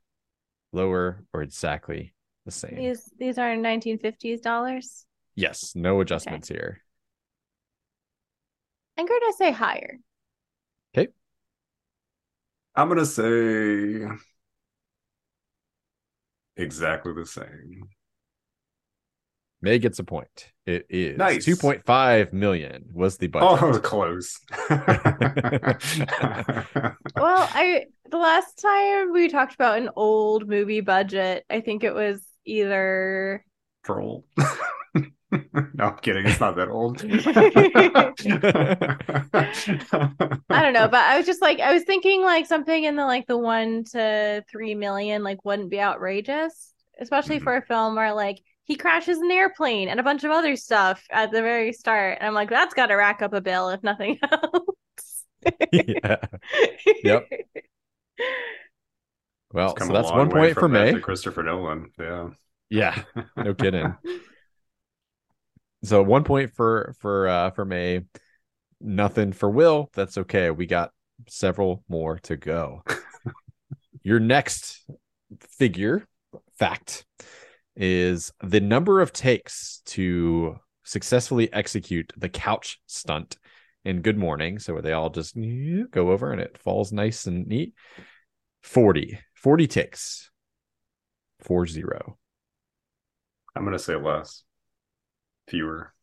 lower, 0.73 1.23
or 1.33 1.41
exactly 1.41 2.13
the 2.45 2.51
same? 2.51 2.75
These 2.75 3.09
these 3.17 3.37
are 3.37 3.55
1950s 3.55 4.41
dollars. 4.41 5.05
Yes, 5.35 5.73
no 5.75 6.01
adjustments 6.01 6.47
here. 6.47 6.81
I'm 8.97 9.07
going 9.07 9.21
to 9.21 9.33
say 9.37 9.51
higher. 9.51 9.97
Okay. 10.95 11.11
I'm 12.75 12.87
gonna 12.87 13.05
say 13.05 14.07
exactly 16.57 17.13
the 17.13 17.25
same. 17.25 17.89
May 19.63 19.79
gets 19.79 19.97
a 19.97 20.03
point. 20.03 20.51
It 20.65 20.85
is 20.89 21.17
Nice. 21.17 21.45
2.5 21.45 22.33
million 22.33 22.83
was 22.93 23.17
the 23.17 23.27
budget. 23.27 23.63
Oh, 23.63 23.79
close. 23.79 24.37
Well, 27.15 27.47
I 27.53 27.85
the 28.11 28.17
last 28.17 28.61
time 28.61 29.13
we 29.13 29.29
talked 29.29 29.55
about 29.55 29.77
an 29.77 29.89
old 29.95 30.49
movie 30.49 30.81
budget, 30.81 31.45
I 31.49 31.61
think 31.61 31.83
it 31.85 31.93
was 31.93 32.21
either 32.45 33.45
Troll. 33.85 34.25
no, 34.95 35.05
I'm 35.79 35.97
kidding. 35.99 36.25
It's 36.25 36.39
not 36.41 36.55
that 36.57 36.67
old. 36.69 37.01
I 40.49 40.61
don't 40.61 40.73
know, 40.73 40.87
but 40.87 41.03
I 41.05 41.17
was 41.17 41.25
just 41.25 41.41
like 41.41 41.59
I 41.59 41.73
was 41.73 41.83
thinking 41.83 42.21
like 42.21 42.45
something 42.47 42.83
in 42.83 42.95
the 42.97 43.05
like 43.05 43.27
the 43.27 43.37
one 43.37 43.83
to 43.93 44.43
three 44.51 44.75
million 44.75 45.23
like 45.23 45.43
wouldn't 45.45 45.69
be 45.71 45.79
outrageous, 45.79 46.73
especially 46.99 47.39
Mhm. 47.39 47.43
for 47.43 47.55
a 47.57 47.61
film 47.61 47.95
where 47.95 48.13
like 48.13 48.41
he 48.65 48.75
crashes 48.75 49.17
an 49.19 49.31
airplane 49.31 49.89
and 49.89 49.99
a 49.99 50.03
bunch 50.03 50.23
of 50.23 50.31
other 50.31 50.55
stuff 50.55 51.03
at 51.11 51.31
the 51.31 51.41
very 51.41 51.73
start, 51.73 52.17
and 52.19 52.27
I'm 52.27 52.33
like 52.33 52.49
that's 52.49 52.73
got 52.73 52.87
to 52.87 52.95
rack 52.95 53.21
up 53.21 53.33
a 53.33 53.41
bill 53.41 53.69
if 53.69 53.83
nothing 53.83 54.19
else. 54.31 55.25
yeah. 55.71 56.17
Yep. 57.03 57.29
Well, 59.51 59.75
so 59.77 59.93
that's 59.93 60.09
one 60.11 60.31
point 60.31 60.55
for 60.55 60.61
from 60.61 60.73
that 60.73 60.85
May. 60.85 60.91
to 60.93 60.99
Christopher 60.99 61.43
Nolan. 61.43 61.91
Yeah. 61.99 62.29
Yeah, 62.71 63.03
no 63.37 63.53
kidding. 63.53 63.95
So 65.83 66.01
one 66.01 66.23
point 66.23 66.53
for 66.55 66.95
for 66.99 67.27
uh 67.27 67.51
for 67.51 67.63
May, 67.63 68.01
nothing 68.81 69.31
for 69.31 69.49
Will. 69.49 69.91
That's 69.93 70.17
okay. 70.17 70.49
We 70.49 70.65
got 70.65 70.91
several 71.27 71.83
more 71.87 72.17
to 72.23 72.35
go. 72.35 72.83
Your 74.01 74.19
next 74.19 74.83
figure 75.39 76.07
fact 76.57 77.05
is 77.75 78.31
the 78.41 78.59
number 78.59 79.01
of 79.01 79.13
takes 79.13 79.81
to 79.85 80.57
successfully 80.83 81.51
execute 81.53 82.11
the 82.17 82.29
couch 82.29 82.79
stunt 82.85 83.37
in 83.83 84.01
Good 84.01 84.17
Morning. 84.17 84.59
So 84.59 84.73
where 84.73 84.81
they 84.81 84.93
all 84.93 85.09
just 85.09 85.35
go 85.91 86.11
over 86.11 86.31
and 86.31 86.41
it 86.41 86.57
falls 86.57 86.91
nice 86.91 87.25
and 87.25 87.47
neat. 87.47 87.73
40. 88.61 89.19
40 89.35 89.67
takes. 89.67 90.31
4 91.41 91.67
0. 91.67 92.17
I'm 93.55 93.65
gonna 93.65 93.79
say 93.79 93.95
less. 93.95 94.43
Fewer. 95.47 95.93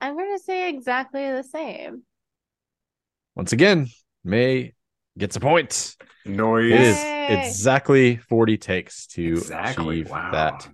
I'm 0.00 0.16
going 0.16 0.36
to 0.36 0.42
say 0.42 0.68
exactly 0.70 1.30
the 1.30 1.42
same. 1.42 2.02
Once 3.34 3.52
again, 3.52 3.88
May 4.24 4.72
gets 5.18 5.36
a 5.36 5.40
point. 5.40 5.96
Noise. 6.24 6.72
It 6.72 6.80
is 6.80 7.04
exactly 7.28 8.16
40 8.16 8.58
takes 8.58 9.06
to 9.08 9.32
Exactly. 9.32 10.00
achieve 10.00 10.10
Wow. 10.10 10.30
that 10.32 10.68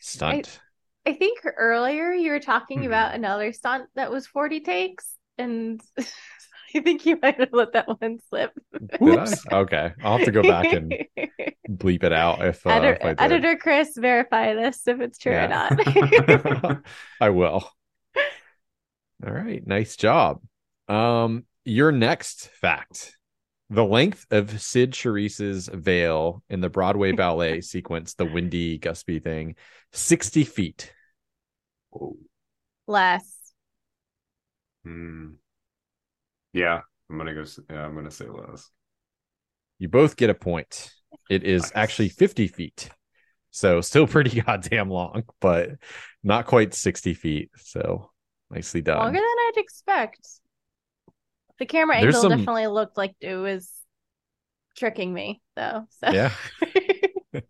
stunt. 0.00 0.60
I 1.06 1.12
think 1.14 1.40
earlier 1.56 2.12
you 2.12 2.32
were 2.32 2.40
talking 2.40 2.80
Hmm. 2.80 2.86
about 2.86 3.14
another 3.14 3.52
stunt 3.52 3.88
that 3.94 4.10
was 4.10 4.26
40 4.26 4.60
takes, 4.60 5.14
and 5.38 5.80
I 6.74 6.80
think 6.80 7.06
you 7.06 7.18
might 7.22 7.40
have 7.40 7.52
let 7.52 7.72
that 7.72 7.88
one 7.88 8.18
slip. 8.28 8.52
Did 9.02 9.18
I? 9.18 9.34
Okay. 9.52 9.92
I'll 10.04 10.18
have 10.18 10.26
to 10.26 10.32
go 10.32 10.42
back 10.42 10.72
and 10.74 10.92
bleep 11.68 12.02
it 12.04 12.12
out 12.12 12.44
if, 12.44 12.66
uh, 12.66 12.70
Editor, 12.70 12.92
if 12.94 13.04
I 13.04 13.08
did. 13.14 13.20
Editor 13.20 13.56
Chris, 13.56 13.96
verify 13.96 14.54
this 14.54 14.86
if 14.86 15.00
it's 15.00 15.18
true 15.18 15.32
Yeah. 15.32 15.68
or 15.72 16.68
not. 16.68 16.82
I 17.20 17.30
will. 17.30 17.70
All 19.26 19.32
right, 19.32 19.66
nice 19.66 19.96
job. 19.96 20.42
Um, 20.88 21.44
your 21.64 21.90
next 21.90 22.48
fact: 22.60 23.17
the 23.70 23.84
length 23.84 24.26
of 24.30 24.60
Cyd 24.60 24.92
Charisse's 24.92 25.68
veil 25.72 26.42
in 26.48 26.60
the 26.60 26.70
Broadway 26.70 27.12
ballet 27.12 27.60
sequence, 27.62 28.14
the 28.14 28.24
Windy 28.24 28.78
Gusby 28.78 29.22
thing, 29.22 29.56
sixty 29.92 30.44
feet. 30.44 30.92
Less. 32.86 33.52
Hmm. 34.84 35.32
Yeah, 36.52 36.80
I'm 37.10 37.18
gonna 37.18 37.34
go. 37.34 37.44
Yeah, 37.70 37.84
I'm 37.84 37.94
gonna 37.94 38.10
say 38.10 38.26
less. 38.26 38.70
You 39.78 39.88
both 39.88 40.16
get 40.16 40.30
a 40.30 40.34
point. 40.34 40.90
It 41.30 41.44
is 41.44 41.62
Nice. 41.62 41.72
actually 41.74 42.08
fifty 42.08 42.48
feet, 42.48 42.88
so 43.50 43.80
still 43.80 44.06
pretty 44.06 44.40
goddamn 44.42 44.88
long, 44.90 45.24
but 45.40 45.70
not 46.22 46.46
quite 46.46 46.74
sixty 46.74 47.14
feet. 47.14 47.50
So 47.56 48.10
nicely 48.50 48.80
done. 48.80 48.98
Longer 48.98 49.18
than 49.18 49.24
I'd 49.24 49.52
expect. 49.56 50.26
The 51.58 51.66
camera 51.66 51.96
angle 51.96 52.20
some- 52.20 52.30
definitely 52.30 52.66
looked 52.68 52.96
like 52.96 53.14
it 53.20 53.36
was 53.36 53.70
tricking 54.76 55.12
me, 55.12 55.42
though. 55.56 55.86
So. 56.02 56.10
Yeah. 56.10 56.32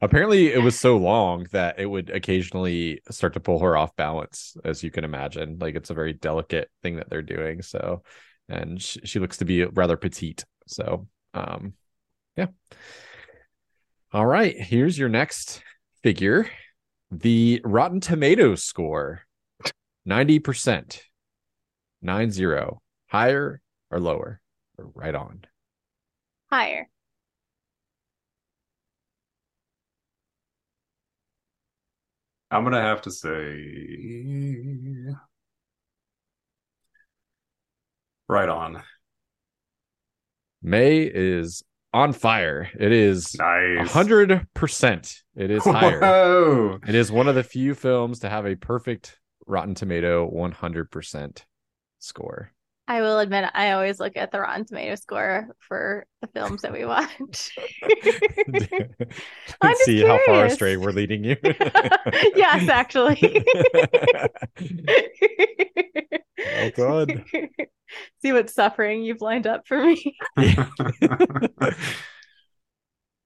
Apparently, 0.00 0.52
it 0.52 0.62
was 0.62 0.78
so 0.78 0.96
long 0.96 1.46
that 1.52 1.80
it 1.80 1.86
would 1.86 2.10
occasionally 2.10 3.00
start 3.10 3.32
to 3.34 3.40
pull 3.40 3.58
her 3.60 3.76
off 3.76 3.96
balance, 3.96 4.56
as 4.64 4.84
you 4.84 4.90
can 4.90 5.02
imagine. 5.02 5.58
Like 5.58 5.74
it's 5.74 5.90
a 5.90 5.94
very 5.94 6.12
delicate 6.12 6.70
thing 6.82 6.96
that 6.96 7.10
they're 7.10 7.22
doing. 7.22 7.62
So, 7.62 8.02
and 8.48 8.80
she, 8.80 9.00
she 9.04 9.18
looks 9.18 9.38
to 9.38 9.44
be 9.44 9.64
rather 9.64 9.96
petite. 9.96 10.44
So, 10.66 11.08
um, 11.34 11.72
yeah. 12.36 12.48
All 14.12 14.26
right, 14.26 14.56
here's 14.56 14.98
your 14.98 15.08
next 15.08 15.62
figure: 16.02 16.48
the 17.10 17.60
Rotten 17.64 18.00
Tomatoes 18.00 18.62
score, 18.62 19.22
ninety 20.04 20.38
percent, 20.38 21.02
nine 22.00 22.30
zero, 22.30 22.82
higher 23.08 23.60
or 23.90 24.00
lower, 24.00 24.40
or 24.78 24.86
right 24.94 25.14
on. 25.14 25.44
Higher. 26.50 26.88
I'm 32.50 32.64
gonna 32.64 32.80
have 32.80 33.02
to 33.02 33.10
say 33.10 33.28
right 38.28 38.48
on. 38.48 38.82
May 40.62 41.02
is 41.02 41.62
on 41.92 42.12
fire. 42.12 42.70
It 42.78 42.92
is 42.92 43.34
Nice. 43.38 43.90
hundred 43.90 44.46
percent. 44.54 45.22
It 45.36 45.50
is 45.50 45.64
higher. 45.64 46.00
Whoa. 46.00 46.78
It 46.86 46.94
is 46.94 47.12
one 47.12 47.28
of 47.28 47.34
the 47.34 47.44
few 47.44 47.74
films 47.74 48.20
to 48.20 48.28
have 48.30 48.46
a 48.46 48.56
perfect 48.56 49.18
Rotten 49.46 49.74
Tomato 49.74 50.26
one 50.26 50.52
hundred 50.52 50.90
percent 50.90 51.44
score. 51.98 52.52
I 52.90 53.02
will 53.02 53.18
admit, 53.18 53.50
I 53.52 53.72
always 53.72 54.00
look 54.00 54.16
at 54.16 54.32
the 54.32 54.40
Rotten 54.40 54.64
Tomato 54.64 54.94
score 54.94 55.54
for 55.60 56.06
the 56.22 56.26
films 56.28 56.62
that 56.62 56.72
we 56.72 56.86
watch. 56.86 57.54
I'm 59.60 59.76
See 59.82 60.00
how 60.00 60.18
far 60.24 60.46
astray 60.46 60.78
we're 60.78 60.92
leading 60.92 61.22
you. 61.22 61.36
yes, 61.42 62.66
actually. 62.70 63.44
oh 66.56 66.70
done. 66.70 67.24
See 68.22 68.32
what 68.32 68.48
suffering 68.48 69.02
you've 69.02 69.20
lined 69.20 69.46
up 69.46 69.68
for 69.68 69.84
me. 69.84 70.16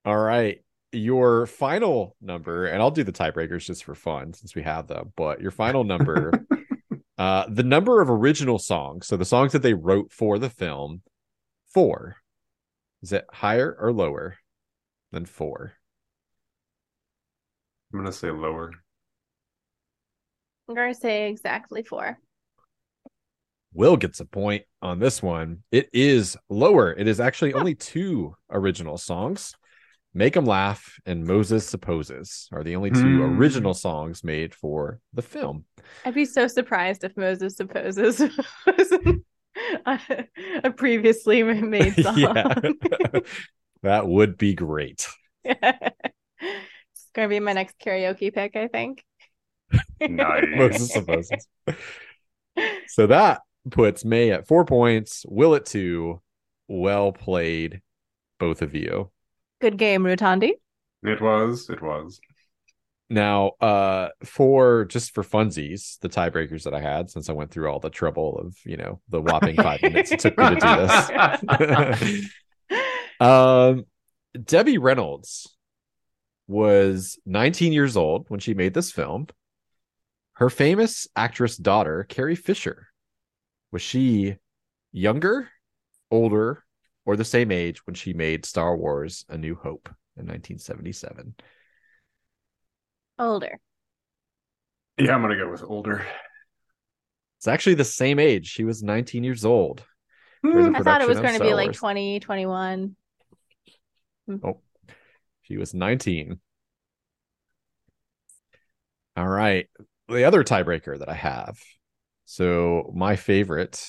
All 0.04 0.18
right. 0.18 0.58
Your 0.90 1.46
final 1.46 2.16
number, 2.20 2.66
and 2.66 2.82
I'll 2.82 2.90
do 2.90 3.04
the 3.04 3.12
tiebreakers 3.12 3.64
just 3.66 3.84
for 3.84 3.94
fun 3.94 4.34
since 4.34 4.56
we 4.56 4.62
have 4.62 4.88
them, 4.88 5.12
but 5.16 5.40
your 5.40 5.52
final 5.52 5.84
number, 5.84 6.32
uh, 7.22 7.46
the 7.48 7.62
number 7.62 8.00
of 8.00 8.10
original 8.10 8.58
songs, 8.58 9.06
so 9.06 9.16
the 9.16 9.24
songs 9.24 9.52
that 9.52 9.62
they 9.62 9.74
wrote 9.74 10.10
for 10.10 10.38
the 10.38 10.50
film, 10.50 11.02
four. 11.72 12.16
Is 13.00 13.12
it 13.12 13.26
higher 13.32 13.76
or 13.78 13.92
lower 13.92 14.38
than 15.12 15.26
four? 15.26 15.74
I'm 17.92 18.00
gonna 18.00 18.12
say 18.12 18.30
lower. 18.30 18.72
I'm 20.68 20.74
going 20.74 20.94
to 20.94 20.98
say 20.98 21.28
exactly 21.28 21.82
four. 21.82 22.18
Will 23.74 23.96
gets 23.96 24.20
a 24.20 24.24
point 24.24 24.64
on 24.80 24.98
this 24.98 25.22
one. 25.22 25.64
It 25.70 25.90
is 25.92 26.36
lower. 26.48 26.92
It 26.92 27.06
is 27.08 27.20
actually 27.20 27.52
only 27.54 27.74
two 27.74 28.34
original 28.50 28.96
songs. 28.96 29.54
Make 30.14 30.36
'em 30.36 30.44
Laugh 30.44 30.98
and 31.06 31.24
Moses 31.24 31.66
Supposes 31.66 32.48
are 32.52 32.62
the 32.62 32.76
only 32.76 32.90
two 32.90 33.24
Hmm. 33.26 33.38
original 33.38 33.72
songs 33.74 34.22
made 34.22 34.54
for 34.54 35.00
the 35.14 35.22
film. 35.22 35.64
I'd 36.04 36.14
be 36.14 36.26
so 36.26 36.46
surprised 36.48 37.02
if 37.04 37.16
Moses 37.16 37.56
supposes 37.56 38.20
was 38.66 38.92
a, 39.86 40.26
a 40.64 40.70
previously 40.70 41.42
made 41.42 41.94
song. 42.02 42.18
yeah. 42.18 42.54
that 43.82 44.06
would 44.06 44.36
be 44.36 44.54
great. 44.54 45.08
it's 45.44 45.58
going 47.14 47.28
to 47.28 47.28
be 47.28 47.40
my 47.40 47.54
next 47.54 47.78
karaoke 47.78 48.32
pick, 48.32 48.54
I 48.54 48.68
think. 48.68 49.02
Nice. 50.00 50.44
Moses 50.54 50.92
Supposes. 50.92 51.46
So 52.88 53.06
that 53.06 53.40
puts 53.70 54.04
May 54.04 54.30
at 54.30 54.46
four 54.46 54.66
points, 54.66 55.24
Will 55.26 55.54
at 55.54 55.64
two. 55.64 56.20
Well 56.68 57.12
played, 57.12 57.80
both 58.38 58.60
of 58.62 58.74
you. 58.74 59.10
Good 59.62 59.78
game, 59.78 60.02
Rutandi. 60.02 60.54
It 61.04 61.22
was. 61.22 61.70
It 61.70 61.80
was. 61.80 62.20
Now, 63.08 63.52
uh, 63.60 64.08
for 64.24 64.86
just 64.86 65.14
for 65.14 65.22
funsies, 65.22 66.00
the 66.00 66.08
tiebreakers 66.08 66.64
that 66.64 66.74
I 66.74 66.80
had, 66.80 67.10
since 67.10 67.28
I 67.28 67.32
went 67.32 67.52
through 67.52 67.68
all 67.70 67.78
the 67.78 67.88
trouble 67.88 68.40
of, 68.40 68.56
you 68.64 68.76
know, 68.76 69.00
the 69.08 69.20
whopping 69.20 69.54
five 69.54 69.80
minutes 69.82 70.10
it 70.10 70.18
took 70.18 70.36
me 70.36 70.48
to 70.48 70.56
do 72.10 72.18
this. 72.18 72.80
um, 73.20 73.84
Debbie 74.42 74.78
Reynolds 74.78 75.56
was 76.48 77.20
19 77.24 77.72
years 77.72 77.96
old 77.96 78.24
when 78.30 78.40
she 78.40 78.54
made 78.54 78.74
this 78.74 78.90
film. 78.90 79.28
Her 80.32 80.50
famous 80.50 81.06
actress 81.14 81.56
daughter, 81.56 82.04
Carrie 82.08 82.34
Fisher, 82.34 82.88
was 83.70 83.80
she 83.80 84.38
younger, 84.90 85.50
older, 86.10 86.64
or 87.04 87.16
the 87.16 87.24
same 87.24 87.50
age 87.50 87.86
when 87.86 87.94
she 87.94 88.12
made 88.12 88.44
Star 88.44 88.76
Wars 88.76 89.24
A 89.28 89.36
New 89.36 89.54
Hope 89.54 89.88
in 90.16 90.26
1977? 90.26 91.34
Older. 93.18 93.60
Yeah, 94.98 95.14
I'm 95.14 95.22
gonna 95.22 95.36
go 95.36 95.50
with 95.50 95.62
older. 95.62 96.06
It's 97.38 97.48
actually 97.48 97.74
the 97.74 97.84
same 97.84 98.20
age. 98.20 98.46
She 98.46 98.62
was 98.62 98.84
19 98.84 99.24
years 99.24 99.44
old. 99.44 99.84
For 100.42 100.62
the 100.62 100.76
I 100.76 100.82
thought 100.82 101.02
it 101.02 101.08
was 101.08 101.20
going 101.20 101.38
to 101.38 101.44
be 101.44 101.54
like 101.54 101.72
20, 101.72 102.20
21. 102.20 102.96
Oh, 104.44 104.60
She 105.42 105.56
was 105.56 105.74
19. 105.74 106.38
All 109.16 109.28
right. 109.28 109.68
The 110.08 110.24
other 110.24 110.44
tiebreaker 110.44 110.98
that 110.98 111.08
I 111.08 111.14
have. 111.14 111.58
So 112.24 112.92
my 112.94 113.16
favorite 113.16 113.84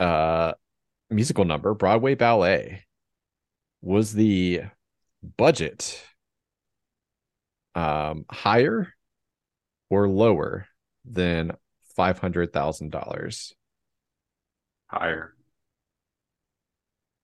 uh 0.00 0.52
musical 1.14 1.44
number, 1.44 1.74
Broadway 1.74 2.14
Ballet, 2.14 2.84
was 3.82 4.12
the 4.12 4.62
budget 5.36 6.02
um 7.74 8.24
higher 8.30 8.94
or 9.90 10.08
lower 10.08 10.66
than 11.04 11.52
five 11.96 12.18
hundred 12.18 12.52
thousand 12.52 12.90
dollars? 12.90 13.54
Higher. 14.86 15.34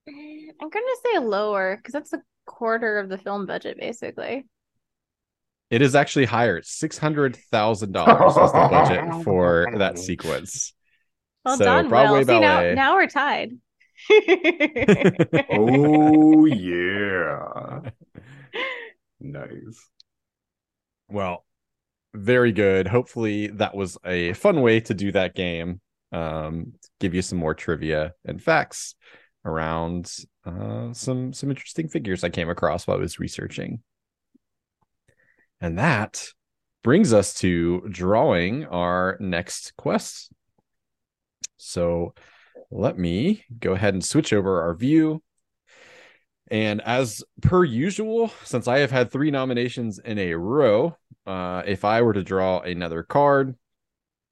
I'm 0.09 0.51
I'm 0.61 0.68
gonna 0.70 0.86
say 1.05 1.18
lower 1.18 1.76
because 1.76 1.93
that's 1.93 2.12
a 2.12 2.22
quarter 2.47 2.99
of 2.99 3.09
the 3.09 3.18
film 3.18 3.47
budget, 3.47 3.78
basically. 3.78 4.47
It 5.70 5.82
is 5.82 5.95
actually 5.95 6.24
higher. 6.24 6.61
Six 6.62 6.99
hundred 6.99 7.36
thousand 7.36 7.93
dollars 7.93 8.34
was 8.34 8.53
the 8.53 8.68
budget 8.68 9.24
for 9.24 9.66
that 9.78 9.99
sequence. 9.99 10.74
Well 11.45 11.57
So, 11.57 11.64
done, 11.64 11.88
Broadway 11.88 12.18
Will. 12.18 12.26
See, 12.26 12.41
now, 12.41 12.57
Ballet. 12.57 12.74
now 12.74 12.95
we're 12.97 13.07
tied. 13.07 13.53
Oh 15.51 16.46
yeah. 16.46 17.80
Nice. 19.22 19.90
Well, 21.11 21.44
very 22.14 22.53
good. 22.53 22.86
Hopefully, 22.86 23.48
that 23.48 23.74
was 23.74 23.98
a 24.05 24.32
fun 24.32 24.62
way 24.62 24.80
to 24.80 24.94
do 24.94 25.12
that 25.12 25.34
game. 25.34 25.82
Um, 26.11 26.72
give 27.01 27.14
you 27.14 27.20
some 27.20 27.38
more 27.38 27.55
trivia 27.55 28.14
and 28.24 28.42
facts 28.42 28.94
around 29.44 30.11
uh, 30.44 30.92
some 30.92 31.32
some 31.32 31.51
interesting 31.51 31.88
figures 31.88 32.24
I 32.24 32.30
came 32.30 32.48
across 32.48 32.86
while 32.86 32.96
I 32.96 33.01
was 33.01 33.20
researching. 33.20 33.82
And 35.61 35.78
that 35.78 36.24
brings 36.82 37.12
us 37.12 37.34
to 37.34 37.86
drawing 37.90 38.64
our 38.66 39.18
next 39.20 39.76
quest. 39.76 40.32
So 41.59 42.14
let 42.70 42.98
me 42.98 43.44
go 43.58 43.72
ahead 43.72 43.94
and 43.94 44.04
switch 44.04 44.32
over 44.32 44.62
our 44.62 44.74
view. 44.74 45.22
And 46.50 46.80
as 46.82 47.22
per 47.42 47.64
usual, 47.64 48.32
since 48.44 48.66
I 48.66 48.78
have 48.78 48.90
had 48.90 49.10
three 49.10 49.30
nominations 49.30 49.98
in 49.98 50.18
a 50.18 50.34
row, 50.34 50.96
uh, 51.26 51.62
if 51.66 51.84
I 51.84 52.02
were 52.02 52.12
to 52.12 52.24
draw 52.24 52.60
another 52.60 53.02
card, 53.02 53.54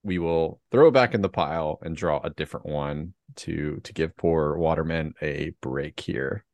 we 0.03 0.18
will 0.18 0.61
throw 0.70 0.89
it 0.89 0.93
back 0.93 1.14
in 1.14 1.22
the 1.22 1.28
pile 1.28 1.78
and 1.82 1.97
draw 1.97 2.20
a 2.22 2.30
different 2.30 2.66
one 2.66 3.14
to 3.36 3.80
to 3.84 3.93
give 3.93 4.16
poor 4.16 4.57
Waterman 4.57 5.14
a 5.22 5.53
break 5.61 6.01
here. 6.01 6.45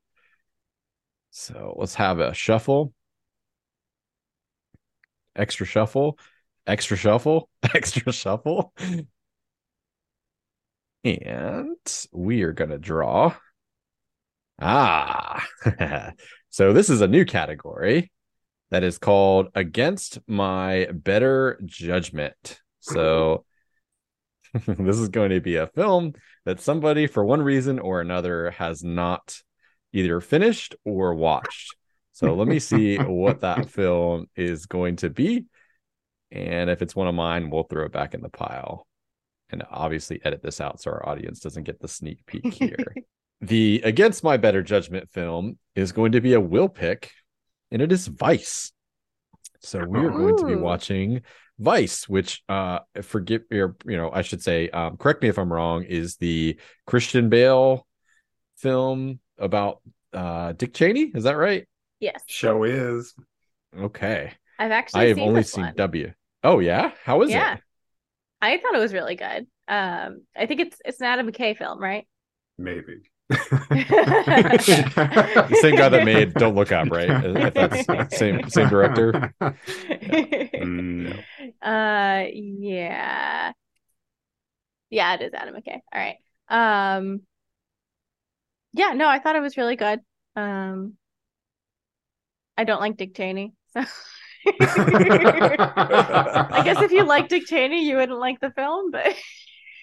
So 1.30 1.74
let's 1.78 1.94
have 1.94 2.20
a 2.20 2.34
shuffle, 2.34 2.92
extra 5.36 5.66
shuffle, 5.66 6.18
extra 6.66 6.96
shuffle, 6.96 7.48
extra 7.74 8.12
shuffle, 8.12 8.72
and 11.04 12.06
we 12.12 12.42
are 12.42 12.52
gonna 12.52 12.78
draw. 12.78 13.34
Ah, 14.60 15.44
so 16.50 16.72
this 16.72 16.88
is 16.88 17.00
a 17.00 17.08
new 17.08 17.24
category 17.24 18.10
that 18.70 18.82
is 18.82 18.98
called 18.98 19.48
Against 19.54 20.18
My 20.26 20.88
Better 20.92 21.60
Judgment. 21.64 22.60
So 22.80 23.44
this 24.66 24.98
is 24.98 25.08
going 25.08 25.30
to 25.30 25.40
be 25.40 25.56
a 25.56 25.66
film 25.66 26.14
that 26.44 26.60
somebody, 26.60 27.06
for 27.06 27.24
one 27.24 27.42
reason 27.42 27.78
or 27.78 28.00
another, 28.00 28.50
has 28.52 28.84
not 28.84 29.40
either 29.92 30.20
finished 30.20 30.74
or 30.84 31.14
watched. 31.14 31.76
So 32.12 32.34
let 32.34 32.46
me 32.46 32.58
see 32.58 32.96
what 32.96 33.40
that 33.40 33.68
film 33.70 34.26
is 34.36 34.66
going 34.66 34.96
to 34.96 35.10
be. 35.10 35.46
And 36.30 36.70
if 36.70 36.82
it's 36.82 36.96
one 36.96 37.08
of 37.08 37.14
mine, 37.14 37.50
we'll 37.50 37.64
throw 37.64 37.86
it 37.86 37.92
back 37.92 38.14
in 38.14 38.22
the 38.22 38.28
pile. 38.28 38.86
And 39.50 39.62
obviously 39.70 40.20
edit 40.24 40.42
this 40.42 40.60
out 40.60 40.80
so 40.80 40.90
our 40.90 41.08
audience 41.08 41.40
doesn't 41.40 41.64
get 41.64 41.80
the 41.80 41.88
sneak 41.88 42.18
peek 42.26 42.52
here. 42.52 42.94
the 43.40 43.82
Against 43.84 44.24
My 44.24 44.36
Better 44.36 44.62
Judgment 44.62 45.10
film 45.10 45.58
is 45.74 45.92
going 45.92 46.12
to 46.12 46.20
be 46.20 46.32
a 46.34 46.40
will 46.40 46.68
pick, 46.68 47.12
and 47.70 47.80
it 47.82 47.92
is 47.92 48.06
Vice. 48.06 48.72
So 49.60 49.84
we 49.84 49.98
are 50.00 50.10
going 50.10 50.36
to 50.38 50.44
be 50.46 50.56
watching 50.56 51.22
Vice, 51.58 52.08
which 52.08 52.42
uh 52.48 52.80
forgive 53.02 53.42
or 53.52 53.76
you 53.86 53.96
know, 53.96 54.10
I 54.12 54.22
should 54.22 54.42
say, 54.42 54.68
um, 54.70 54.96
correct 54.96 55.22
me 55.22 55.28
if 55.28 55.38
I'm 55.38 55.52
wrong, 55.52 55.84
is 55.84 56.16
the 56.16 56.58
Christian 56.86 57.28
Bale 57.28 57.86
film 58.56 59.20
about 59.38 59.80
uh 60.12 60.52
Dick 60.52 60.74
Cheney. 60.74 61.12
Is 61.14 61.24
that 61.24 61.36
right? 61.36 61.66
yes, 62.00 62.22
Show 62.26 62.64
is. 62.64 63.14
Okay. 63.78 64.32
I've 64.58 64.72
actually 64.72 65.02
I 65.02 65.08
have 65.08 65.16
seen 65.16 65.28
only 65.28 65.40
this 65.40 65.52
seen 65.52 65.64
one. 65.64 65.74
W. 65.76 66.12
Oh 66.42 66.58
yeah. 66.58 66.92
How 67.04 67.22
is 67.22 67.30
Yeah. 67.30 67.54
it? 67.54 67.60
I 68.44 68.58
thought 68.58 68.74
it 68.74 68.80
was 68.80 68.92
really 68.92 69.16
good. 69.16 69.46
Um, 69.68 70.22
I 70.36 70.46
think 70.46 70.60
it's 70.60 70.76
it's 70.84 71.00
an 71.00 71.06
Adam 71.06 71.30
McKay 71.30 71.56
film, 71.56 71.80
right? 71.80 72.06
Maybe. 72.58 73.10
The 75.44 75.58
same 75.60 75.76
guy 75.76 75.88
that 75.88 76.04
made 76.04 76.34
Don't 76.34 76.54
Look 76.54 76.72
Up, 76.72 76.90
right? 76.90 77.08
If 77.24 77.86
that's 77.86 78.16
same 78.16 78.48
same 78.48 78.68
director. 78.68 79.32
Mm. 79.40 81.22
Uh, 81.62 82.24
yeah, 82.32 83.52
yeah, 84.90 85.14
it 85.14 85.22
is 85.22 85.32
Adam 85.32 85.54
McKay. 85.54 85.80
All 85.92 86.00
right. 86.00 86.16
Um, 86.48 87.22
yeah, 88.74 88.92
no, 88.92 89.08
I 89.08 89.18
thought 89.18 89.36
it 89.36 89.40
was 89.40 89.56
really 89.56 89.76
good. 89.76 90.00
Um, 90.36 90.94
I 92.58 92.64
don't 92.64 92.80
like 92.80 92.96
Dick 92.98 93.14
Cheney, 93.14 93.54
so 93.72 93.84
I 94.60 96.62
guess 96.64 96.80
if 96.80 96.92
you 96.92 97.04
like 97.04 97.28
Dick 97.28 97.46
Cheney, 97.46 97.88
you 97.88 97.96
wouldn't 97.96 98.18
like 98.18 98.40
the 98.40 98.50
film, 98.50 98.90
but 98.90 99.14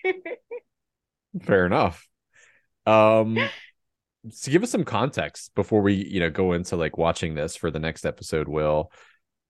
Fair 1.44 1.66
enough. 1.66 2.08
Um 2.86 3.38
to 4.44 4.50
give 4.52 4.62
us 4.64 4.70
some 4.72 4.84
context 4.84 5.54
before 5.56 5.82
we, 5.82 5.94
you 5.96 6.20
know, 6.20 6.30
go 6.30 6.54
into 6.54 6.76
like 6.76 6.98
watching 6.98 7.34
this 7.36 7.56
for 7.56 7.72
the 7.72 7.80
next 7.80 8.06
episode, 8.06 8.48
Will, 8.48 8.92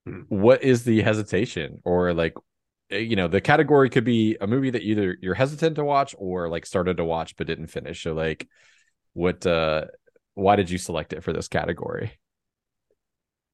Hmm. 0.08 0.22
what 0.30 0.64
is 0.64 0.84
the 0.84 1.02
hesitation 1.04 1.80
or 1.86 2.12
like 2.14 2.34
eh, 2.90 2.98
you 3.00 3.16
know, 3.16 3.28
the 3.28 3.40
category 3.42 3.88
could 3.90 4.04
be 4.04 4.36
a 4.42 4.48
movie 4.48 4.72
that 4.72 4.82
either 4.82 5.16
you're 5.22 5.36
hesitant 5.36 5.76
to 5.76 5.86
watch 5.86 6.16
or 6.18 6.50
like 6.50 6.66
started 6.66 6.98
to 6.98 7.06
watch 7.06 7.36
but 7.38 7.46
didn't 7.48 7.68
finish. 7.68 8.02
So 8.04 8.14
like 8.14 8.48
what 9.14 9.46
uh 9.46 9.86
why 10.36 10.56
did 10.56 10.70
you 10.72 10.78
select 10.80 11.14
it 11.14 11.24
for 11.24 11.34
this 11.34 11.48
category? 11.50 12.14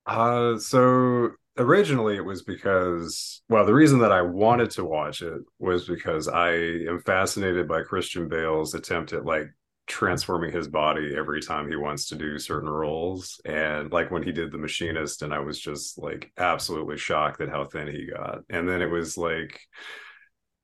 Uh, 0.05 0.57
so 0.57 1.31
originally 1.57 2.15
it 2.15 2.25
was 2.25 2.43
because, 2.43 3.41
well, 3.49 3.65
the 3.65 3.73
reason 3.73 3.99
that 3.99 4.11
I 4.11 4.21
wanted 4.21 4.71
to 4.71 4.85
watch 4.85 5.21
it 5.21 5.41
was 5.59 5.87
because 5.87 6.27
I 6.27 6.51
am 6.51 7.01
fascinated 7.05 7.67
by 7.67 7.83
Christian 7.83 8.27
Bale's 8.27 8.73
attempt 8.73 9.13
at 9.13 9.25
like 9.25 9.47
transforming 9.87 10.51
his 10.51 10.67
body 10.67 11.15
every 11.17 11.41
time 11.41 11.69
he 11.69 11.75
wants 11.75 12.09
to 12.09 12.15
do 12.15 12.37
certain 12.37 12.69
roles. 12.69 13.39
And 13.45 13.91
like 13.91 14.11
when 14.11 14.23
he 14.23 14.31
did 14.31 14.51
The 14.51 14.57
Machinist, 14.57 15.21
and 15.21 15.33
I 15.33 15.39
was 15.39 15.59
just 15.59 15.97
like 15.97 16.31
absolutely 16.37 16.97
shocked 16.97 17.41
at 17.41 17.49
how 17.49 17.65
thin 17.65 17.87
he 17.87 18.09
got. 18.11 18.39
And 18.49 18.67
then 18.67 18.81
it 18.81 18.91
was 18.91 19.17
like, 19.17 19.59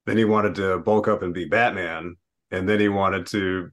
then 0.06 0.18
he 0.18 0.26
wanted 0.26 0.56
to 0.56 0.80
bulk 0.80 1.08
up 1.08 1.22
and 1.22 1.34
be 1.34 1.46
Batman. 1.46 2.18
And 2.52 2.68
then 2.68 2.80
he 2.80 2.90
wanted 2.90 3.26
to 3.28 3.70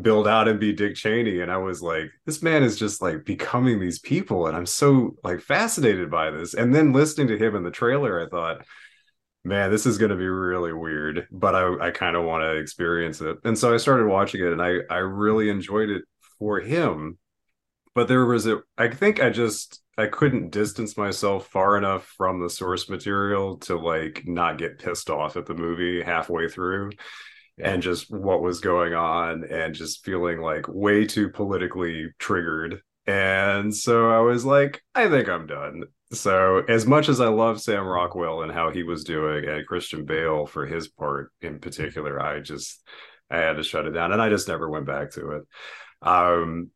build 0.00 0.26
out 0.26 0.48
and 0.48 0.58
be 0.58 0.72
Dick 0.72 0.96
Cheney. 0.96 1.40
And 1.40 1.50
I 1.50 1.58
was 1.58 1.82
like, 1.82 2.10
this 2.26 2.42
man 2.42 2.62
is 2.62 2.78
just 2.78 3.00
like 3.00 3.24
becoming 3.24 3.78
these 3.78 3.98
people. 3.98 4.46
And 4.46 4.56
I'm 4.56 4.66
so 4.66 5.16
like 5.22 5.40
fascinated 5.40 6.10
by 6.10 6.30
this. 6.30 6.54
And 6.54 6.74
then 6.74 6.92
listening 6.92 7.28
to 7.28 7.38
him 7.38 7.54
in 7.54 7.62
the 7.62 7.70
trailer, 7.70 8.24
I 8.24 8.28
thought, 8.28 8.66
man, 9.44 9.70
this 9.70 9.86
is 9.86 9.98
going 9.98 10.10
to 10.10 10.16
be 10.16 10.26
really 10.26 10.72
weird, 10.72 11.28
but 11.30 11.54
I, 11.54 11.88
I 11.88 11.90
kind 11.90 12.16
of 12.16 12.24
want 12.24 12.42
to 12.42 12.56
experience 12.56 13.20
it. 13.20 13.36
And 13.44 13.56
so 13.56 13.72
I 13.72 13.76
started 13.76 14.08
watching 14.08 14.40
it 14.40 14.52
and 14.52 14.62
I, 14.62 14.78
I 14.90 14.98
really 14.98 15.48
enjoyed 15.48 15.90
it 15.90 16.02
for 16.38 16.60
him. 16.60 17.18
But 17.94 18.08
there 18.08 18.24
was 18.24 18.46
a, 18.46 18.62
I 18.76 18.88
think 18.88 19.22
I 19.22 19.30
just, 19.30 19.80
I 19.96 20.06
couldn't 20.06 20.50
distance 20.50 20.96
myself 20.96 21.46
far 21.46 21.76
enough 21.76 22.12
from 22.16 22.40
the 22.40 22.50
source 22.50 22.88
material 22.88 23.58
to 23.58 23.76
like 23.76 24.26
not 24.26 24.58
get 24.58 24.80
pissed 24.80 25.10
off 25.10 25.36
at 25.36 25.46
the 25.46 25.54
movie 25.54 26.02
halfway 26.02 26.48
through 26.48 26.90
and 27.58 27.82
just 27.82 28.10
what 28.10 28.42
was 28.42 28.60
going 28.60 28.94
on 28.94 29.44
and 29.44 29.74
just 29.74 30.04
feeling 30.04 30.40
like 30.40 30.66
way 30.68 31.06
too 31.06 31.28
politically 31.28 32.08
triggered. 32.18 32.80
And 33.06 33.74
so 33.74 34.10
I 34.10 34.20
was 34.20 34.44
like, 34.44 34.82
I 34.94 35.08
think 35.08 35.28
I'm 35.28 35.46
done. 35.46 35.84
So 36.12 36.62
as 36.68 36.86
much 36.86 37.08
as 37.08 37.20
I 37.20 37.28
love 37.28 37.60
Sam 37.60 37.86
Rockwell 37.86 38.42
and 38.42 38.52
how 38.52 38.70
he 38.70 38.82
was 38.82 39.04
doing 39.04 39.46
and 39.46 39.66
Christian 39.66 40.04
Bale 40.04 40.46
for 40.46 40.66
his 40.66 40.88
part 40.88 41.32
in 41.40 41.58
particular, 41.58 42.20
I 42.20 42.40
just 42.40 42.82
I 43.30 43.38
had 43.38 43.56
to 43.56 43.62
shut 43.62 43.86
it 43.86 43.92
down 43.92 44.12
and 44.12 44.22
I 44.22 44.28
just 44.28 44.48
never 44.48 44.68
went 44.68 44.86
back 44.86 45.12
to 45.12 45.30
it. 45.32 45.42
Um 46.02 46.70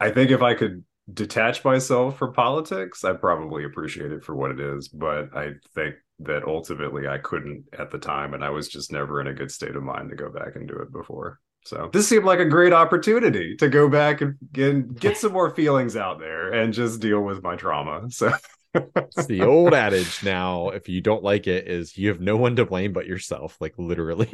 I 0.00 0.10
think 0.10 0.30
if 0.30 0.42
I 0.42 0.54
could 0.54 0.84
detach 1.12 1.64
myself 1.64 2.18
from 2.18 2.32
politics, 2.32 3.04
I 3.04 3.12
probably 3.14 3.64
appreciate 3.64 4.12
it 4.12 4.24
for 4.24 4.34
what 4.34 4.50
it 4.50 4.60
is. 4.60 4.88
But 4.88 5.36
I 5.36 5.52
think 5.74 5.96
that 6.20 6.44
ultimately 6.44 7.08
I 7.08 7.18
couldn't 7.18 7.64
at 7.78 7.90
the 7.90 7.98
time, 7.98 8.34
and 8.34 8.44
I 8.44 8.50
was 8.50 8.68
just 8.68 8.92
never 8.92 9.20
in 9.20 9.26
a 9.26 9.34
good 9.34 9.50
state 9.50 9.76
of 9.76 9.82
mind 9.82 10.10
to 10.10 10.16
go 10.16 10.30
back 10.30 10.56
and 10.56 10.68
do 10.68 10.76
it 10.76 10.92
before. 10.92 11.40
So 11.64 11.90
this 11.92 12.08
seemed 12.08 12.24
like 12.24 12.40
a 12.40 12.44
great 12.44 12.72
opportunity 12.72 13.56
to 13.56 13.68
go 13.68 13.88
back 13.88 14.20
and 14.20 14.36
get, 14.52 14.98
get 14.98 15.16
some 15.16 15.32
more 15.32 15.50
feelings 15.50 15.96
out 15.96 16.18
there 16.18 16.52
and 16.52 16.72
just 16.72 17.00
deal 17.00 17.20
with 17.20 17.42
my 17.42 17.54
trauma. 17.54 18.10
So 18.10 18.32
It's 18.74 19.26
the 19.26 19.42
old 19.42 19.74
adage 19.74 20.22
now, 20.22 20.70
if 20.70 20.88
you 20.88 21.00
don't 21.02 21.22
like 21.22 21.46
it, 21.46 21.68
is 21.68 21.98
you 21.98 22.08
have 22.08 22.20
no 22.20 22.36
one 22.36 22.56
to 22.56 22.64
blame 22.64 22.92
but 22.92 23.06
yourself, 23.06 23.56
like 23.60 23.74
literally. 23.78 24.26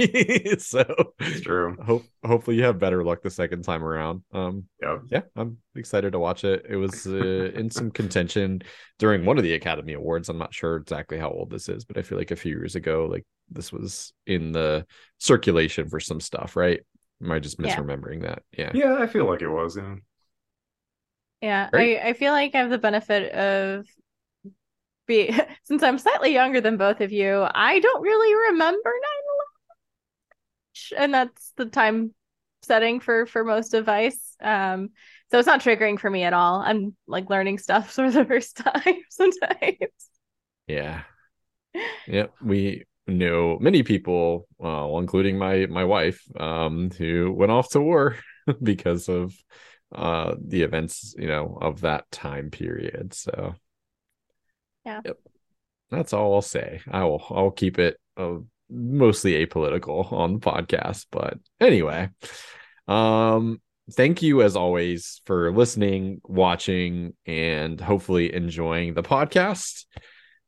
so 0.59 0.84
it's 1.20 1.41
true. 1.41 1.76
hope 1.84 2.05
hopefully 2.24 2.57
you 2.59 2.64
have 2.64 2.78
better 2.78 3.03
luck 3.03 3.22
the 3.22 3.30
second 3.30 3.62
time 3.62 3.82
around. 3.84 4.22
Um 4.32 4.64
Yep. 4.80 5.03
yeah, 5.11 5.22
I'm 5.36 5.59
excited 5.74 6.12
to 6.12 6.18
watch 6.18 6.45
it. 6.45 6.66
It 6.68 6.76
was 6.76 7.07
uh, 7.07 7.51
in 7.55 7.70
some 7.70 7.91
contention 7.91 8.62
during 8.99 9.24
one 9.24 9.39
of 9.39 9.45
the 9.45 9.55
Academy 9.55 9.95
Awards. 9.95 10.28
I'm 10.28 10.39
not 10.39 10.55
sure 10.55 10.76
exactly 10.76 11.18
how 11.18 11.30
old 11.30 11.51
this 11.51 11.68
is, 11.68 11.84
but 11.84 11.97
I 11.97 12.03
feel 12.03 12.18
like 12.18 12.30
a 12.30 12.36
few 12.36 12.53
years 12.55 12.76
ago, 12.76 13.09
like 13.11 13.24
this 13.51 13.72
was 13.72 14.12
in 14.26 14.53
the 14.53 14.86
circulation 15.18 15.89
for 15.89 15.99
some 15.99 16.20
stuff, 16.20 16.55
right? 16.57 16.80
Am 17.22 17.32
I 17.32 17.41
just 17.41 17.59
Yeah. 17.61 17.74
misremembering 17.76 18.22
that? 18.22 18.43
Yeah. 18.57 18.70
Yeah, 18.74 18.95
I 19.01 19.07
feel 19.09 19.26
like 19.26 19.43
it 19.43 19.49
was. 19.49 19.76
Yeah. 19.76 19.97
Yeah, 21.41 21.68
Great. 21.72 21.99
I, 22.01 22.09
I 22.09 22.12
feel 22.14 22.32
like 22.32 22.55
I 22.55 22.59
have 22.59 22.70
the 22.70 22.78
benefit 22.78 23.32
of 23.32 23.86
be 25.09 25.36
since 25.64 25.82
I'm 25.82 25.98
slightly 25.98 26.32
younger 26.32 26.61
than 26.61 26.76
both 26.76 27.00
of 27.00 27.11
you, 27.11 27.46
I 27.52 27.80
don't 27.80 28.02
really 28.02 28.52
remember 28.52 28.90
9/11. 30.94 31.02
And 31.02 31.14
that's 31.14 31.52
the 31.56 31.66
time 31.66 32.14
setting 32.62 33.00
for 33.00 33.26
for 33.26 33.44
most 33.44 33.74
of 33.74 33.86
Vice. 33.86 34.36
Um 34.40 34.90
so 35.30 35.38
it's 35.38 35.46
not 35.46 35.61
triggering 35.61 35.98
for 35.98 36.09
me 36.09 36.22
at 36.22 36.32
all. 36.32 36.61
I'm 36.61 36.96
like 37.06 37.28
learning 37.28 37.59
stuff 37.59 37.90
for 37.94 38.11
the 38.11 38.24
first 38.24 38.56
time 38.56 38.96
sometimes. 39.11 39.92
Yeah. 40.66 41.02
Yep. 42.06 42.34
We 42.42 42.84
know 43.06 43.59
many 43.61 43.82
people, 43.82 44.46
well, 44.59 44.98
including 44.98 45.38
my 45.38 45.66
my 45.66 45.84
wife, 45.84 46.20
um, 46.38 46.90
who 46.90 47.32
went 47.32 47.52
off 47.52 47.70
to 47.70 47.80
war 47.80 48.16
because 48.62 49.09
of 49.09 49.34
uh 49.94 50.34
the 50.40 50.62
events, 50.62 51.14
you 51.18 51.26
know, 51.26 51.59
of 51.61 51.80
that 51.82 52.11
time 52.11 52.50
period. 52.50 53.14
So 53.14 53.54
Yeah. 54.89 55.01
Yep. 55.05 55.18
That's 55.91 56.12
all 56.12 56.34
I'll 56.34 56.43
say. 56.43 56.80
I 56.91 57.05
will 57.05 57.22
I'll 57.28 57.51
keep 57.51 57.78
it 57.78 57.99
uh, 58.16 58.36
mostly 58.70 59.45
apolitical 59.47 60.11
on 60.12 60.34
the 60.34 60.41
podcast. 60.41 61.07
But 61.11 61.39
anyway, 61.61 62.09
um 62.86 63.61
thank 63.93 64.22
you 64.22 64.43
as 64.43 64.57
always 64.57 65.20
for 65.24 65.53
listening, 65.53 66.20
watching, 66.24 67.14
and 67.26 67.80
hopefully 67.80 68.34
enjoying 68.34 68.95
the 68.95 69.03
podcast. 69.03 69.84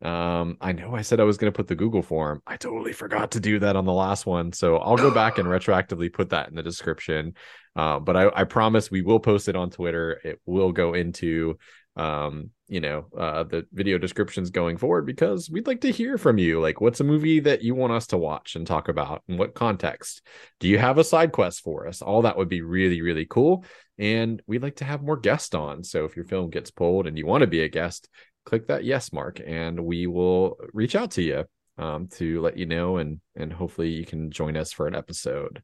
Um, 0.02 0.56
I 0.60 0.72
know 0.72 0.94
I 0.94 1.02
said 1.02 1.20
I 1.20 1.24
was 1.24 1.36
going 1.36 1.52
to 1.52 1.56
put 1.56 1.66
the 1.66 1.74
Google 1.74 2.02
form. 2.02 2.42
I 2.46 2.56
totally 2.56 2.92
forgot 2.92 3.32
to 3.32 3.40
do 3.40 3.58
that 3.58 3.76
on 3.76 3.84
the 3.84 3.92
last 3.92 4.24
one. 4.24 4.52
So 4.52 4.76
I'll 4.76 4.96
go 4.96 5.10
back 5.10 5.38
and 5.38 5.46
retroactively 5.48 6.12
put 6.12 6.30
that 6.30 6.48
in 6.48 6.54
the 6.54 6.62
description. 6.62 7.34
Uh, 7.76 7.98
but 7.98 8.16
I, 8.16 8.30
I 8.34 8.44
promise 8.44 8.90
we 8.90 9.02
will 9.02 9.20
post 9.20 9.48
it 9.48 9.56
on 9.56 9.70
Twitter. 9.70 10.20
It 10.24 10.40
will 10.46 10.72
go 10.72 10.94
into 10.94 11.58
um 12.00 12.50
you 12.66 12.80
know 12.80 13.06
uh 13.18 13.42
the 13.44 13.66
video 13.72 13.98
descriptions 13.98 14.48
going 14.48 14.78
forward 14.78 15.04
because 15.04 15.50
we'd 15.50 15.66
like 15.66 15.82
to 15.82 15.92
hear 15.92 16.16
from 16.16 16.38
you. 16.38 16.60
Like 16.60 16.80
what's 16.80 17.00
a 17.00 17.04
movie 17.04 17.40
that 17.40 17.62
you 17.62 17.74
want 17.74 17.92
us 17.92 18.06
to 18.08 18.16
watch 18.16 18.56
and 18.56 18.66
talk 18.66 18.88
about 18.88 19.22
in 19.28 19.36
what 19.36 19.54
context? 19.54 20.22
Do 20.60 20.68
you 20.68 20.78
have 20.78 20.96
a 20.96 21.04
side 21.04 21.32
quest 21.32 21.62
for 21.62 21.86
us? 21.86 22.00
All 22.00 22.22
that 22.22 22.38
would 22.38 22.48
be 22.48 22.62
really 22.62 23.02
really 23.02 23.26
cool. 23.26 23.64
And 23.98 24.42
we'd 24.46 24.62
like 24.62 24.76
to 24.76 24.84
have 24.84 25.02
more 25.02 25.18
guests 25.18 25.54
on. 25.54 25.84
So 25.84 26.06
if 26.06 26.16
your 26.16 26.24
film 26.24 26.48
gets 26.48 26.70
pulled 26.70 27.06
and 27.06 27.18
you 27.18 27.26
want 27.26 27.42
to 27.42 27.46
be 27.46 27.60
a 27.60 27.68
guest 27.68 28.08
click 28.46 28.68
that 28.68 28.84
yes 28.84 29.12
mark 29.12 29.38
and 29.46 29.78
we 29.78 30.06
will 30.06 30.56
reach 30.72 30.96
out 30.96 31.10
to 31.10 31.22
you 31.22 31.44
um, 31.76 32.08
to 32.08 32.40
let 32.40 32.56
you 32.56 32.64
know 32.64 32.96
and 32.96 33.20
and 33.36 33.52
hopefully 33.52 33.90
you 33.90 34.06
can 34.06 34.30
join 34.30 34.56
us 34.56 34.72
for 34.72 34.86
an 34.86 34.94
episode. 34.94 35.62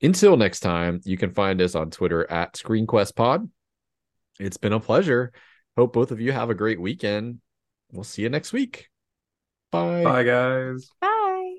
Until 0.00 0.38
next 0.38 0.60
time 0.60 1.02
you 1.04 1.18
can 1.18 1.32
find 1.34 1.60
us 1.60 1.74
on 1.74 1.90
twitter 1.90 2.30
at 2.30 2.54
screenquestpod 2.54 3.46
it's 4.40 4.56
been 4.56 4.72
a 4.72 4.80
pleasure 4.80 5.32
hope 5.76 5.92
both 5.92 6.10
of 6.10 6.20
you 6.20 6.32
have 6.32 6.50
a 6.50 6.54
great 6.54 6.80
weekend 6.80 7.38
we'll 7.92 8.04
see 8.04 8.22
you 8.22 8.28
next 8.28 8.52
week 8.52 8.88
bye 9.70 10.04
Bye, 10.04 10.22
guys. 10.24 10.90
Bye. 11.00 11.56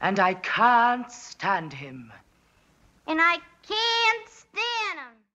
And 0.00 0.20
I 0.20 0.34
can't 0.34 1.10
stand 1.10 1.72
him. 1.72 2.12
And 3.06 3.20
I 3.20 3.38
can't 3.66 4.28
stand 4.28 4.98
him. 4.98 5.17